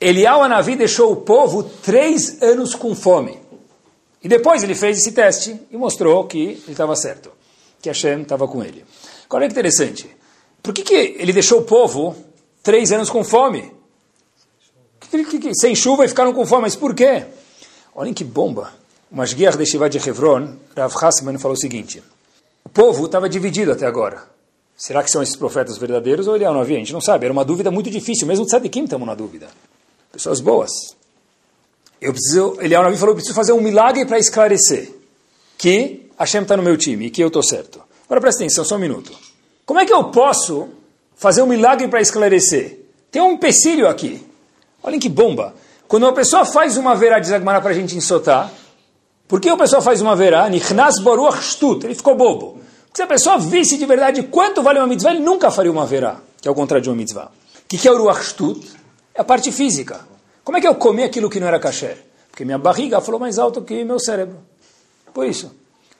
Eliyahu 0.00 0.48
Navi 0.48 0.76
deixou 0.76 1.12
o 1.12 1.16
povo 1.16 1.62
três 1.62 2.40
anos 2.40 2.74
com 2.74 2.94
fome. 2.94 3.38
E 4.24 4.28
depois 4.28 4.62
ele 4.62 4.74
fez 4.74 4.96
esse 4.96 5.12
teste 5.12 5.60
e 5.70 5.76
mostrou 5.76 6.24
que 6.24 6.38
ele 6.38 6.64
estava 6.70 6.96
certo, 6.96 7.30
que 7.82 7.90
Hashem 7.90 8.22
estava 8.22 8.48
com 8.48 8.64
ele. 8.64 8.82
Agora 9.26 9.44
olha 9.44 9.48
que 9.48 9.52
interessante. 9.52 10.08
Por 10.62 10.72
que, 10.72 10.84
que 10.84 10.94
ele 10.94 11.34
deixou 11.34 11.60
o 11.60 11.64
povo 11.64 12.16
três 12.62 12.92
anos 12.92 13.10
com 13.10 13.22
fome? 13.22 13.70
Sem 15.52 15.74
chuva 15.74 16.06
e 16.06 16.08
ficaram 16.08 16.32
com 16.32 16.46
fome, 16.46 16.62
mas 16.62 16.74
por 16.74 16.94
quê? 16.94 17.26
Olhem 17.94 18.14
que 18.14 18.24
bomba. 18.24 18.72
O 19.10 19.16
Mashgiach 19.16 19.56
de 19.56 19.66
Shiva 19.66 19.88
de 19.88 19.98
Hebron, 19.98 20.56
Rav 20.76 20.92
Hassman, 21.00 21.38
falou 21.38 21.56
o 21.56 21.60
seguinte, 21.60 22.02
o 22.64 22.68
povo 22.68 23.06
estava 23.06 23.28
dividido 23.28 23.72
até 23.72 23.86
agora. 23.86 24.24
Será 24.76 25.02
que 25.02 25.10
são 25.10 25.22
esses 25.22 25.36
profetas 25.36 25.78
verdadeiros 25.78 26.26
ou 26.26 26.34
ele 26.34 26.44
não 26.44 26.60
havia? 26.60 26.76
A 26.76 26.80
gente 26.80 26.92
não 26.92 27.00
sabe, 27.00 27.24
era 27.24 27.32
uma 27.32 27.44
dúvida 27.44 27.70
muito 27.70 27.88
difícil, 27.90 28.26
mesmo 28.26 28.44
de 28.44 28.50
Tzadikim 28.50 28.84
estamos 28.84 29.06
na 29.06 29.14
dúvida. 29.14 29.48
Pessoas 30.12 30.40
boas. 30.40 30.70
Eu 32.00 32.12
preciso, 32.12 32.58
Eliyahu 32.60 32.82
Navi 32.82 32.96
falou, 32.96 33.12
eu 33.12 33.16
preciso 33.16 33.34
fazer 33.34 33.52
um 33.52 33.60
milagre 33.60 34.04
para 34.04 34.18
esclarecer 34.18 34.92
que 35.56 36.10
Hashem 36.18 36.42
está 36.42 36.56
no 36.56 36.62
meu 36.62 36.76
time 36.76 37.06
e 37.06 37.10
que 37.10 37.22
eu 37.22 37.28
estou 37.28 37.42
certo. 37.42 37.80
Agora 38.04 38.20
presta 38.20 38.42
atenção, 38.42 38.64
só 38.64 38.76
um 38.76 38.80
minuto. 38.80 39.12
Como 39.64 39.80
é 39.80 39.86
que 39.86 39.92
eu 39.92 40.04
posso 40.10 40.68
fazer 41.16 41.42
um 41.42 41.46
milagre 41.46 41.88
para 41.88 42.00
esclarecer? 42.00 42.80
Tem 43.10 43.22
um 43.22 43.32
empecilho 43.32 43.88
aqui. 43.88 44.24
Olhem 44.82 45.00
que 45.00 45.08
bomba. 45.08 45.54
Quando 45.88 46.02
uma 46.02 46.12
pessoa 46.12 46.44
faz 46.44 46.76
uma 46.76 46.94
verá 46.94 47.18
de 47.18 47.30
para 47.40 47.70
a 47.70 47.72
gente 47.72 47.96
insotar, 47.96 48.52
por 49.28 49.40
que 49.40 49.50
o 49.50 49.56
pessoal 49.56 49.82
faz 49.82 50.00
uma 50.00 50.14
verá? 50.14 50.48
Nichnas 50.48 51.00
boruach 51.00 51.42
shtut. 51.42 51.84
Ele 51.84 51.94
ficou 51.94 52.14
bobo. 52.14 52.60
Porque 52.86 52.96
se 52.96 53.02
a 53.02 53.06
pessoa 53.06 53.38
visse 53.38 53.76
de 53.76 53.84
verdade 53.84 54.22
quanto 54.24 54.62
vale 54.62 54.78
uma 54.78 54.86
mitzvah, 54.86 55.10
ele 55.10 55.20
nunca 55.20 55.50
faria 55.50 55.70
uma 55.70 55.84
verá, 55.84 56.20
que 56.40 56.46
é 56.46 56.50
o 56.50 56.54
contrário 56.54 56.82
de 56.82 56.88
uma 56.88 56.96
mitzvah. 56.96 57.26
O 57.26 57.68
que, 57.68 57.76
que 57.76 57.88
é 57.88 57.92
o 57.92 57.98
ruach 57.98 58.22
shtut? 58.22 58.64
É 59.14 59.20
a 59.20 59.24
parte 59.24 59.50
física. 59.50 60.00
Como 60.44 60.56
é 60.56 60.60
que 60.60 60.68
eu 60.68 60.74
comi 60.76 61.02
aquilo 61.02 61.28
que 61.28 61.40
não 61.40 61.48
era 61.48 61.58
kasher? 61.58 61.98
Porque 62.30 62.44
minha 62.44 62.58
barriga 62.58 63.00
falou 63.00 63.18
mais 63.18 63.38
alto 63.38 63.62
que 63.62 63.82
meu 63.82 63.98
cérebro. 63.98 64.38
Por 65.12 65.26
isso. 65.26 65.50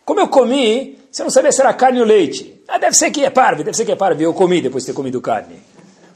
Como 0.04 0.20
eu 0.20 0.28
comi, 0.28 0.98
você 1.10 1.24
não 1.24 1.30
sabia 1.30 1.50
se 1.50 1.60
era 1.60 1.74
carne 1.74 1.98
ou 1.98 2.06
leite. 2.06 2.62
Ah, 2.68 2.78
deve 2.78 2.94
ser 2.94 3.10
que 3.10 3.24
é 3.24 3.30
parve, 3.30 3.64
deve 3.64 3.76
ser 3.76 3.84
que 3.84 3.92
é 3.92 3.96
parve. 3.96 4.22
Eu 4.22 4.32
comi 4.32 4.60
depois 4.60 4.84
de 4.84 4.92
ter 4.92 4.94
comido 4.94 5.20
carne. 5.20 5.58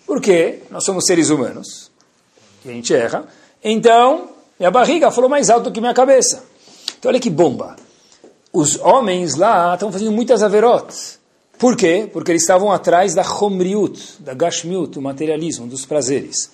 Porque 0.07 0.61
nós 0.71 0.85
somos 0.85 1.05
seres 1.07 1.31
humanos. 1.31 1.91
E 2.65 2.69
a 2.69 2.73
gente 2.73 2.95
erra. 2.95 3.25
Então, 3.65 4.29
minha 4.59 4.71
barriga 4.71 5.11
falou 5.11 5.29
mais 5.29 5.51
alto 5.51 5.73
que 5.73 5.81
minha 5.81 5.95
cabeça. 5.95 6.45
Então 6.99 7.11
olha 7.11 7.21
que 7.21 7.31
bomba. 7.31 7.77
Os 8.53 8.79
homens 8.81 9.37
lá 9.37 9.75
estão 9.75 9.93
fazendo 9.93 10.13
muitas 10.13 10.43
averotes. 10.43 11.19
Por 11.59 11.77
quê? 11.77 12.09
Porque 12.11 12.33
eles 12.33 12.43
estavam 12.43 12.73
atrás 12.73 13.15
da 13.15 13.23
chomriut, 13.23 14.17
da 14.21 14.33
gashmiut, 14.35 14.93
do 14.95 15.03
materialismo, 15.03 15.67
dos 15.67 15.85
prazeres. 15.85 16.51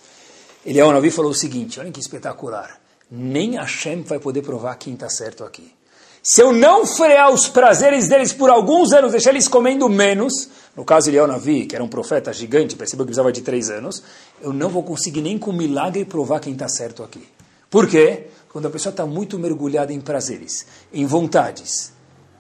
Eliyahu 0.65 0.93
Navi 0.93 1.11
falou 1.13 1.31
o 1.31 1.35
seguinte, 1.35 1.79
olha 1.79 1.93
que 1.93 2.01
espetacular. 2.01 2.81
Nem 3.09 3.57
Hashem 3.57 4.03
vai 4.03 4.19
poder 4.19 4.43
provar 4.43 4.75
quem 4.75 4.95
está 4.95 5.09
certo 5.09 5.45
aqui. 5.45 5.73
Se 6.21 6.43
eu 6.43 6.53
não 6.53 6.85
frear 6.85 7.33
os 7.33 7.49
prazeres 7.49 8.09
deles 8.09 8.33
por 8.33 8.51
alguns 8.51 8.93
anos, 8.93 9.13
deixar 9.13 9.31
eles 9.31 9.47
comendo 9.47 9.89
menos, 9.89 10.49
no 10.77 10.85
caso 10.85 11.09
Eliyahu 11.09 11.29
Navi, 11.29 11.67
que 11.67 11.77
era 11.77 11.85
um 11.85 11.89
profeta 11.89 12.33
gigante, 12.33 12.75
percebeu 12.75 13.05
que 13.05 13.11
precisava 13.11 13.31
de 13.31 13.43
três 13.43 13.71
anos, 13.71 14.03
eu 14.43 14.53
não 14.53 14.69
vou 14.69 14.83
conseguir 14.83 15.21
nem 15.21 15.39
com 15.39 15.53
milagre 15.53 16.05
provar 16.05 16.41
quem 16.41 16.53
está 16.53 16.67
certo 16.69 17.05
aqui. 17.05 17.25
Por 17.71 17.89
quê? 17.89 18.27
Quando 18.57 18.69
a 18.69 18.71
pessoa 18.71 18.91
está 18.91 19.05
muito 19.05 19.39
mergulhada 19.39 19.93
em 19.93 20.01
prazeres, 20.01 20.65
em 20.91 21.05
vontades. 21.05 21.93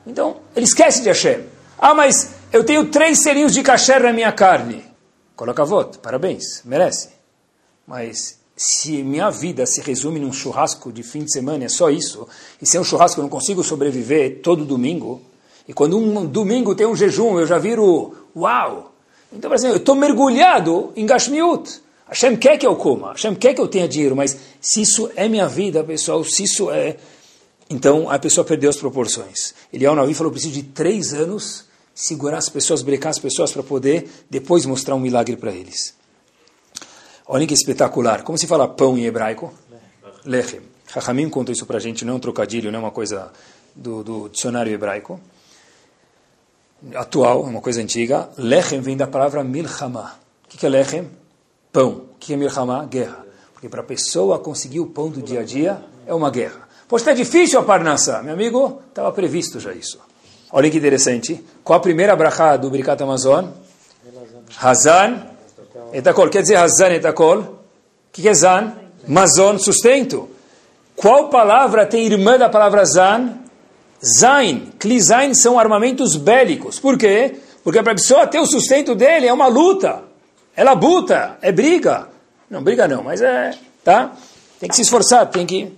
Então, 0.06 0.38
ele 0.56 0.64
esquece 0.64 1.02
de 1.02 1.08
Hashem. 1.08 1.44
Ah, 1.78 1.94
mas 1.94 2.30
eu 2.50 2.64
tenho 2.64 2.86
três 2.86 3.22
serinhos 3.22 3.52
de 3.52 3.62
kasher 3.62 4.02
na 4.02 4.14
minha 4.14 4.32
carne. 4.32 4.82
Coloca 5.36 5.62
voto, 5.62 5.98
parabéns, 5.98 6.62
merece. 6.64 7.10
Mas 7.86 8.38
se 8.56 9.02
minha 9.02 9.28
vida 9.28 9.66
se 9.66 9.82
resume 9.82 10.18
num 10.18 10.32
churrasco 10.32 10.90
de 10.90 11.02
fim 11.02 11.22
de 11.22 11.30
semana, 11.30 11.66
é 11.66 11.68
só 11.68 11.90
isso, 11.90 12.26
e 12.62 12.64
se 12.64 12.78
é 12.78 12.80
um 12.80 12.84
churrasco 12.84 13.20
eu 13.20 13.22
não 13.22 13.28
consigo 13.28 13.62
sobreviver 13.62 14.40
todo 14.40 14.64
domingo, 14.64 15.20
e 15.68 15.74
quando 15.74 15.98
um 15.98 16.24
domingo 16.24 16.74
tem 16.74 16.86
um 16.86 16.96
jejum, 16.96 17.38
eu 17.38 17.46
já 17.46 17.58
viro 17.58 18.14
uau. 18.34 18.94
Então, 19.30 19.50
por 19.50 19.56
exemplo, 19.56 19.76
eu 19.76 19.80
estou 19.80 19.94
mergulhado 19.94 20.94
em 20.96 21.04
Gashmiut. 21.04 21.82
Hashem 22.08 22.36
quer 22.36 22.56
que 22.56 22.66
eu 22.66 22.76
coma, 22.76 23.12
Hashem 23.12 23.34
quer 23.34 23.52
que 23.52 23.60
eu 23.60 23.66
tenha 23.66 23.88
dinheiro, 23.88 24.14
mas 24.14 24.36
se 24.60 24.82
isso 24.82 25.10
é 25.16 25.28
minha 25.28 25.48
vida, 25.48 25.82
pessoal, 25.82 26.22
se 26.22 26.44
isso 26.44 26.70
é... 26.70 26.96
Então 27.68 28.08
a 28.08 28.18
pessoa 28.18 28.44
perdeu 28.44 28.70
as 28.70 28.76
proporções. 28.76 29.54
Eliel 29.72 29.94
Navi 29.94 30.14
falou, 30.14 30.30
preciso 30.30 30.54
de 30.54 30.62
três 30.62 31.12
anos 31.12 31.64
segurar 31.92 32.38
as 32.38 32.48
pessoas, 32.48 32.82
brecar 32.82 33.10
as 33.10 33.18
pessoas 33.18 33.50
para 33.50 33.62
poder 33.62 34.08
depois 34.30 34.64
mostrar 34.66 34.94
um 34.94 35.00
milagre 35.00 35.36
para 35.36 35.50
eles. 35.50 35.94
Olhem 37.26 37.48
que 37.48 37.54
espetacular. 37.54 38.22
Como 38.22 38.38
se 38.38 38.46
fala 38.46 38.68
pão 38.68 38.96
em 38.96 39.04
hebraico? 39.04 39.52
Lechem. 40.24 40.60
Chachamim 40.86 41.28
conta 41.28 41.50
isso 41.50 41.66
para 41.66 41.78
a 41.78 41.80
gente, 41.80 42.04
não 42.04 42.12
é 42.12 42.16
um 42.16 42.20
trocadilho, 42.20 42.70
não 42.70 42.78
é 42.78 42.82
uma 42.82 42.92
coisa 42.92 43.32
do, 43.74 44.04
do 44.04 44.28
dicionário 44.28 44.72
hebraico. 44.72 45.20
Atual, 46.94 47.44
é 47.46 47.48
uma 47.48 47.60
coisa 47.60 47.80
antiga. 47.80 48.30
Lechem 48.36 48.80
vem 48.80 48.96
da 48.96 49.08
palavra 49.08 49.42
milchama. 49.42 50.14
O 50.44 50.48
que 50.48 50.64
é 50.64 50.68
lechem? 50.68 51.10
Pão. 51.76 51.88
O 51.88 52.14
que 52.18 52.32
é 52.32 52.36
milhamá? 52.38 52.86
Guerra. 52.86 53.26
Porque 53.52 53.68
para 53.68 53.82
a 53.82 53.84
pessoa 53.84 54.38
conseguir 54.38 54.80
o 54.80 54.86
pão 54.86 55.10
do 55.10 55.20
dia 55.20 55.40
a 55.40 55.44
dia 55.44 55.78
é 56.06 56.14
uma 56.14 56.30
guerra. 56.30 56.66
Pode 56.88 57.02
estar 57.02 57.12
difícil 57.12 57.60
a 57.60 57.62
parnassá. 57.62 58.22
Meu 58.22 58.32
amigo, 58.32 58.80
estava 58.88 59.12
previsto 59.12 59.60
já 59.60 59.74
isso. 59.74 59.98
Olha 60.50 60.70
que 60.70 60.78
interessante. 60.78 61.44
Qual 61.62 61.76
a 61.76 61.82
primeira 61.82 62.16
brachá 62.16 62.56
do 62.56 62.70
Brikat 62.70 63.02
Amazon? 63.02 63.48
Hazan 64.58 65.26
etakol. 65.92 66.30
Quer 66.30 66.40
dizer 66.40 66.56
Hazan 66.56 66.94
etakol? 66.94 67.40
O 67.40 67.56
que 68.10 68.26
é 68.26 68.32
Zan? 68.32 68.72
Mazon, 69.06 69.58
sustento. 69.58 70.30
Qual 70.94 71.28
palavra 71.28 71.84
tem 71.84 72.06
irmã 72.06 72.38
da 72.38 72.48
palavra 72.48 72.86
Zan? 72.86 73.34
Zain. 74.18 74.72
Klizain 74.78 75.34
são 75.34 75.58
armamentos 75.58 76.16
bélicos. 76.16 76.80
Por 76.80 76.96
quê? 76.96 77.36
Porque 77.62 77.82
para 77.82 77.92
a 77.92 77.96
pessoa 77.96 78.26
ter 78.26 78.38
o 78.38 78.46
sustento 78.46 78.94
dele 78.94 79.26
é 79.26 79.32
uma 79.32 79.48
luta. 79.48 80.05
É 80.56 80.64
labuta, 80.64 81.38
é 81.42 81.52
briga. 81.52 82.08
Não, 82.48 82.62
briga 82.62 82.88
não, 82.88 83.02
mas 83.02 83.20
é, 83.20 83.56
tá? 83.84 84.16
Tem 84.58 84.68
que 84.68 84.74
se 84.74 84.82
esforçar, 84.82 85.26
tem 85.26 85.44
que... 85.44 85.76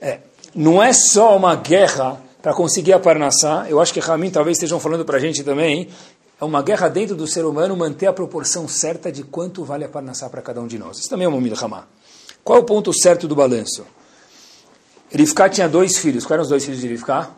É, 0.00 0.20
não 0.54 0.82
é 0.82 0.92
só 0.92 1.36
uma 1.36 1.56
guerra 1.56 2.20
para 2.40 2.54
conseguir 2.54 2.92
a 2.92 3.00
parnassá, 3.00 3.66
eu 3.68 3.80
acho 3.80 3.92
que 3.92 4.00
Ramin 4.00 4.30
talvez 4.30 4.58
estejam 4.58 4.78
falando 4.78 5.04
para 5.04 5.16
a 5.16 5.20
gente 5.20 5.42
também, 5.42 5.88
é 6.40 6.44
uma 6.44 6.62
guerra 6.62 6.88
dentro 6.88 7.16
do 7.16 7.26
ser 7.26 7.44
humano 7.44 7.74
manter 7.74 8.06
a 8.06 8.12
proporção 8.12 8.68
certa 8.68 9.10
de 9.10 9.22
quanto 9.22 9.64
vale 9.64 9.84
a 9.84 9.88
parnassá 9.88 10.28
para 10.28 10.42
cada 10.42 10.60
um 10.60 10.66
de 10.66 10.78
nós. 10.78 10.98
Isso 10.98 11.08
também 11.08 11.24
é 11.24 11.28
uma 11.28 11.40
milhamá. 11.40 11.86
Qual 12.44 12.58
é 12.58 12.60
o 12.60 12.64
ponto 12.64 12.92
certo 12.92 13.26
do 13.26 13.34
balanço? 13.34 13.86
Rivka 15.10 15.48
tinha 15.48 15.68
dois 15.68 15.96
filhos. 15.96 16.24
Quais 16.24 16.32
eram 16.32 16.42
os 16.42 16.48
dois 16.48 16.64
filhos 16.64 16.80
de 16.80 16.88
Rivka? 16.88 17.30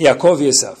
Yaakov 0.00 0.42
e 0.42 0.48
Esav. 0.48 0.78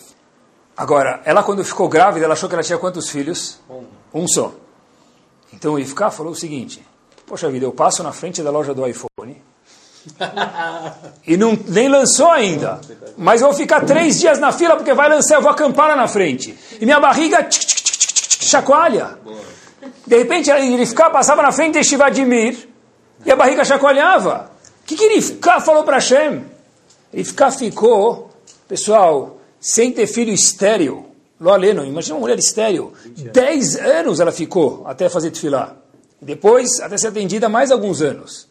Agora, 0.76 1.20
ela 1.24 1.42
quando 1.42 1.64
ficou 1.64 1.88
grávida, 1.88 2.24
ela 2.24 2.34
achou 2.34 2.48
que 2.48 2.54
ela 2.54 2.64
tinha 2.64 2.78
quantos 2.78 3.08
filhos? 3.08 3.58
Um, 3.70 3.84
um 4.22 4.26
só. 4.26 4.52
Então 5.52 5.74
o 5.74 5.78
Ifká 5.78 6.10
falou 6.10 6.32
o 6.32 6.36
seguinte: 6.36 6.84
Poxa 7.26 7.50
vida, 7.50 7.66
eu 7.66 7.72
passo 7.72 8.02
na 8.02 8.12
frente 8.12 8.42
da 8.42 8.50
loja 8.50 8.74
do 8.74 8.86
iPhone 8.86 9.42
e 11.26 11.36
não, 11.36 11.58
nem 11.66 11.88
lançou 11.88 12.30
ainda, 12.30 12.80
mas 13.16 13.40
vou 13.40 13.52
ficar 13.52 13.84
três 13.84 14.18
dias 14.18 14.38
na 14.38 14.52
fila 14.52 14.76
porque 14.76 14.94
vai 14.94 15.08
lançar, 15.08 15.36
eu 15.36 15.42
vou 15.42 15.50
acampar 15.50 15.88
lá 15.88 15.96
na 15.96 16.08
frente. 16.08 16.56
E 16.80 16.84
minha 16.84 17.00
barriga, 17.00 17.42
tch, 17.44 17.58
tch, 17.58 17.82
tch, 17.82 18.44
chacoalha. 18.44 19.18
De 20.06 20.16
repente 20.16 20.50
ele 20.50 20.86
ficava, 20.86 21.10
passava 21.10 21.42
na 21.42 21.52
frente 21.52 21.78
de 21.78 21.84
Shivadimir 21.84 22.68
e 23.24 23.30
a 23.30 23.36
barriga 23.36 23.64
chacoalhava. 23.64 24.50
O 24.82 24.86
que, 24.86 24.96
que 24.96 25.04
ele 25.04 25.20
falou 25.20 25.84
para 25.84 25.96
Hashem? 25.96 26.44
Ele 27.12 27.24
ficou, 27.24 28.30
pessoal, 28.66 29.38
sem 29.60 29.92
ter 29.92 30.06
filho 30.06 30.32
estéreo. 30.32 31.07
Lo 31.40 31.52
aleno, 31.52 31.84
imagina 31.84 32.16
uma 32.16 32.20
mulher 32.20 32.38
estéreo. 32.38 32.92
Dez 33.32 33.76
anos 33.76 34.20
ela 34.20 34.32
ficou 34.32 34.82
até 34.86 35.08
fazer 35.08 35.30
tefilá. 35.30 35.76
Depois, 36.20 36.80
até 36.80 36.98
ser 36.98 37.08
atendida 37.08 37.48
mais 37.48 37.70
alguns 37.70 38.02
anos. 38.02 38.48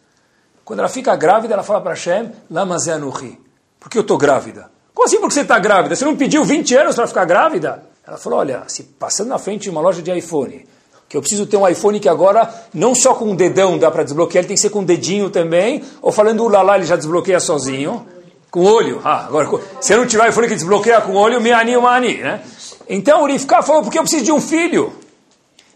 Quando 0.63 0.79
ela 0.79 0.89
fica 0.89 1.15
grávida, 1.15 1.53
ela 1.53 1.63
fala 1.63 1.81
para 1.81 1.91
Hashem, 1.91 2.31
Lamazeanuhi. 2.49 3.39
Por 3.79 3.89
que 3.89 3.97
eu 3.97 4.01
estou 4.01 4.17
grávida? 4.17 4.69
Como 4.93 5.05
assim 5.05 5.19
porque 5.19 5.33
você 5.33 5.41
está 5.41 5.59
grávida? 5.59 5.95
Você 5.95 6.05
não 6.05 6.15
pediu 6.15 6.43
20 6.43 6.75
anos 6.75 6.95
para 6.95 7.07
ficar 7.07 7.25
grávida? 7.25 7.83
Ela 8.05 8.17
falou, 8.17 8.39
olha, 8.39 8.63
se 8.67 8.83
passando 8.83 9.27
na 9.27 9.37
frente 9.37 9.63
de 9.63 9.69
uma 9.69 9.81
loja 9.81 10.01
de 10.01 10.11
iPhone, 10.11 10.65
que 11.09 11.15
eu 11.15 11.21
preciso 11.21 11.45
ter 11.45 11.57
um 11.57 11.67
iPhone 11.67 11.99
que 11.99 12.09
agora 12.09 12.49
não 12.73 12.95
só 12.95 13.13
com 13.13 13.31
o 13.31 13.35
dedão 13.35 13.77
dá 13.77 13.91
para 13.91 14.03
desbloquear, 14.03 14.41
ele 14.41 14.47
tem 14.47 14.55
que 14.55 14.61
ser 14.61 14.69
com 14.69 14.79
o 14.79 14.85
dedinho 14.85 15.29
também, 15.29 15.83
ou 16.01 16.11
falando 16.11 16.43
o 16.43 16.47
lalá 16.47 16.77
ele 16.77 16.85
já 16.85 16.95
desbloqueia 16.95 17.39
sozinho, 17.39 18.05
com 18.49 18.61
o 18.61 18.63
olho. 18.63 19.01
Ah, 19.03 19.25
agora, 19.25 19.49
se 19.79 19.93
eu 19.93 19.97
não 19.97 20.07
tiver 20.07 20.29
iPhone 20.29 20.47
que 20.47 20.55
desbloqueia 20.55 21.01
com 21.01 21.13
o 21.13 21.15
olho, 21.15 21.39
me 21.39 21.51
ani, 21.51 21.75
né? 22.17 22.41
Então 22.89 23.23
o 23.23 23.27
Rifká 23.27 23.61
falou, 23.61 23.83
porque 23.83 23.97
eu 23.97 24.03
preciso 24.03 24.25
de 24.25 24.31
um 24.31 24.41
filho. 24.41 24.93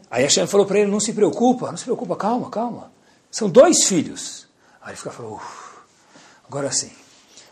Aí 0.09 0.23
Hashem 0.23 0.47
falou 0.47 0.65
para 0.65 0.79
ele, 0.79 0.91
não 0.91 0.99
se 0.99 1.13
preocupa, 1.13 1.69
não 1.69 1.77
se 1.77 1.83
preocupa, 1.83 2.15
calma, 2.15 2.49
calma. 2.49 2.91
São 3.29 3.49
dois 3.49 3.85
filhos. 3.85 4.47
Aí 4.81 4.89
o 4.89 4.91
Rifká 4.91 5.11
falou, 5.11 5.39
agora 6.47 6.71
sim. 6.71 6.91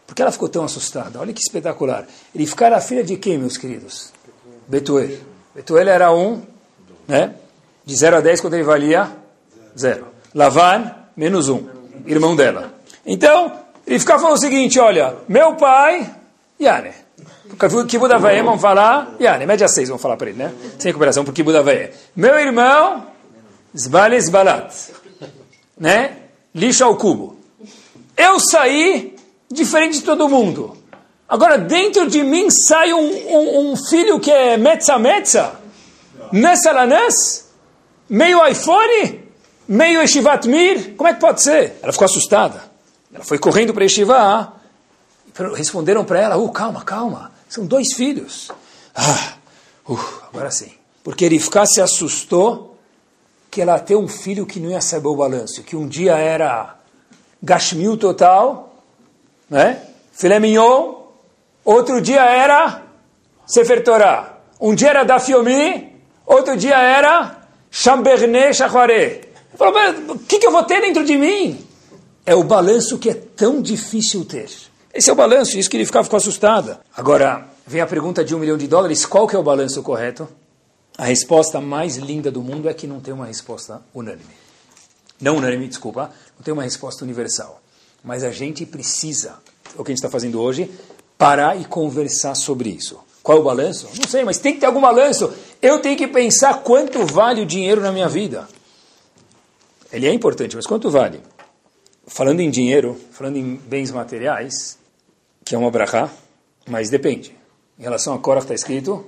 Por 0.06 0.16
que 0.16 0.22
ela 0.22 0.32
ficou 0.32 0.50
tão 0.50 0.64
assustada? 0.64 1.20
Olha 1.20 1.32
que 1.32 1.42
espetacular. 1.42 2.08
Rifká 2.36 2.66
era 2.66 2.82
filha 2.82 3.04
de 3.04 3.16
quem, 3.16 3.38
meus 3.38 3.58
queridos? 3.58 4.12
Betuel. 4.68 5.20
Betuel 5.54 5.88
era 5.88 6.12
um, 6.12 6.42
né? 7.08 7.36
De 7.86 7.96
0 7.96 8.18
a 8.18 8.22
10, 8.22 8.42
quando 8.42 8.56
ele 8.56 8.64
valia? 8.64 9.12
Zero. 9.78 10.08
Lavan, 10.34 10.96
menos 11.16 11.50
um. 11.50 11.68
Irmão 12.06 12.36
dela. 12.36 12.74
Então, 13.06 13.52
Rifká 13.88 14.20
falou 14.20 14.36
o 14.36 14.40
seguinte, 14.40 14.80
olha, 14.80 15.16
meu 15.28 15.56
pai, 15.56 16.16
Yane. 16.60 16.92
Kibbud 17.88 18.14
Avaye, 18.14 18.42
vamos 18.42 18.62
falar, 18.62 19.16
Yane, 19.20 19.46
média 19.46 19.68
6, 19.68 19.90
vamos 19.90 20.02
falar 20.02 20.18
para 20.18 20.30
ele, 20.30 20.38
né? 20.38 20.54
Sem 20.78 20.90
recuperação 20.90 21.26
por 21.26 21.34
Kibbud 21.34 21.58
Avaye. 21.58 21.92
Meu 22.16 22.38
irmão, 22.38 23.06
Zbale 23.78 24.20
Zbalat. 24.22 24.74
Né? 25.78 26.18
Lixo 26.54 26.84
ao 26.84 26.96
cubo. 26.96 27.38
Eu 28.18 28.40
saí 28.40 29.16
diferente 29.52 30.00
de 30.00 30.04
todo 30.04 30.28
mundo. 30.28 30.78
Agora, 31.28 31.58
dentro 31.58 32.10
de 32.10 32.24
mim 32.24 32.50
sai 32.50 32.94
um, 32.94 33.00
um, 33.00 33.72
um 33.72 33.76
filho 33.76 34.20
que 34.20 34.32
é 34.32 34.58
Metza 34.58 34.98
Metza. 34.98 35.54
Nessa 36.32 36.72
Lanes 36.72 37.50
meio 38.10 38.46
iPhone, 38.48 39.24
meio 39.68 40.02
Eshivat 40.02 40.48
Mir, 40.48 40.96
como 40.96 41.08
é 41.08 41.14
que 41.14 41.20
pode 41.20 41.42
ser? 41.42 41.78
Ela 41.82 41.92
ficou 41.92 42.06
assustada. 42.06 42.64
Ela 43.14 43.24
foi 43.24 43.38
correndo 43.38 43.74
para 43.74 43.86
Eshivat, 43.86 44.50
responderam 45.56 46.04
para 46.04 46.20
ela, 46.20 46.38
uh, 46.38 46.52
calma, 46.52 46.84
calma, 46.84 47.32
são 47.48 47.66
dois 47.66 47.94
filhos. 47.94 48.50
Ah, 48.96 49.34
uh, 49.88 50.00
agora 50.28 50.52
sim. 50.52 50.72
Porque 51.04 51.28
Rivka 51.28 51.66
se 51.66 51.82
assustou 51.82 52.78
que 53.50 53.62
ela 53.62 53.80
tem 53.80 53.98
um 53.98 54.08
filho 54.08 54.46
que 54.46 54.60
não 54.60 54.70
ia 54.70 54.82
saber 54.82 55.08
o 55.08 55.16
balanço, 55.16 55.64
que 55.64 55.76
um 55.76 55.88
dia 55.88 56.18
era 56.18 56.76
Gashmil 57.42 57.98
total, 57.98 58.84
né? 59.50 59.82
filé 60.12 60.40
mignon, 60.40 60.96
outro 61.64 62.02
dia 62.02 62.24
era 62.24 62.84
Sefer 63.48 63.84
Torah, 63.84 64.38
um 64.60 64.76
dia 64.76 64.90
era 64.90 65.04
Dafiomi, 65.04 65.96
outro 66.26 66.56
dia 66.58 66.78
era 66.78 67.40
Chamberne 67.72 68.54
Chachuaré. 68.54 69.22
Falou, 69.56 69.74
o 70.10 70.20
que, 70.20 70.38
que 70.38 70.46
eu 70.46 70.52
vou 70.52 70.64
ter 70.64 70.82
dentro 70.82 71.04
de 71.04 71.18
mim? 71.18 71.66
É 72.26 72.36
o 72.36 72.44
balanço 72.44 73.00
que 73.00 73.10
é 73.10 73.14
tão 73.14 73.62
difícil 73.62 74.24
ter. 74.26 74.69
Esse 74.94 75.10
é 75.10 75.14
o 75.14 75.16
balanço, 75.16 75.58
isso 75.58 75.70
que 75.70 75.78
ele 75.78 75.86
ficava, 75.86 76.04
ficou 76.04 76.18
assustada. 76.18 76.82
Agora, 76.96 77.48
vem 77.66 77.82
a 77.82 77.88
pergunta 77.88 78.24
de 78.24 78.36
um 78.36 78.40
milhão 78.40 78.58
de 78.58 78.68
dólares, 78.68 79.06
qual 79.06 79.28
que 79.28 79.36
é 79.36 79.40
o 79.40 79.44
balanço 79.44 79.82
correto? 79.84 80.28
A 80.98 81.06
resposta 81.06 81.62
mais 81.62 81.96
linda 81.96 82.30
do 82.32 82.42
mundo 82.42 82.68
é 82.68 82.74
que 82.74 82.88
não 82.88 83.00
tem 83.00 83.14
uma 83.14 83.26
resposta 83.26 83.82
unânime. 83.94 84.34
Não 85.22 85.38
unânime, 85.38 85.68
desculpa, 85.68 86.12
não 86.38 86.44
tem 86.44 86.54
uma 86.54 86.64
resposta 86.64 87.04
universal. 87.04 87.62
Mas 88.04 88.24
a 88.24 88.32
gente 88.32 88.66
precisa, 88.66 89.38
é 89.78 89.80
o 89.80 89.84
que 89.84 89.92
a 89.92 89.94
gente 89.94 90.00
está 90.00 90.10
fazendo 90.10 90.42
hoje, 90.42 90.72
parar 91.18 91.60
e 91.60 91.66
conversar 91.66 92.34
sobre 92.34 92.70
isso. 92.70 93.00
Qual 93.22 93.38
é 93.38 93.42
o 93.42 93.44
balanço? 93.44 93.88
Não 93.96 94.08
sei, 94.08 94.24
mas 94.24 94.40
tem 94.40 94.54
que 94.54 94.62
ter 94.62 94.66
algum 94.66 94.82
balanço. 94.82 95.32
Eu 95.62 95.80
tenho 95.80 95.96
que 95.96 96.08
pensar 96.08 96.64
quanto 96.64 97.06
vale 97.06 97.42
o 97.42 97.46
dinheiro 97.46 97.82
na 97.82 97.92
minha 97.92 98.10
vida. 98.10 98.48
Ele 99.92 100.08
é 100.08 100.14
importante, 100.14 100.56
mas 100.56 100.66
quanto 100.66 100.90
vale? 100.90 101.22
Falando 102.08 102.40
em 102.40 102.50
dinheiro, 102.50 103.00
falando 103.12 103.38
em 103.38 103.56
bens 103.56 103.92
materiais, 103.92 104.79
que 105.50 105.56
é 105.56 105.58
uma 105.58 105.72
brachá, 105.72 106.12
mas 106.68 106.92
depende. 106.92 107.36
Em 107.80 107.82
relação 107.82 108.14
a 108.14 108.20
Korach 108.20 108.44
está 108.44 108.54
escrito 108.54 109.04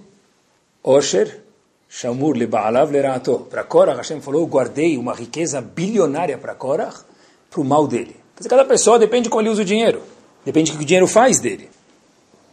Osher 0.81 1.43
Shamur 1.87 2.35
leBaalav 2.35 2.91
lerato. 2.91 3.45
Para 3.47 3.63
Korach, 3.63 3.97
Hashem 3.97 4.21
falou, 4.21 4.47
guardei 4.47 4.97
uma 4.97 5.13
riqueza 5.13 5.61
bilionária 5.61 6.39
para 6.39 6.55
Korach, 6.55 7.03
para 7.47 7.61
o 7.61 7.63
mal 7.63 7.87
dele. 7.87 8.15
Quer 8.33 8.39
dizer, 8.39 8.49
cada 8.49 8.65
pessoa 8.65 8.97
depende 8.97 9.25
de 9.25 9.29
como 9.29 9.43
ele 9.43 9.49
usa 9.51 9.61
o 9.61 9.65
dinheiro. 9.65 10.01
Depende 10.43 10.71
do 10.71 10.79
que 10.79 10.83
o 10.83 10.87
dinheiro 10.87 11.05
faz 11.05 11.39
dele. 11.39 11.69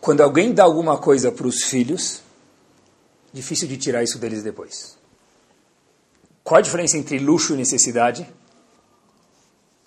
Quando 0.02 0.20
alguém 0.20 0.52
dá 0.52 0.64
alguma 0.64 0.98
coisa 0.98 1.32
para 1.32 1.46
os 1.46 1.62
filhos, 1.62 2.20
difícil 3.32 3.66
de 3.66 3.78
tirar 3.78 4.02
isso 4.02 4.18
deles 4.18 4.42
depois. 4.42 4.98
Qual 6.44 6.58
a 6.58 6.60
diferença 6.60 6.98
entre 6.98 7.18
luxo 7.18 7.54
e 7.54 7.56
necessidade? 7.56 8.28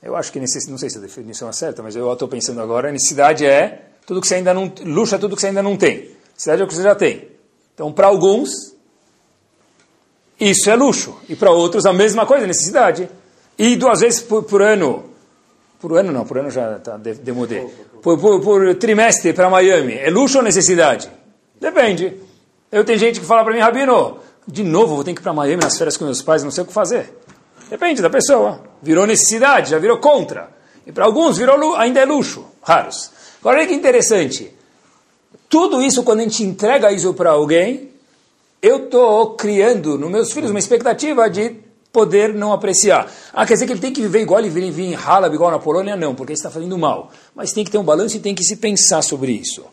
Eu 0.02 0.16
acho 0.16 0.32
que 0.32 0.40
necess... 0.40 0.66
não 0.66 0.80
sei 0.80 0.90
se 0.90 0.98
a 0.98 1.02
definição 1.02 1.48
é 1.48 1.54
certa, 1.54 1.84
mas 1.84 1.96
eu 1.96 2.12
estou 2.12 2.28
pensando 2.28 2.62
agora. 2.62 2.92
Necessidade 2.92 3.46
é 3.46 3.91
tudo 4.06 4.22
que 4.22 4.28
você 4.28 4.36
ainda 4.36 4.54
não 4.54 4.72
luxo 4.84 5.16
é 5.16 5.18
tudo 5.18 5.36
que 5.36 5.42
você 5.42 5.48
ainda 5.48 5.64
não 5.64 5.78
tem. 5.78 6.12
Necessidade 6.34 6.62
é 6.62 6.66
o 6.66 6.68
que 6.68 6.74
você 6.74 6.84
já 6.84 6.96
tem. 6.96 7.30
Então, 7.74 7.92
para 7.92 8.08
alguns, 8.08 8.76
isso 10.40 10.70
é 10.70 10.76
luxo 10.76 11.18
e 11.30 11.36
para 11.36 11.52
outros 11.52 11.86
a 11.86 11.94
mesma 11.94 12.26
coisa, 12.26 12.48
necessidade. 12.48 13.10
E 13.58 13.76
duas 13.76 14.00
vezes 14.00 14.22
por, 14.22 14.44
por 14.44 14.62
ano, 14.62 15.06
por 15.80 15.98
ano 15.98 16.12
não, 16.12 16.26
por 16.26 16.38
ano 16.38 16.50
já 16.50 16.78
está 16.78 16.98
demodé. 16.98 17.68
Por, 18.02 18.20
por, 18.20 18.42
por 18.42 18.76
trimestre 18.76 19.34
para 19.34 19.50
Miami, 19.50 19.94
é 19.94 20.10
luxo 20.10 20.40
ou 20.40 20.44
necessidade? 20.44 21.12
Depende. 21.60 22.18
Eu 22.72 22.84
tenho 22.84 22.98
gente 22.98 23.20
que 23.20 23.26
fala 23.26 23.44
para 23.44 23.54
mim, 23.54 23.60
Rabino, 23.60 24.18
de 24.48 24.64
novo 24.64 24.96
vou 24.96 25.04
ter 25.04 25.14
que 25.14 25.20
ir 25.20 25.24
para 25.24 25.34
Miami 25.34 25.62
nas 25.62 25.78
férias 25.78 25.96
com 25.96 26.06
meus 26.06 26.22
pais, 26.22 26.44
não 26.44 26.50
sei 26.50 26.64
o 26.64 26.68
que 26.68 26.74
fazer. 26.74 27.14
Depende 27.70 28.02
da 28.02 28.10
pessoa. 28.10 28.64
Virou 28.82 29.06
necessidade, 29.06 29.70
já 29.70 29.78
virou 29.78 30.00
contra. 30.00 30.50
E 30.88 30.92
para 30.92 31.06
alguns 31.06 31.38
virou 31.38 31.76
ainda 31.76 32.00
é 32.00 32.06
luxo, 32.06 32.46
raros. 32.64 33.11
Agora 33.42 33.58
olha 33.58 33.68
que 33.68 33.74
interessante. 33.74 34.52
Tudo 35.50 35.82
isso, 35.82 36.04
quando 36.04 36.22
a 36.22 36.24
gente 36.24 36.44
entrega 36.44 36.92
isso 36.92 37.14
para 37.14 37.32
alguém, 37.32 37.90
eu 38.62 38.86
estou 38.86 39.36
criando 39.36 39.98
nos 39.98 40.10
meus 40.10 40.32
filhos 40.32 40.52
uma 40.52 40.60
expectativa 40.60 41.30
de 41.30 41.58
poder 41.92 42.34
não 42.34 42.54
apreciar. 42.54 43.12
Ah, 43.34 43.46
quer 43.46 43.56
dizer 43.56 43.66
que 43.66 43.74
ele 43.74 43.82
tem 43.82 43.92
que 43.92 44.02
viver 44.02 44.22
igual 44.22 44.40
ele 44.40 44.50
vive 44.50 44.84
em 44.84 44.96
Halab, 44.96 45.34
igual 45.34 45.52
na 45.52 45.60
Polônia? 45.60 45.96
Não, 45.96 46.16
porque 46.16 46.34
está 46.34 46.50
fazendo 46.50 46.78
mal. 46.78 47.12
Mas 47.36 47.52
tem 47.52 47.66
que 47.66 47.72
ter 47.72 47.78
um 47.78 47.84
balanço 47.84 48.16
e 48.16 48.20
tem 48.20 48.34
que 48.34 48.44
se 48.44 48.56
pensar 48.56 49.02
sobre 49.02 49.34
isso. 49.34 49.66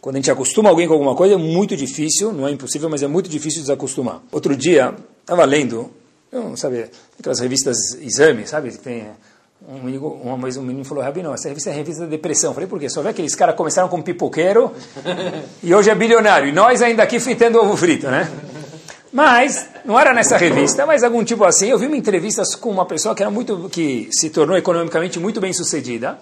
Quando 0.00 0.16
a 0.16 0.18
gente 0.18 0.30
acostuma 0.30 0.68
alguém 0.68 0.86
com 0.86 0.94
alguma 0.94 1.14
coisa, 1.14 1.34
é 1.34 1.38
muito 1.38 1.76
difícil, 1.76 2.32
não 2.32 2.48
é 2.48 2.50
impossível, 2.50 2.88
mas 2.88 3.02
é 3.02 3.06
muito 3.06 3.28
difícil 3.28 3.60
desacostumar. 3.60 4.20
Outro 4.32 4.56
dia, 4.56 4.94
estava 5.20 5.44
lendo, 5.44 5.90
eu, 6.32 6.56
sabe, 6.56 6.86
aquelas 7.18 7.38
revistas 7.38 7.76
exame, 8.00 8.46
sabe, 8.46 8.70
que 8.70 8.78
tem 8.78 9.08
um 9.68 9.82
menino, 9.82 10.06
uma 10.22 10.38
vez 10.38 10.56
um 10.56 10.62
menino 10.62 10.84
falou, 10.84 11.04
Rabi, 11.04 11.22
não, 11.22 11.34
essa 11.34 11.48
revista 11.48 11.70
é 11.70 11.72
a 11.72 11.76
revista 11.76 12.02
da 12.02 12.08
depressão. 12.08 12.50
Eu 12.50 12.54
falei, 12.54 12.68
por 12.68 12.78
quê? 12.80 12.88
Só 12.88 13.02
vê 13.02 13.10
aqueles 13.10 13.34
caras 13.34 13.54
começaram 13.54 13.88
como 13.88 14.02
pipoqueiro 14.02 14.72
e 15.62 15.74
hoje 15.74 15.90
é 15.90 15.94
bilionário. 15.94 16.48
E 16.48 16.52
nós 16.52 16.80
ainda 16.80 17.02
aqui 17.02 17.20
fritando 17.20 17.58
ovo 17.58 17.76
frito, 17.76 18.06
né? 18.08 18.30
Mas, 19.12 19.68
não 19.84 19.98
era 19.98 20.14
nessa 20.14 20.36
revista, 20.36 20.86
mas 20.86 21.02
algum 21.02 21.22
tipo 21.24 21.44
assim. 21.44 21.68
Eu 21.68 21.78
vi 21.78 21.86
uma 21.86 21.96
entrevista 21.96 22.42
com 22.58 22.70
uma 22.70 22.86
pessoa 22.86 23.14
que 23.14 23.22
era 23.22 23.30
muito, 23.30 23.68
que 23.68 24.08
se 24.12 24.30
tornou 24.30 24.56
economicamente 24.56 25.18
muito 25.18 25.40
bem 25.40 25.52
sucedida. 25.52 26.18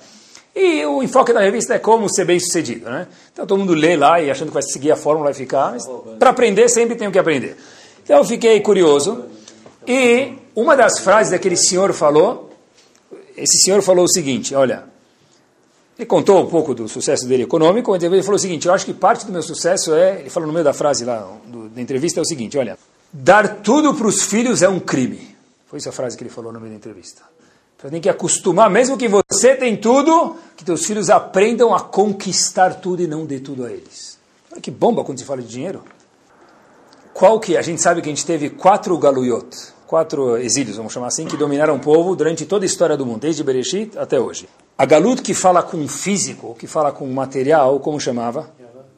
E 0.57 0.84
o 0.86 1.03
enfoque 1.03 1.32
da 1.32 1.41
revista 1.41 1.74
é 1.74 1.78
como 1.78 2.09
ser 2.09 2.24
bem 2.24 2.41
sucedido, 2.41 2.91
né? 2.91 3.07
Então 3.32 3.47
todo 3.47 3.59
mundo 3.59 3.74
lê 3.74 3.97
lá 3.97 4.20
e 4.20 4.30
achando 4.30 4.49
que 4.49 4.55
vai 4.55 4.62
seguir 4.62 4.91
a 4.91 4.97
fórmula, 4.97 5.26
vai 5.26 5.34
ficar. 5.34 5.76
Para 6.18 6.30
aprender, 6.30 6.68
sempre 6.68 6.97
tem 6.97 7.11
que 7.11 7.18
aprender. 7.18 7.57
Então 8.03 8.16
eu 8.16 8.24
fiquei 8.24 8.59
curioso. 8.61 9.26
E 9.86 10.32
uma 10.57 10.74
das 10.74 10.99
frases 10.99 11.30
daquele 11.30 11.57
senhor 11.57 11.93
falou 11.93 12.47
esse 13.43 13.59
senhor 13.62 13.82
falou 13.82 14.05
o 14.05 14.09
seguinte, 14.09 14.55
olha, 14.55 14.84
ele 15.99 16.07
contou 16.07 16.43
um 16.43 16.47
pouco 16.47 16.74
do 16.74 16.89
sucesso 16.89 17.26
dele 17.26 17.43
econômico, 17.43 17.91
mas 17.91 18.03
ele 18.03 18.22
falou 18.22 18.36
o 18.36 18.39
seguinte, 18.39 18.68
eu 18.68 18.74
acho 18.74 18.84
que 18.84 18.95
parte 18.95 19.26
do 19.26 19.32
meu 19.32 19.43
sucesso 19.43 19.95
é, 19.95 20.20
ele 20.20 20.30
falou 20.30 20.47
no 20.47 20.53
meio 20.53 20.64
da 20.64 20.72
frase 20.72 21.05
lá, 21.05 21.28
do, 21.47 21.68
da 21.68 21.80
entrevista, 21.80 22.20
é 22.20 22.22
o 22.22 22.26
seguinte, 22.26 22.57
olha, 22.57 22.78
dar 23.12 23.62
tudo 23.62 23.95
para 23.95 24.07
os 24.07 24.22
filhos 24.22 24.62
é 24.62 24.68
um 24.68 24.78
crime. 24.78 25.36
Foi 25.66 25.78
essa 25.78 25.91
a 25.91 25.93
frase 25.93 26.16
que 26.16 26.22
ele 26.22 26.30
falou 26.30 26.53
no 26.53 26.61
meio 26.61 26.72
da 26.72 26.76
entrevista. 26.76 27.22
Você 27.80 27.91
tem 27.91 28.01
que 28.01 28.09
acostumar, 28.09 28.68
mesmo 28.68 28.97
que 28.97 29.09
você 29.09 29.55
tem 29.55 29.76
tudo, 29.76 30.36
que 30.57 30.64
teus 30.64 30.84
filhos 30.84 31.11
aprendam 31.11 31.74
a 31.74 31.80
conquistar 31.80 32.74
tudo 32.74 33.03
e 33.03 33.07
não 33.07 33.24
dê 33.24 33.39
tudo 33.39 33.64
a 33.64 33.70
eles. 33.70 34.18
Olha 34.51 34.61
que 34.61 34.70
bomba 34.70 35.05
quando 35.05 35.18
se 35.18 35.24
fala 35.24 35.43
de 35.43 35.49
dinheiro. 35.49 35.82
qual 37.14 37.39
que 37.41 37.57
a 37.57 37.62
gente 37.62 37.82
sabe 37.82 38.01
que 38.01 38.09
a 38.09 38.12
gente 38.12 38.24
teve 38.24 38.51
quatro 38.51 38.97
galuyot, 38.97 39.49
quatro 39.89 40.36
exílios, 40.36 40.76
vamos 40.76 40.93
chamar 40.93 41.07
assim, 41.07 41.24
que 41.24 41.36
dominaram 41.36 41.74
o 41.74 41.80
povo 41.80 42.14
durante 42.14 42.45
toda 42.45 42.64
a 42.64 42.66
história 42.66 42.95
do 42.95 43.07
mundo, 43.07 43.20
desde 43.20 43.43
Bereshit 43.43 43.99
até 43.99 44.20
hoje. 44.20 44.47
A 44.76 44.84
galut 44.84 45.22
que 45.22 45.32
fala 45.32 45.62
com 45.62 45.89
físico, 45.89 46.55
que 46.55 46.66
fala 46.66 46.93
com 46.93 47.07
material, 47.07 47.80
como 47.80 47.99
chamava? 47.99 48.51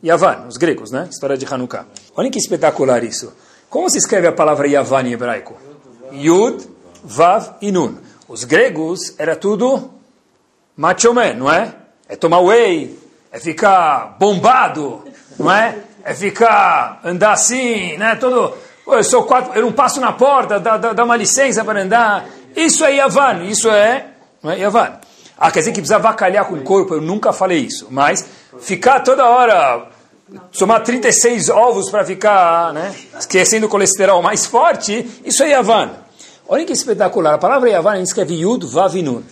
Yavan, 0.04 0.46
os 0.48 0.56
gregos, 0.56 0.90
né? 0.90 1.06
História 1.08 1.38
de 1.38 1.46
Hanukkah. 1.46 1.86
Olhem 2.16 2.30
que 2.30 2.40
espetacular 2.40 3.04
isso. 3.04 3.32
Como 3.68 3.88
se 3.88 3.98
escreve 3.98 4.26
a 4.26 4.32
palavra 4.32 4.66
Yavan 4.66 5.06
em 5.06 5.12
hebraico? 5.12 5.54
Yud, 6.12 6.68
Vav 7.04 7.54
e 7.62 7.70
Nun. 7.70 7.94
Os 8.28 8.42
gregos 8.42 9.14
era 9.16 9.36
tudo 9.36 9.90
macho 10.76 11.14
man, 11.14 11.34
não 11.34 11.52
é? 11.52 11.72
É 12.08 12.16
tomar 12.16 12.40
whey, 12.40 12.98
é 13.30 13.38
ficar 13.38 14.16
bombado, 14.18 15.04
não 15.38 15.52
é? 15.52 15.78
É 16.02 16.14
ficar, 16.14 17.00
andar 17.04 17.32
assim, 17.32 17.96
né? 17.96 18.16
Todo, 18.16 18.54
eu 18.86 19.04
sou 19.04 19.24
quatro, 19.24 19.52
eu 19.54 19.62
não 19.62 19.72
passo 19.72 20.00
na 20.00 20.12
porta, 20.12 20.58
dá, 20.58 20.76
dá, 20.76 20.92
dá 20.92 21.04
uma 21.04 21.16
licença 21.16 21.64
para 21.64 21.82
andar. 21.82 22.26
Isso 22.56 22.84
é 22.84 22.96
Yavan, 22.96 23.44
isso 23.44 23.68
é, 23.68 24.06
não 24.42 24.50
é 24.50 24.58
Yavan. 24.58 24.98
Ah, 25.38 25.50
quer 25.50 25.60
dizer 25.60 25.72
que 25.72 25.80
precisa 25.80 25.98
vacalhar 25.98 26.44
com 26.46 26.54
o 26.54 26.62
corpo, 26.62 26.94
eu 26.94 27.00
nunca 27.00 27.32
falei 27.32 27.60
isso. 27.60 27.86
Mas 27.90 28.26
ficar 28.60 29.00
toda 29.00 29.26
hora, 29.26 29.88
tomar 30.58 30.80
36 30.80 31.48
ovos 31.48 31.88
para 31.90 32.04
ficar, 32.04 32.72
né? 32.74 32.94
Esquecendo 33.18 33.66
o 33.66 33.68
colesterol 33.68 34.20
mais 34.22 34.44
forte, 34.46 35.08
isso 35.24 35.42
é 35.42 35.50
Yavan. 35.50 35.92
Olha 36.48 36.64
que 36.64 36.72
espetacular. 36.72 37.34
A 37.34 37.38
palavra 37.38 37.70
Yavan 37.70 37.92
a 37.92 37.96
gente 37.96 38.08
escreve 38.08 38.34
Yud 38.34 38.66
Vavinun. 38.66 39.22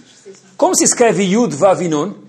Como 0.56 0.74
se 0.76 0.84
escreve 0.84 1.24
Yud 1.24 1.54
Vavinun? 1.54 2.27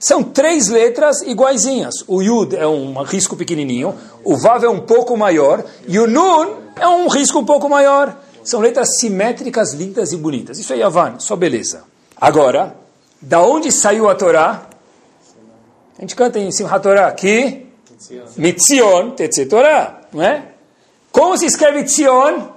São 0.00 0.22
três 0.22 0.68
letras 0.68 1.20
iguaizinhas. 1.20 1.96
O 2.08 2.22
Yud 2.22 2.56
é 2.56 2.66
um 2.66 3.02
risco 3.02 3.36
pequenininho, 3.36 3.94
o 4.24 4.34
Vav 4.38 4.64
é 4.64 4.68
um 4.68 4.80
pouco 4.80 5.14
maior 5.14 5.62
e 5.86 5.98
o 5.98 6.06
Nun 6.06 6.56
é 6.74 6.88
um 6.88 7.06
risco 7.06 7.38
um 7.38 7.44
pouco 7.44 7.68
maior. 7.68 8.16
São 8.42 8.60
letras 8.60 8.98
simétricas, 8.98 9.74
lindas 9.74 10.12
e 10.12 10.16
bonitas. 10.16 10.58
Isso 10.58 10.72
é 10.72 10.78
Yavan, 10.78 11.18
só 11.18 11.36
beleza. 11.36 11.84
Agora, 12.18 12.74
da 13.20 13.42
onde 13.42 13.70
saiu 13.70 14.08
a 14.08 14.14
Torá? 14.14 14.62
A 15.98 16.00
gente 16.00 16.16
canta 16.16 16.38
em 16.38 16.50
Simchat 16.50 16.82
Torá 16.82 17.06
aqui. 17.06 17.66
Mitzion, 18.38 19.10
Tetze 19.10 19.44
Torá, 19.44 20.00
não 20.10 20.22
é? 20.22 20.44
Como 21.12 21.36
se 21.36 21.44
escreve 21.44 21.84
Tzion? 21.84 22.48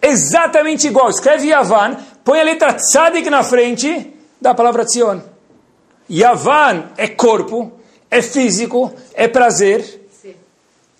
Exatamente 0.00 0.86
igual. 0.86 1.10
Escreve 1.10 1.48
Yavan, 1.48 1.98
põe 2.24 2.40
a 2.40 2.44
letra 2.44 2.72
Tzadik 2.72 3.28
na 3.28 3.42
frente 3.42 4.14
da 4.40 4.54
palavra 4.54 4.86
Tzion. 4.86 5.35
Yavan 6.10 6.90
é 6.96 7.08
corpo, 7.08 7.72
é 8.10 8.22
físico, 8.22 8.92
é 9.14 9.28
prazer. 9.28 10.08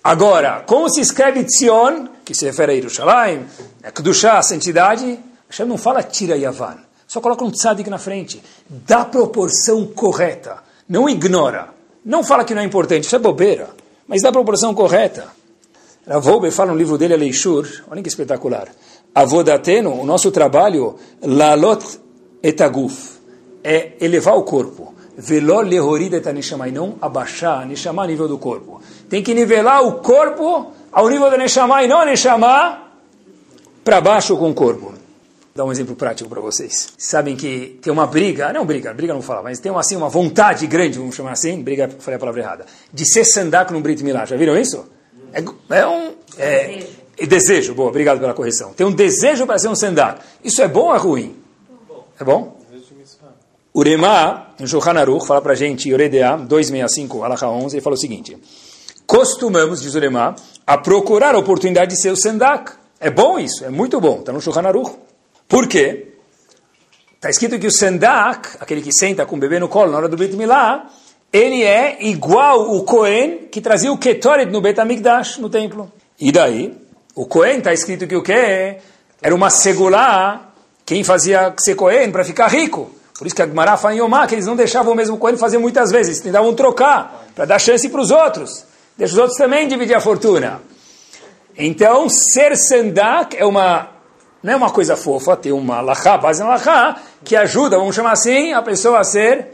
Agora, 0.02 0.62
como 0.66 0.88
se 0.88 1.00
escreve 1.00 1.44
Tzion, 1.44 2.06
que 2.24 2.34
se 2.34 2.44
refere 2.46 2.72
a 2.72 2.74
Yerushalayim, 2.74 3.44
a 3.82 3.90
Kedushá, 3.90 4.38
a 4.38 4.42
santidade, 4.42 5.18
Hashem 5.48 5.66
não 5.66 5.78
fala 5.78 6.02
tira 6.02 6.36
Yavan, 6.36 6.78
só 7.06 7.20
coloca 7.20 7.44
um 7.44 7.50
tzadik 7.50 7.88
na 7.88 7.98
frente. 7.98 8.42
Dá 8.68 9.04
proporção 9.04 9.86
correta, 9.86 10.58
não 10.88 11.08
ignora. 11.08 11.70
Não 12.04 12.22
fala 12.22 12.44
que 12.44 12.54
não 12.54 12.62
é 12.62 12.64
importante, 12.64 13.04
isso 13.04 13.16
é 13.16 13.18
bobeira, 13.18 13.70
mas 14.06 14.22
dá 14.22 14.30
proporção 14.30 14.74
correta. 14.74 15.26
Rav 16.06 16.50
fala 16.52 16.70
no 16.70 16.78
livro 16.78 16.96
dele, 16.96 17.14
Aleishur, 17.14 17.66
olha 17.90 18.00
que 18.00 18.08
espetacular. 18.08 18.68
Avodateno, 19.12 19.92
o 19.92 20.06
nosso 20.06 20.30
trabalho, 20.30 20.96
lalot 21.20 21.84
etaguf, 22.42 23.18
é 23.64 23.94
elevar 24.00 24.36
o 24.36 24.44
corpo. 24.44 24.94
Velor 25.18 25.64
lehorida 25.64 26.18
etanishama, 26.18 26.68
e 26.68 26.72
não 26.72 26.96
abaixar 27.00 27.62
a 27.62 27.64
neshama 27.64 28.04
a 28.04 28.06
nível 28.06 28.28
do 28.28 28.38
corpo. 28.38 28.82
Tem 29.08 29.22
que 29.22 29.32
nivelar 29.32 29.82
o 29.82 29.92
corpo 30.00 30.72
ao 30.92 31.08
nível 31.08 31.30
da 31.30 31.38
neshama 31.38 31.82
e 31.82 31.88
não 31.88 32.00
a 32.00 32.04
neshama 32.04 32.82
para 33.82 34.00
baixo 34.00 34.36
com 34.36 34.50
o 34.50 34.54
corpo. 34.54 34.86
Vou 34.86 34.94
dar 35.54 35.64
um 35.64 35.72
exemplo 35.72 35.96
prático 35.96 36.28
para 36.28 36.40
vocês. 36.40 36.92
Sabem 36.98 37.34
que 37.34 37.78
tem 37.80 37.90
uma 37.90 38.06
briga, 38.06 38.52
não 38.52 38.66
briga, 38.66 38.92
briga 38.92 39.14
não 39.14 39.22
fala, 39.22 39.42
mas 39.42 39.58
tem 39.58 39.72
uma, 39.72 39.80
assim, 39.80 39.96
uma 39.96 40.10
vontade 40.10 40.66
grande, 40.66 40.98
vamos 40.98 41.14
chamar 41.14 41.32
assim, 41.32 41.62
briga, 41.62 41.88
falei 41.98 42.16
a 42.16 42.20
palavra 42.20 42.42
errada, 42.42 42.66
de 42.92 43.10
ser 43.10 43.24
sandak 43.24 43.72
no 43.72 43.80
Brit 43.80 44.04
Milá. 44.04 44.26
Já 44.26 44.36
viram 44.36 44.54
isso? 44.56 44.86
É, 45.32 45.42
é 45.78 45.86
um... 45.86 46.12
É, 46.36 46.66
desejo. 46.66 46.96
É 47.18 47.26
desejo, 47.26 47.74
boa, 47.74 47.88
obrigado 47.88 48.20
pela 48.20 48.34
correção. 48.34 48.74
Tem 48.74 48.86
um 48.86 48.92
desejo 48.92 49.46
para 49.46 49.58
ser 49.58 49.68
um 49.68 49.74
sandak. 49.74 50.20
Isso 50.44 50.60
é 50.60 50.68
bom 50.68 50.88
ou 50.88 50.94
é 50.94 50.98
ruim? 50.98 51.36
É 52.20 52.24
bom? 52.24 52.60
O 53.72 53.82
Em 54.58 54.66
Shulchan 54.66 54.98
Aruch, 54.98 55.26
fala 55.26 55.42
para 55.42 55.52
a 55.52 55.56
gente, 55.56 55.88
Yoredea 55.88 56.36
265, 56.36 57.22
Alaha 57.22 57.48
11, 57.48 57.76
ele 57.76 57.82
fala 57.82 57.94
o 57.94 57.98
seguinte, 57.98 58.38
costumamos, 59.06 59.82
diz 59.82 59.94
o 59.94 59.98
Rema, 59.98 60.34
a 60.66 60.78
procurar 60.78 61.34
a 61.34 61.38
oportunidade 61.38 61.94
de 61.94 62.00
ser 62.00 62.10
o 62.10 62.16
sendak. 62.16 62.72
É 62.98 63.10
bom 63.10 63.38
isso, 63.38 63.64
é 63.64 63.70
muito 63.70 64.00
bom, 64.00 64.20
está 64.20 64.32
no 64.32 64.40
Shulchan 64.40 64.66
Aruch. 64.66 64.92
Por 65.46 65.68
quê? 65.68 66.14
Está 67.14 67.28
escrito 67.28 67.58
que 67.58 67.66
o 67.66 67.70
sendak, 67.70 68.56
aquele 68.58 68.80
que 68.80 68.92
senta 68.92 69.26
com 69.26 69.36
o 69.36 69.38
bebê 69.38 69.58
no 69.58 69.68
colo 69.68 69.92
na 69.92 69.98
hora 69.98 70.08
do 70.08 70.16
Brit 70.16 70.34
Milá, 70.34 70.90
ele 71.30 71.62
é 71.62 71.98
igual 72.06 72.74
o 72.74 72.82
Cohen 72.84 73.48
que 73.50 73.60
trazia 73.60 73.92
o 73.92 73.98
Ketoret 73.98 74.50
no 74.50 74.62
Bet 74.62 74.80
Amigdash, 74.80 75.38
no 75.38 75.50
templo. 75.50 75.92
E 76.18 76.32
daí? 76.32 76.74
O 77.14 77.26
Cohen 77.26 77.58
está 77.58 77.74
escrito 77.74 78.06
que 78.06 78.16
o 78.16 78.22
quê? 78.22 78.78
Era 79.20 79.34
uma 79.34 79.50
segulá, 79.50 80.52
quem 80.84 81.04
fazia 81.04 81.54
ser 81.58 81.74
Cohen 81.74 82.10
para 82.10 82.24
ficar 82.24 82.48
rico. 82.48 82.90
Por 83.18 83.26
isso 83.26 83.34
que 83.34 83.42
a 83.42 83.46
Gemara 83.46 83.76
fala 83.76 83.94
em 83.94 83.98
Yomá, 83.98 84.26
que 84.26 84.34
eles 84.34 84.46
não 84.46 84.56
deixavam 84.56 84.92
o 84.92 84.96
mesmo 84.96 85.16
Cohen 85.16 85.36
fazer 85.36 85.58
muitas 85.58 85.90
vezes, 85.90 86.20
tentavam 86.20 86.54
trocar, 86.54 87.26
para 87.34 87.46
dar 87.46 87.58
chance 87.58 87.88
para 87.88 88.00
os 88.00 88.10
outros. 88.10 88.64
Deixa 88.96 89.14
os 89.14 89.18
outros 89.18 89.38
também 89.38 89.66
dividir 89.66 89.94
a 89.94 90.00
fortuna. 90.00 90.60
Então, 91.56 92.08
ser 92.08 92.56
sandak 92.56 93.36
é 93.36 93.44
uma, 93.44 93.88
não 94.42 94.52
é 94.52 94.56
uma 94.56 94.70
coisa 94.70 94.96
fofa, 94.96 95.36
ter 95.36 95.52
uma 95.52 95.80
lachá, 95.80 96.18
base 96.18 96.40
na 96.40 96.50
lachá, 96.50 97.00
que 97.24 97.34
ajuda, 97.34 97.78
vamos 97.78 97.94
chamar 97.94 98.12
assim, 98.12 98.52
a 98.52 98.60
pessoa 98.60 99.00
a 99.00 99.04
ser 99.04 99.48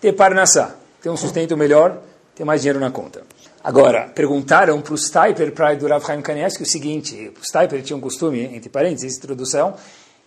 ter 0.00 0.12
parnassá, 0.12 0.74
ter 1.00 1.08
um 1.08 1.16
sustento 1.16 1.56
melhor, 1.56 1.98
ter 2.34 2.44
mais 2.44 2.60
dinheiro 2.60 2.80
na 2.80 2.90
conta. 2.90 3.22
Agora, 3.62 4.10
perguntaram 4.14 4.80
para 4.80 4.94
o 4.94 4.98
Stiper, 4.98 5.52
para 5.52 5.74
o 5.74 5.88
Rav 5.88 6.04
Chaim 6.04 6.22
Kanievski, 6.22 6.62
o 6.62 6.66
seguinte, 6.66 7.32
o 7.40 7.44
Stiper 7.44 7.82
tinha 7.82 7.96
um 7.96 8.00
costume, 8.00 8.42
entre 8.44 8.68
parênteses, 8.68 9.16
introdução, 9.16 9.74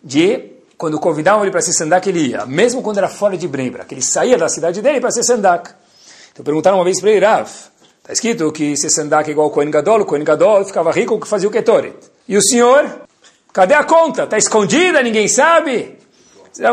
de 0.03 0.58
quando 0.79 0.97
convidavam 0.97 1.43
ele 1.43 1.51
para 1.51 1.61
ser 1.61 1.73
sandak, 1.73 2.07
ele 2.07 2.29
ia, 2.29 2.45
mesmo 2.45 2.81
quando 2.81 2.99
era 2.99 3.09
fora 3.09 3.37
de 3.37 3.45
Brembra, 3.49 3.83
que 3.83 3.93
ele 3.93 4.01
saía 4.01 4.37
da 4.37 4.47
cidade 4.47 4.81
dele 4.81 5.01
para 5.01 5.11
ser 5.11 5.23
sandak. 5.23 5.71
Então 6.31 6.41
perguntaram 6.41 6.77
uma 6.77 6.85
vez 6.85 7.01
para 7.01 7.09
ele, 7.11 7.25
Rav, 7.25 7.49
está 7.97 8.13
escrito 8.13 8.49
que 8.53 8.77
ser 8.77 8.89
sandak 8.89 9.27
é 9.27 9.33
igual 9.33 9.47
ao 9.47 9.51
Kohen 9.51 9.69
Gadol, 9.69 9.99
o 9.99 10.05
Kohen 10.05 10.23
Gadol 10.23 10.63
ficava 10.63 10.89
rico 10.93 11.19
que 11.19 11.27
fazia 11.27 11.49
o 11.49 11.51
Ketoret. 11.51 11.97
E 12.25 12.37
o 12.37 12.41
senhor, 12.41 13.01
cadê 13.51 13.73
a 13.73 13.83
conta? 13.83 14.23
Está 14.23 14.37
escondida, 14.37 15.03
ninguém 15.03 15.27
sabe? 15.27 15.97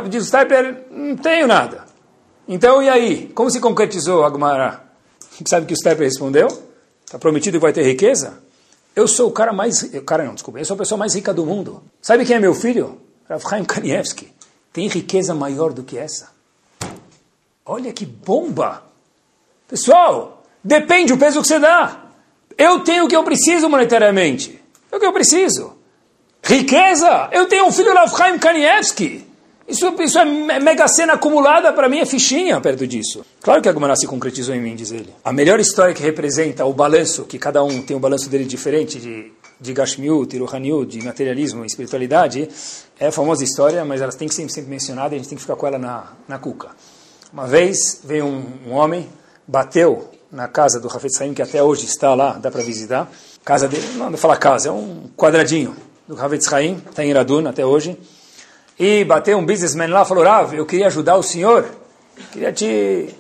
Diz 0.09 0.23
o 0.23 0.27
Stiper, 0.27 0.85
não 0.89 1.17
tenho 1.17 1.49
nada. 1.49 1.85
Então, 2.47 2.81
e 2.81 2.89
aí? 2.89 3.33
Como 3.35 3.51
se 3.51 3.59
concretizou 3.59 4.25
a 4.25 4.31
Gemara? 4.31 4.85
Sabe 5.45 5.67
que 5.67 5.75
o 5.75 5.77
Stiper 5.77 6.05
respondeu? 6.05 6.47
Está 7.05 7.19
prometido 7.19 7.59
que 7.59 7.63
vai 7.63 7.73
ter 7.73 7.83
riqueza? 7.83 8.39
Eu 8.95 9.09
sou 9.09 9.29
o 9.29 9.33
cara 9.33 9.53
mais... 9.53 9.83
Cara 10.07 10.23
não, 10.23 10.35
desculpa. 10.35 10.61
Eu 10.61 10.65
sou 10.65 10.75
a 10.75 10.79
pessoa 10.79 10.97
mais 10.97 11.13
rica 11.13 11.35
do 11.35 11.45
mundo. 11.45 11.83
Sabe 12.01 12.25
quem 12.25 12.37
é 12.37 12.41
meu 12.41 12.55
filho? 12.55 13.06
Rav 13.29 13.43
Chaim 13.49 13.65
Kanievski, 13.65 14.33
tem 14.73 14.89
riqueza 14.89 15.35
maior 15.35 15.73
do 15.73 15.83
que 15.83 15.99
essa? 15.99 16.31
Olha 17.65 17.93
que 17.93 18.07
bomba! 18.07 18.85
Pessoal, 19.69 20.45
depende 20.63 21.13
do 21.13 21.19
peso 21.19 21.41
que 21.41 21.49
você 21.49 21.59
dá. 21.59 22.05
Eu 22.57 22.81
tenho 22.81 23.05
o 23.05 23.09
que 23.09 23.17
eu 23.17 23.25
preciso 23.25 23.69
monetariamente. 23.69 24.63
É 24.91 24.97
o 24.97 25.01
que 25.01 25.07
eu 25.07 25.13
preciso. 25.13 25.75
Riqueza? 26.43 27.29
Eu 27.33 27.49
tenho 27.49 27.67
um 27.67 27.73
filho 27.73 27.93
Rav 27.93 28.17
Chaim 28.17 28.39
Kanievski. 28.39 29.27
Isso, 29.69 29.93
isso 30.01 30.19
é 30.19 30.25
mega 30.61 30.87
cena 30.87 31.15
acumulada, 31.15 31.73
para 31.73 31.89
mim 31.89 31.99
é 31.99 32.07
fichinha 32.07 32.61
perto 32.61 32.87
disso. 32.87 33.27
Claro 33.41 33.61
que 33.61 33.69
a 33.69 33.73
Gumara 33.73 33.97
se 33.97 34.07
concretizou 34.07 34.55
em 34.55 34.61
mim, 34.61 34.77
diz 34.77 34.93
ele. 34.93 35.13
A 35.25 35.33
melhor 35.33 35.59
história 35.59 35.93
que 35.93 36.03
representa 36.03 36.65
o 36.65 36.73
balanço, 36.73 37.25
que 37.25 37.37
cada 37.37 37.65
um 37.65 37.83
tem 37.83 37.97
um 37.97 38.01
balanço 38.01 38.31
dele 38.31 38.45
diferente 38.45 39.01
de 39.01 39.33
de 39.61 39.73
Gashmiut, 39.73 40.35
Iruhaniut, 40.35 40.99
de 40.99 41.05
materialismo 41.05 41.65
e 41.65 41.67
espiritualidade, 41.67 42.49
é 42.99 43.07
a 43.07 43.13
famosa 43.13 43.43
história, 43.43 43.85
mas 43.85 44.01
ela 44.01 44.13
tem 44.13 44.29
que 44.29 44.35
ser 44.35 44.49
sempre 44.49 44.71
mencionada 44.71 45.15
e 45.15 45.17
a 45.17 45.19
gente 45.19 45.29
tem 45.29 45.37
que 45.37 45.43
ficar 45.43 45.57
com 45.57 45.67
ela 45.67 45.79
na, 45.79 46.13
na 46.29 46.39
cuca. 46.39 46.71
Uma 47.33 47.47
vez 47.47 48.01
veio 48.05 48.25
um, 48.27 48.45
um 48.69 48.73
homem, 48.73 49.09
bateu 49.47 50.11
na 50.31 50.49
casa 50.49 50.79
do 50.81 50.89
Rafet 50.89 51.15
Saim, 51.15 51.35
que 51.35 51.43
até 51.43 51.63
hoje 51.63 51.87
está 51.87 52.15
lá, 52.15 52.33
dá 52.33 52.51
para 52.51 52.63
visitar. 52.63 53.11
Casa 53.45 53.69
dele, 53.69 53.87
não 53.97 54.11
vou 54.11 54.19
falar 54.19 54.37
casa, 54.37 54.69
é 54.69 54.73
um 54.73 55.09
quadradinho 55.17 55.75
do 56.07 56.15
Rafet 56.15 56.45
Saim, 56.45 56.83
está 56.89 57.05
em 57.05 57.11
Iradun 57.11 57.47
até 57.47 57.65
hoje. 57.65 57.99
E 58.79 59.05
bateu 59.05 59.39
um 59.39 59.47
businessman 59.47 59.89
lá, 59.89 60.05
falou, 60.05 60.25
Rav, 60.25 60.55
eu 60.55 60.67
queria 60.67 60.89
ajudar 60.89 61.17
o 61.17 61.23
senhor, 61.23 61.67
queria 62.31 62.53
te... 62.53 63.15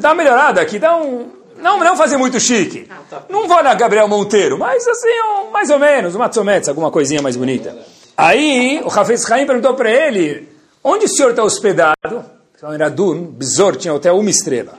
dar 0.00 0.10
uma 0.10 0.14
melhorada 0.14 0.60
aqui, 0.60 0.78
dá 0.78 0.96
um, 0.96 1.28
não, 1.60 1.78
não 1.78 1.96
fazer 1.96 2.16
muito 2.16 2.38
chique. 2.40 2.86
Ah, 2.90 2.98
tá. 3.08 3.22
Não 3.28 3.46
vou 3.46 3.62
na 3.62 3.74
Gabriel 3.74 4.08
Monteiro, 4.08 4.58
mas 4.58 4.86
assim, 4.86 5.08
um, 5.08 5.50
mais 5.50 5.70
ou 5.70 5.78
menos, 5.78 6.14
uma 6.14 6.28
tzometz, 6.28 6.68
alguma 6.68 6.90
coisinha 6.90 7.20
mais 7.20 7.36
bonita. 7.36 7.76
Aí 8.16 8.82
o 8.84 8.88
Hafez 8.88 9.30
Haim 9.30 9.46
perguntou 9.46 9.74
para 9.74 9.90
ele, 9.90 10.48
onde 10.82 11.04
o 11.04 11.08
senhor 11.08 11.30
está 11.30 11.44
hospedado? 11.44 12.24
Era 12.74 12.88
Dun, 12.88 13.26
Bizor, 13.26 13.76
tinha 13.76 13.94
hotel 13.94 14.18
uma 14.18 14.30
estrela. 14.30 14.74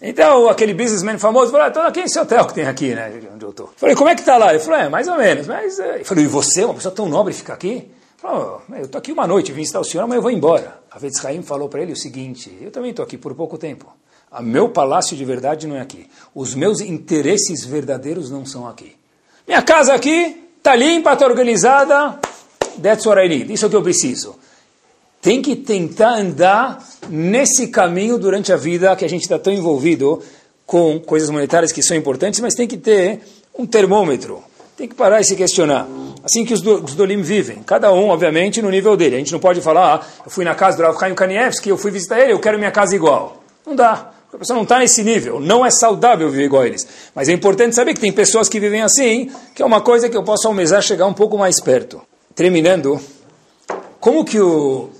Então, 0.00 0.48
aquele 0.48 0.74
businessman 0.74 1.18
famoso 1.18 1.50
falou, 1.50 1.66
estou 1.66 1.82
ah, 1.82 1.88
aqui 1.88 2.02
nesse 2.02 2.18
hotel 2.18 2.44
que 2.46 2.54
tem 2.54 2.66
aqui, 2.66 2.94
né, 2.94 3.10
onde 3.34 3.44
eu 3.44 3.50
estou. 3.50 3.70
Falei, 3.76 3.96
como 3.96 4.10
é 4.10 4.14
que 4.14 4.20
está 4.20 4.36
lá? 4.36 4.50
Ele 4.50 4.60
falou, 4.60 4.78
é, 4.78 4.88
mais 4.90 5.08
ou 5.08 5.16
menos. 5.16 5.46
Mas, 5.46 5.78
é... 5.78 6.04
falei, 6.04 6.24
e 6.24 6.26
você, 6.26 6.64
uma 6.64 6.74
pessoa 6.74 6.94
tão 6.94 7.08
nobre, 7.08 7.32
fica 7.32 7.54
aqui? 7.54 7.90
Falou, 8.18 8.62
oh, 8.70 8.74
eu 8.74 8.84
estou 8.84 8.98
aqui 8.98 9.12
uma 9.12 9.26
noite, 9.26 9.52
vim 9.52 9.62
visitar 9.62 9.80
o 9.80 9.84
senhor, 9.84 10.06
mas 10.06 10.16
eu 10.16 10.22
vou 10.22 10.30
embora. 10.30 10.78
A 10.90 10.98
Vetz 10.98 11.24
Haim 11.24 11.42
falou 11.42 11.68
para 11.68 11.80
ele 11.80 11.92
o 11.92 11.96
seguinte, 11.96 12.56
eu 12.60 12.70
também 12.70 12.90
estou 12.90 13.02
aqui 13.02 13.16
por 13.16 13.34
pouco 13.34 13.56
tempo. 13.56 13.90
O 14.30 14.42
meu 14.42 14.68
palácio 14.68 15.16
de 15.16 15.24
verdade 15.24 15.66
não 15.66 15.76
é 15.76 15.80
aqui. 15.80 16.06
Os 16.34 16.54
meus 16.54 16.80
interesses 16.80 17.64
verdadeiros 17.64 18.30
não 18.30 18.44
são 18.44 18.66
aqui. 18.66 18.94
Minha 19.46 19.62
casa 19.62 19.94
aqui 19.94 20.36
está 20.58 20.74
limpa, 20.74 21.12
está 21.12 21.26
organizada. 21.26 22.18
That's 22.82 23.06
what 23.06 23.20
I 23.24 23.28
need. 23.28 23.52
Isso 23.52 23.64
é 23.64 23.68
o 23.68 23.70
que 23.70 23.76
eu 23.76 23.82
preciso. 23.82 24.36
Tem 25.22 25.40
que 25.40 25.56
tentar 25.56 26.18
andar 26.18 26.84
nesse 27.08 27.68
caminho 27.68 28.18
durante 28.18 28.52
a 28.52 28.56
vida 28.56 28.94
que 28.96 29.04
a 29.04 29.08
gente 29.08 29.22
está 29.22 29.38
tão 29.38 29.52
envolvido 29.52 30.22
com 30.66 30.98
coisas 30.98 31.30
monetárias 31.30 31.72
que 31.72 31.82
são 31.82 31.96
importantes, 31.96 32.40
mas 32.40 32.54
tem 32.54 32.66
que 32.66 32.76
ter 32.76 33.20
um 33.56 33.64
termômetro. 33.64 34.42
Tem 34.76 34.86
que 34.86 34.94
parar 34.94 35.20
e 35.20 35.24
se 35.24 35.34
questionar. 35.36 35.88
Assim 36.22 36.44
que 36.44 36.52
os, 36.52 36.60
do, 36.60 36.84
os 36.84 36.94
Dolim 36.94 37.22
vivem. 37.22 37.62
Cada 37.64 37.92
um, 37.92 38.08
obviamente, 38.08 38.60
no 38.60 38.68
nível 38.68 38.96
dele. 38.96 39.14
A 39.14 39.18
gente 39.18 39.32
não 39.32 39.38
pode 39.38 39.60
falar, 39.60 39.94
ah, 39.94 40.06
eu 40.24 40.30
fui 40.30 40.44
na 40.44 40.54
casa 40.54 40.76
do 40.76 40.82
Rav 40.82 40.98
Chaim 40.98 41.14
Kanievski, 41.14 41.70
eu 41.70 41.78
fui 41.78 41.90
visitar 41.90 42.20
ele, 42.20 42.32
eu 42.32 42.40
quero 42.40 42.58
minha 42.58 42.70
casa 42.72 42.94
igual. 42.94 43.42
Não 43.64 43.74
dá. 43.74 44.12
A 44.36 44.38
pessoa 44.38 44.54
não 44.54 44.64
está 44.64 44.78
nesse 44.78 45.02
nível. 45.02 45.40
Não 45.40 45.64
é 45.64 45.70
saudável 45.70 46.30
viver 46.30 46.44
igual 46.44 46.62
a 46.62 46.66
eles. 46.66 46.86
Mas 47.14 47.26
é 47.26 47.32
importante 47.32 47.74
saber 47.74 47.94
que 47.94 48.00
tem 48.00 48.12
pessoas 48.12 48.50
que 48.50 48.60
vivem 48.60 48.82
assim, 48.82 49.32
que 49.54 49.62
é 49.62 49.64
uma 49.64 49.80
coisa 49.80 50.10
que 50.10 50.16
eu 50.16 50.22
posso 50.22 50.46
almejar 50.46 50.82
chegar 50.82 51.06
um 51.06 51.14
pouco 51.14 51.38
mais 51.38 51.58
perto. 51.58 52.02
Terminando, 52.34 53.00
como 53.98 54.26
que 54.26 54.38
o... 54.38 54.90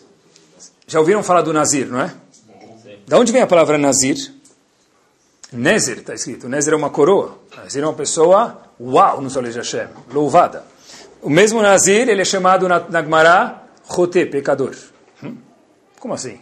Já 0.86 1.00
ouviram 1.00 1.22
falar 1.22 1.42
do 1.42 1.52
Nazir, 1.52 1.86
não 1.86 2.00
é? 2.00 2.14
Da 3.06 3.18
onde 3.18 3.30
vem 3.30 3.42
a 3.42 3.46
palavra 3.46 3.76
Nazir? 3.76 4.16
Nezer, 5.52 5.98
está 5.98 6.14
escrito. 6.14 6.48
Nezer 6.48 6.72
é 6.72 6.76
uma 6.76 6.88
coroa. 6.88 7.38
Nazir 7.58 7.82
é 7.82 7.86
uma 7.86 7.92
pessoa, 7.92 8.58
uau, 8.80 9.20
no 9.20 9.28
Solej 9.28 9.54
Hashem, 9.54 9.88
louvada. 10.14 10.64
O 11.20 11.28
mesmo 11.28 11.60
Nazir, 11.60 12.08
ele 12.08 12.22
é 12.22 12.24
chamado 12.24 12.66
na, 12.66 12.80
na 12.80 13.02
Gemara, 13.02 13.64
Chote, 13.94 14.24
pecador. 14.24 14.74
Hum? 15.22 15.36
Como 16.00 16.14
assim? 16.14 16.40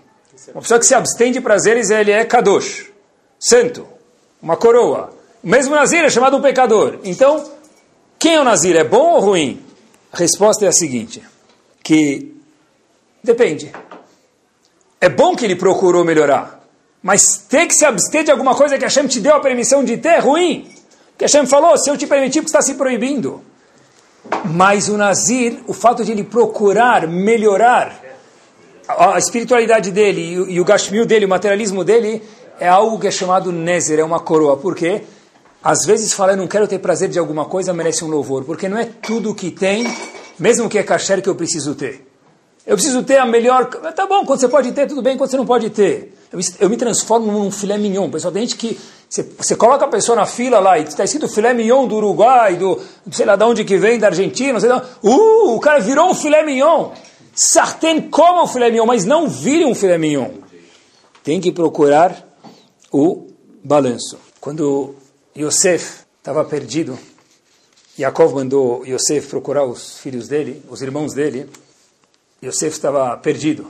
Uma 0.53 0.63
pessoa 0.63 0.79
que 0.79 0.87
se 0.87 0.95
abstém 0.95 1.33
de 1.33 1.41
prazeres, 1.41 1.91
ele 1.91 2.11
é 2.11 2.25
kadosh, 2.25 2.91
santo, 3.39 3.87
uma 4.43 4.57
coroa. 4.57 5.13
O 5.43 5.49
mesmo 5.49 5.75
Nazir 5.75 6.05
é 6.05 6.11
chamado 6.11 6.37
um 6.37 6.43
pecador. 6.43 6.99
Então, 7.05 7.45
quem 8.19 8.35
é 8.35 8.41
o 8.41 8.45
Nazir? 8.45 8.77
É 8.77 8.85
bom 8.85 9.15
ou 9.15 9.21
ruim? 9.21 9.65
A 10.13 10.17
resposta 10.17 10.65
é 10.65 10.69
a 10.69 10.73
seguinte, 10.73 11.23
que 11.83 12.35
depende. 13.23 13.73
É 15.01 15.09
bom 15.09 15.35
que 15.35 15.45
ele 15.45 15.57
procurou 15.57 16.05
melhorar, 16.05 16.65
mas 17.03 17.45
ter 17.49 17.67
que 17.67 17.75
se 17.75 17.85
abster 17.85 18.25
de 18.25 18.31
alguma 18.31 18.55
coisa 18.55 18.79
que 18.79 18.85
Hashem 18.85 19.07
te 19.07 19.21
deu 19.21 19.35
a 19.35 19.41
permissão 19.41 19.85
de 19.85 19.97
ter 19.97 20.09
é 20.09 20.19
ruim. 20.19 20.71
Que 21.19 21.25
Hashem 21.25 21.47
falou, 21.47 21.77
se 21.77 21.91
eu 21.91 21.97
te 21.97 22.07
permitir, 22.07 22.41
porque 22.41 22.49
está 22.49 22.63
se 22.63 22.75
proibindo. 22.75 23.43
Mas 24.45 24.89
o 24.89 24.97
Nazir, 24.97 25.61
o 25.67 25.75
fato 25.75 26.05
de 26.05 26.13
ele 26.13 26.25
procurar 26.25 27.07
melhorar 27.07 28.04
a 28.87 29.19
espiritualidade 29.19 29.91
dele 29.91 30.47
e 30.49 30.61
o 30.61 30.65
gashmil 30.65 31.07
dele, 31.07 31.25
o 31.25 31.29
materialismo 31.29 31.83
dele, 31.83 32.23
é 32.61 32.69
algo 32.69 32.99
que 32.99 33.07
é 33.07 33.11
chamado 33.11 33.51
nezer, 33.51 33.99
é 33.99 34.05
uma 34.05 34.21
coroa. 34.21 34.57
Por 34.57 34.75
quê? 34.75 35.03
Às 35.63 35.87
vezes 35.87 36.13
fala, 36.13 36.33
eu 36.33 36.37
não 36.37 36.47
quero 36.47 36.69
ter 36.69 36.79
prazer 36.79 37.09
de 37.09 37.19
alguma 37.19 37.47
coisa, 37.47 37.73
merece 37.73 38.05
um 38.05 38.09
louvor. 38.09 38.45
Porque 38.45 38.69
não 38.69 38.77
é 38.77 38.85
tudo 38.85 39.35
que 39.35 39.51
tem, 39.51 39.87
mesmo 40.39 40.69
que 40.69 40.79
é 40.79 40.83
kasher, 40.83 41.23
que 41.23 41.29
eu 41.29 41.35
preciso 41.35 41.75
ter. 41.75 42.07
Eu 42.67 42.77
preciso 42.77 43.03
ter 43.03 43.19
a 43.19 43.27
melhor... 43.27 43.67
Tá 43.67 44.07
bom, 44.07 44.25
quando 44.25 44.41
você 44.41 44.49
pode 44.49 44.73
ter, 44.73 44.87
tudo 44.87 45.03
bem, 45.03 45.17
quando 45.17 45.31
você 45.31 45.37
não 45.37 45.47
pode 45.47 45.71
ter. 45.71 46.15
Eu, 46.33 46.39
eu 46.61 46.71
me 46.71 46.77
transformo 46.77 47.31
num 47.31 47.51
filé 47.51 47.77
mignon. 47.79 48.11
Pessoal, 48.11 48.33
tem 48.33 48.43
gente 48.43 48.57
que... 48.57 48.79
Você, 49.09 49.23
você 49.23 49.55
coloca 49.55 49.85
a 49.85 49.89
pessoa 49.89 50.17
na 50.17 50.27
fila 50.27 50.59
lá 50.59 50.79
e 50.79 50.83
está 50.83 51.05
escrito 51.05 51.29
filé 51.29 51.55
mignon 51.55 51.87
do 51.87 51.97
Uruguai, 51.97 52.57
do 52.57 52.81
sei 53.11 53.25
lá 53.25 53.37
de 53.37 53.45
onde 53.45 53.65
que 53.65 53.77
vem, 53.77 53.99
da 53.99 54.09
Argentina, 54.09 54.59
sei 54.59 54.69
lá. 54.69 54.83
Uh, 55.03 55.55
o 55.55 55.61
cara 55.61 55.79
virou 55.79 56.11
um 56.11 56.15
filé 56.15 56.43
mignon. 56.43 56.91
Sartén 57.35 58.11
coma 58.11 58.45
o 58.45 58.47
filé 58.47 58.71
mignon, 58.71 58.87
mas 58.87 59.05
não 59.05 59.29
vire 59.29 59.65
um 59.65 59.75
filé 59.75 59.99
mignon. 59.99 60.31
Tem 61.23 61.41
que 61.41 61.51
procurar 61.51 62.25
o 62.93 63.29
balanço. 63.63 64.19
Quando 64.41 64.95
Yosef 65.37 66.05
estava 66.19 66.45
perdido, 66.45 66.99
Yaakov 67.99 68.35
mandou 68.35 68.87
Yosef 68.87 69.29
procurar 69.29 69.65
os 69.65 69.99
filhos 69.99 70.29
dele, 70.29 70.63
os 70.69 70.81
irmãos 70.81 71.13
dele. 71.13 71.49
Yosef 72.43 72.77
estava 72.77 73.17
perdido. 73.17 73.67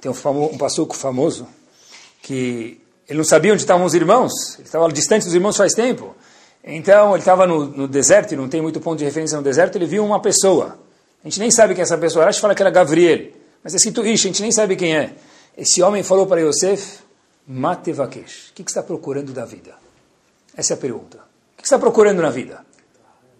Tem 0.00 0.10
um, 0.10 0.14
famo, 0.14 0.50
um 0.52 0.58
passuco 0.58 0.96
famoso 0.96 1.46
que 2.20 2.80
ele 3.08 3.18
não 3.18 3.24
sabia 3.24 3.52
onde 3.52 3.62
estavam 3.62 3.86
os 3.86 3.94
irmãos. 3.94 4.32
Ele 4.54 4.66
estava 4.66 4.90
distante 4.92 5.24
dos 5.24 5.34
irmãos 5.34 5.56
faz 5.56 5.74
tempo. 5.74 6.14
Então 6.62 7.10
ele 7.10 7.18
estava 7.18 7.46
no, 7.46 7.66
no 7.66 7.88
deserto 7.88 8.32
e 8.32 8.36
não 8.36 8.48
tem 8.48 8.62
muito 8.62 8.80
ponto 8.80 8.98
de 8.98 9.04
referência 9.04 9.36
no 9.36 9.42
deserto. 9.42 9.76
Ele 9.76 9.86
viu 9.86 10.04
uma 10.04 10.20
pessoa 10.20 10.78
a 11.24 11.28
gente 11.28 11.38
nem 11.38 11.50
sabe 11.50 11.74
quem 11.74 11.82
é 11.82 11.84
essa 11.84 11.96
pessoa. 11.96 12.30
Gente 12.30 12.40
fala 12.40 12.54
que 12.54 12.62
era 12.62 12.70
Gabriel. 12.70 13.30
Mas 13.62 13.74
é 13.74 13.76
escrito 13.76 14.04
Ish, 14.04 14.24
a 14.24 14.28
gente 14.28 14.42
nem 14.42 14.50
sabe 14.50 14.74
quem 14.74 14.96
é. 14.96 15.12
Esse 15.56 15.82
homem 15.82 16.02
falou 16.02 16.26
para 16.26 16.40
Yosef, 16.40 16.98
Matevakesh. 17.46 18.50
O 18.50 18.54
que, 18.54 18.62
você 18.62 18.70
está 18.70 18.82
procurando 18.82 19.32
da 19.32 19.44
vida? 19.44 19.74
Essa 20.56 20.72
é 20.72 20.74
a 20.74 20.78
pergunta. 20.78 21.18
O 21.18 21.62
que, 21.62 21.68
você 21.68 21.74
está 21.74 21.78
procurando 21.78 22.20
na 22.20 22.30
vida? 22.30 22.64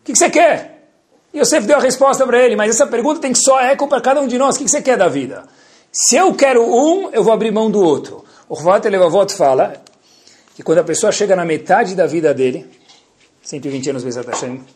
O 0.00 0.04
que, 0.04 0.14
você 0.14 0.30
quer? 0.30 0.90
Yosef 1.34 1.66
deu 1.66 1.78
a 1.78 1.80
resposta 1.80 2.24
para 2.24 2.40
ele, 2.40 2.54
mas 2.54 2.70
essa 2.70 2.86
pergunta 2.86 3.20
tem 3.20 3.32
que 3.32 3.38
só 3.38 3.60
eco 3.60 3.88
para 3.88 4.00
cada 4.00 4.20
um 4.20 4.28
de 4.28 4.38
nós. 4.38 4.54
O 4.54 4.58
que, 4.58 4.68
você 4.68 4.80
quer 4.80 4.96
da 4.96 5.08
vida? 5.08 5.44
Se 5.90 6.16
eu 6.16 6.32
quero 6.34 6.62
um, 6.62 7.10
eu 7.10 7.24
vou 7.24 7.32
abrir 7.32 7.50
mão 7.50 7.70
do 7.70 7.80
outro. 7.80 8.24
O 8.48 8.54
Rvat 8.54 8.84
Levavot 8.84 9.32
fala 9.34 9.82
que 10.54 10.62
quando 10.62 10.78
a 10.78 10.84
pessoa 10.84 11.10
chega 11.10 11.34
na 11.34 11.44
metade 11.44 11.94
da 11.94 12.06
vida 12.06 12.32
dele, 12.32 12.70
120 13.42 13.90
anos 13.90 14.04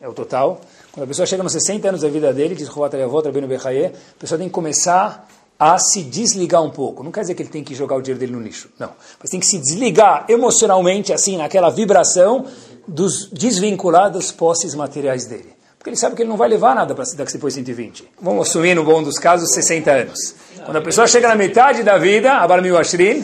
é 0.00 0.08
o 0.08 0.12
total, 0.12 0.60
quando 0.96 1.04
a 1.04 1.08
pessoa 1.08 1.26
chega 1.26 1.42
nos 1.42 1.52
60 1.52 1.88
anos 1.88 2.00
da 2.00 2.08
vida 2.08 2.32
dele, 2.32 2.54
diz 2.54 2.70
a 2.70 2.72
pessoa 2.72 4.38
tem 4.38 4.48
que 4.48 4.54
começar 4.54 5.28
a 5.60 5.78
se 5.78 6.02
desligar 6.02 6.62
um 6.62 6.70
pouco. 6.70 7.04
Não 7.04 7.12
quer 7.12 7.20
dizer 7.20 7.34
que 7.34 7.42
ele 7.42 7.50
tem 7.50 7.62
que 7.62 7.74
jogar 7.74 7.96
o 7.96 8.00
dinheiro 8.00 8.18
dele 8.18 8.32
no 8.32 8.40
lixo, 8.40 8.70
não. 8.78 8.92
Mas 9.20 9.28
tem 9.28 9.38
que 9.38 9.44
se 9.44 9.58
desligar 9.58 10.24
emocionalmente, 10.26 11.12
assim, 11.12 11.36
naquela 11.36 11.68
vibração, 11.68 12.46
dos 12.88 13.28
desvincular 13.30 14.10
das 14.10 14.32
posses 14.32 14.74
materiais 14.74 15.26
dele. 15.26 15.54
Porque 15.76 15.90
ele 15.90 15.98
sabe 15.98 16.16
que 16.16 16.22
ele 16.22 16.30
não 16.30 16.36
vai 16.38 16.48
levar 16.48 16.74
nada 16.74 16.94
para 16.94 17.04
daqui 17.14 17.32
depois 17.34 17.52
120. 17.52 18.08
Vamos 18.18 18.48
assumir, 18.48 18.74
no 18.74 18.82
bom 18.82 19.02
dos 19.02 19.18
casos, 19.18 19.52
60 19.52 19.90
anos. 19.90 20.34
Quando 20.64 20.78
a 20.78 20.80
pessoa 20.80 21.06
chega 21.06 21.28
na 21.28 21.34
metade 21.34 21.82
da 21.82 21.98
vida, 21.98 22.38
a 22.38 22.48
Barmil 22.48 22.78
Ashrin, 22.78 23.22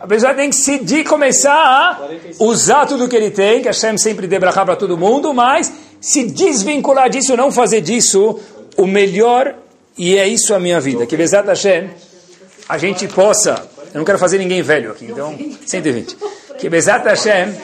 a 0.00 0.08
pessoa 0.08 0.34
tem 0.34 0.50
que 0.50 0.56
se 0.56 0.80
de 0.80 1.04
começar 1.04 1.54
a 1.54 2.00
usar 2.40 2.84
tudo 2.86 3.08
que 3.08 3.14
ele 3.14 3.30
tem, 3.30 3.62
que 3.62 3.68
a 3.68 3.70
Hashem 3.70 3.96
sempre 3.96 4.26
dê 4.26 4.40
para 4.40 4.74
todo 4.74 4.98
mundo, 4.98 5.32
mas 5.32 5.72
se 6.02 6.24
desvincular 6.24 7.08
disso, 7.08 7.36
não 7.36 7.52
fazer 7.52 7.80
disso 7.80 8.38
o 8.76 8.86
melhor, 8.86 9.54
e 9.96 10.18
é 10.18 10.26
isso 10.26 10.52
a 10.52 10.58
minha 10.58 10.80
vida. 10.80 11.06
Que 11.06 11.16
Bezat 11.16 11.46
Hashem, 11.46 11.90
a 12.68 12.76
gente 12.76 13.06
possa, 13.06 13.64
eu 13.94 13.98
não 13.98 14.04
quero 14.04 14.18
fazer 14.18 14.38
ninguém 14.38 14.62
velho 14.62 14.90
aqui, 14.90 15.06
então 15.06 15.38
120. 15.64 16.16
Que 16.58 16.68
Bezat 16.68 17.04
Hashem, 17.06 17.54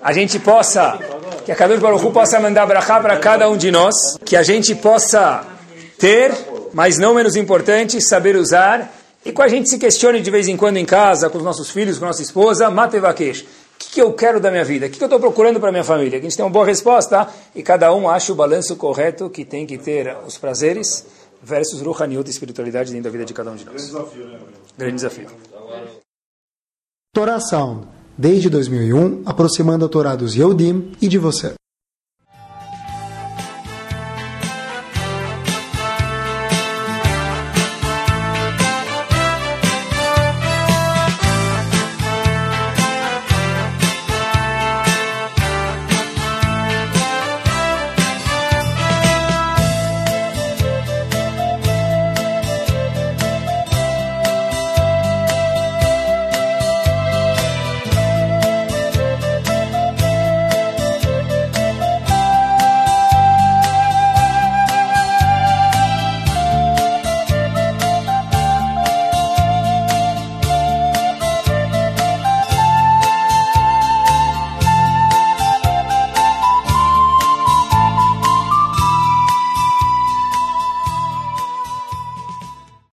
a 0.00 0.12
gente 0.12 0.38
possa, 0.38 0.96
que 1.44 1.50
a 1.50 1.56
Kadosh 1.56 1.80
Baruch 1.80 2.06
Hu 2.06 2.12
possa 2.12 2.38
mandar 2.38 2.66
brachá 2.66 3.00
para 3.00 3.16
cada 3.16 3.50
um 3.50 3.56
de 3.56 3.72
nós, 3.72 3.94
que 4.24 4.36
a 4.36 4.44
gente 4.44 4.76
possa 4.76 5.44
ter, 5.98 6.32
mas 6.72 6.98
não 6.98 7.14
menos 7.14 7.34
importante, 7.34 8.00
saber 8.00 8.36
usar, 8.36 8.94
e 9.24 9.32
com 9.32 9.42
a 9.42 9.48
gente 9.48 9.68
se 9.68 9.76
questione 9.76 10.20
de 10.20 10.30
vez 10.30 10.46
em 10.46 10.56
quando 10.56 10.76
em 10.76 10.84
casa, 10.84 11.28
com 11.28 11.38
os 11.38 11.44
nossos 11.44 11.68
filhos, 11.68 11.98
com 11.98 12.04
a 12.04 12.08
nossa 12.08 12.22
esposa, 12.22 12.70
Matevakesh. 12.70 13.44
O 13.78 13.80
que, 13.80 13.90
que 13.92 14.02
eu 14.02 14.12
quero 14.12 14.40
da 14.40 14.50
minha 14.50 14.64
vida? 14.64 14.86
O 14.86 14.90
que, 14.90 14.98
que 14.98 15.04
eu 15.04 15.06
estou 15.06 15.20
procurando 15.20 15.60
para 15.60 15.70
minha 15.70 15.84
família? 15.84 16.18
Que 16.18 16.26
a 16.26 16.28
gente 16.28 16.36
tem 16.36 16.44
uma 16.44 16.50
boa 16.50 16.66
resposta 16.66 17.28
e 17.54 17.62
cada 17.62 17.94
um 17.94 18.10
acha 18.10 18.32
o 18.32 18.34
balanço 18.34 18.74
correto 18.74 19.30
que 19.30 19.44
tem 19.44 19.64
que 19.64 19.78
ter 19.78 20.16
os 20.26 20.36
prazeres 20.36 21.06
versus 21.40 21.80
Ruhaniut 21.80 22.26
e 22.26 22.30
espiritualidade 22.32 22.90
dentro 22.90 23.04
da 23.04 23.10
vida 23.10 23.24
de 23.24 23.32
cada 23.32 23.52
um 23.52 23.54
de 23.54 23.64
nós. 23.64 23.88
Grande 23.88 23.92
desafio, 23.92 24.26
né? 24.26 24.38
Grande 24.76 24.94
desafio. 24.96 25.28
Torá 27.14 27.38
Sound, 27.38 27.86
desde 28.16 28.50
2001, 28.50 29.22
aproximando 29.24 29.84
a 29.84 29.88
Torá 29.88 30.16
dos 30.16 30.34
Yehudim 30.34 30.96
e 31.00 31.06
de 31.06 31.16
você. 31.16 31.54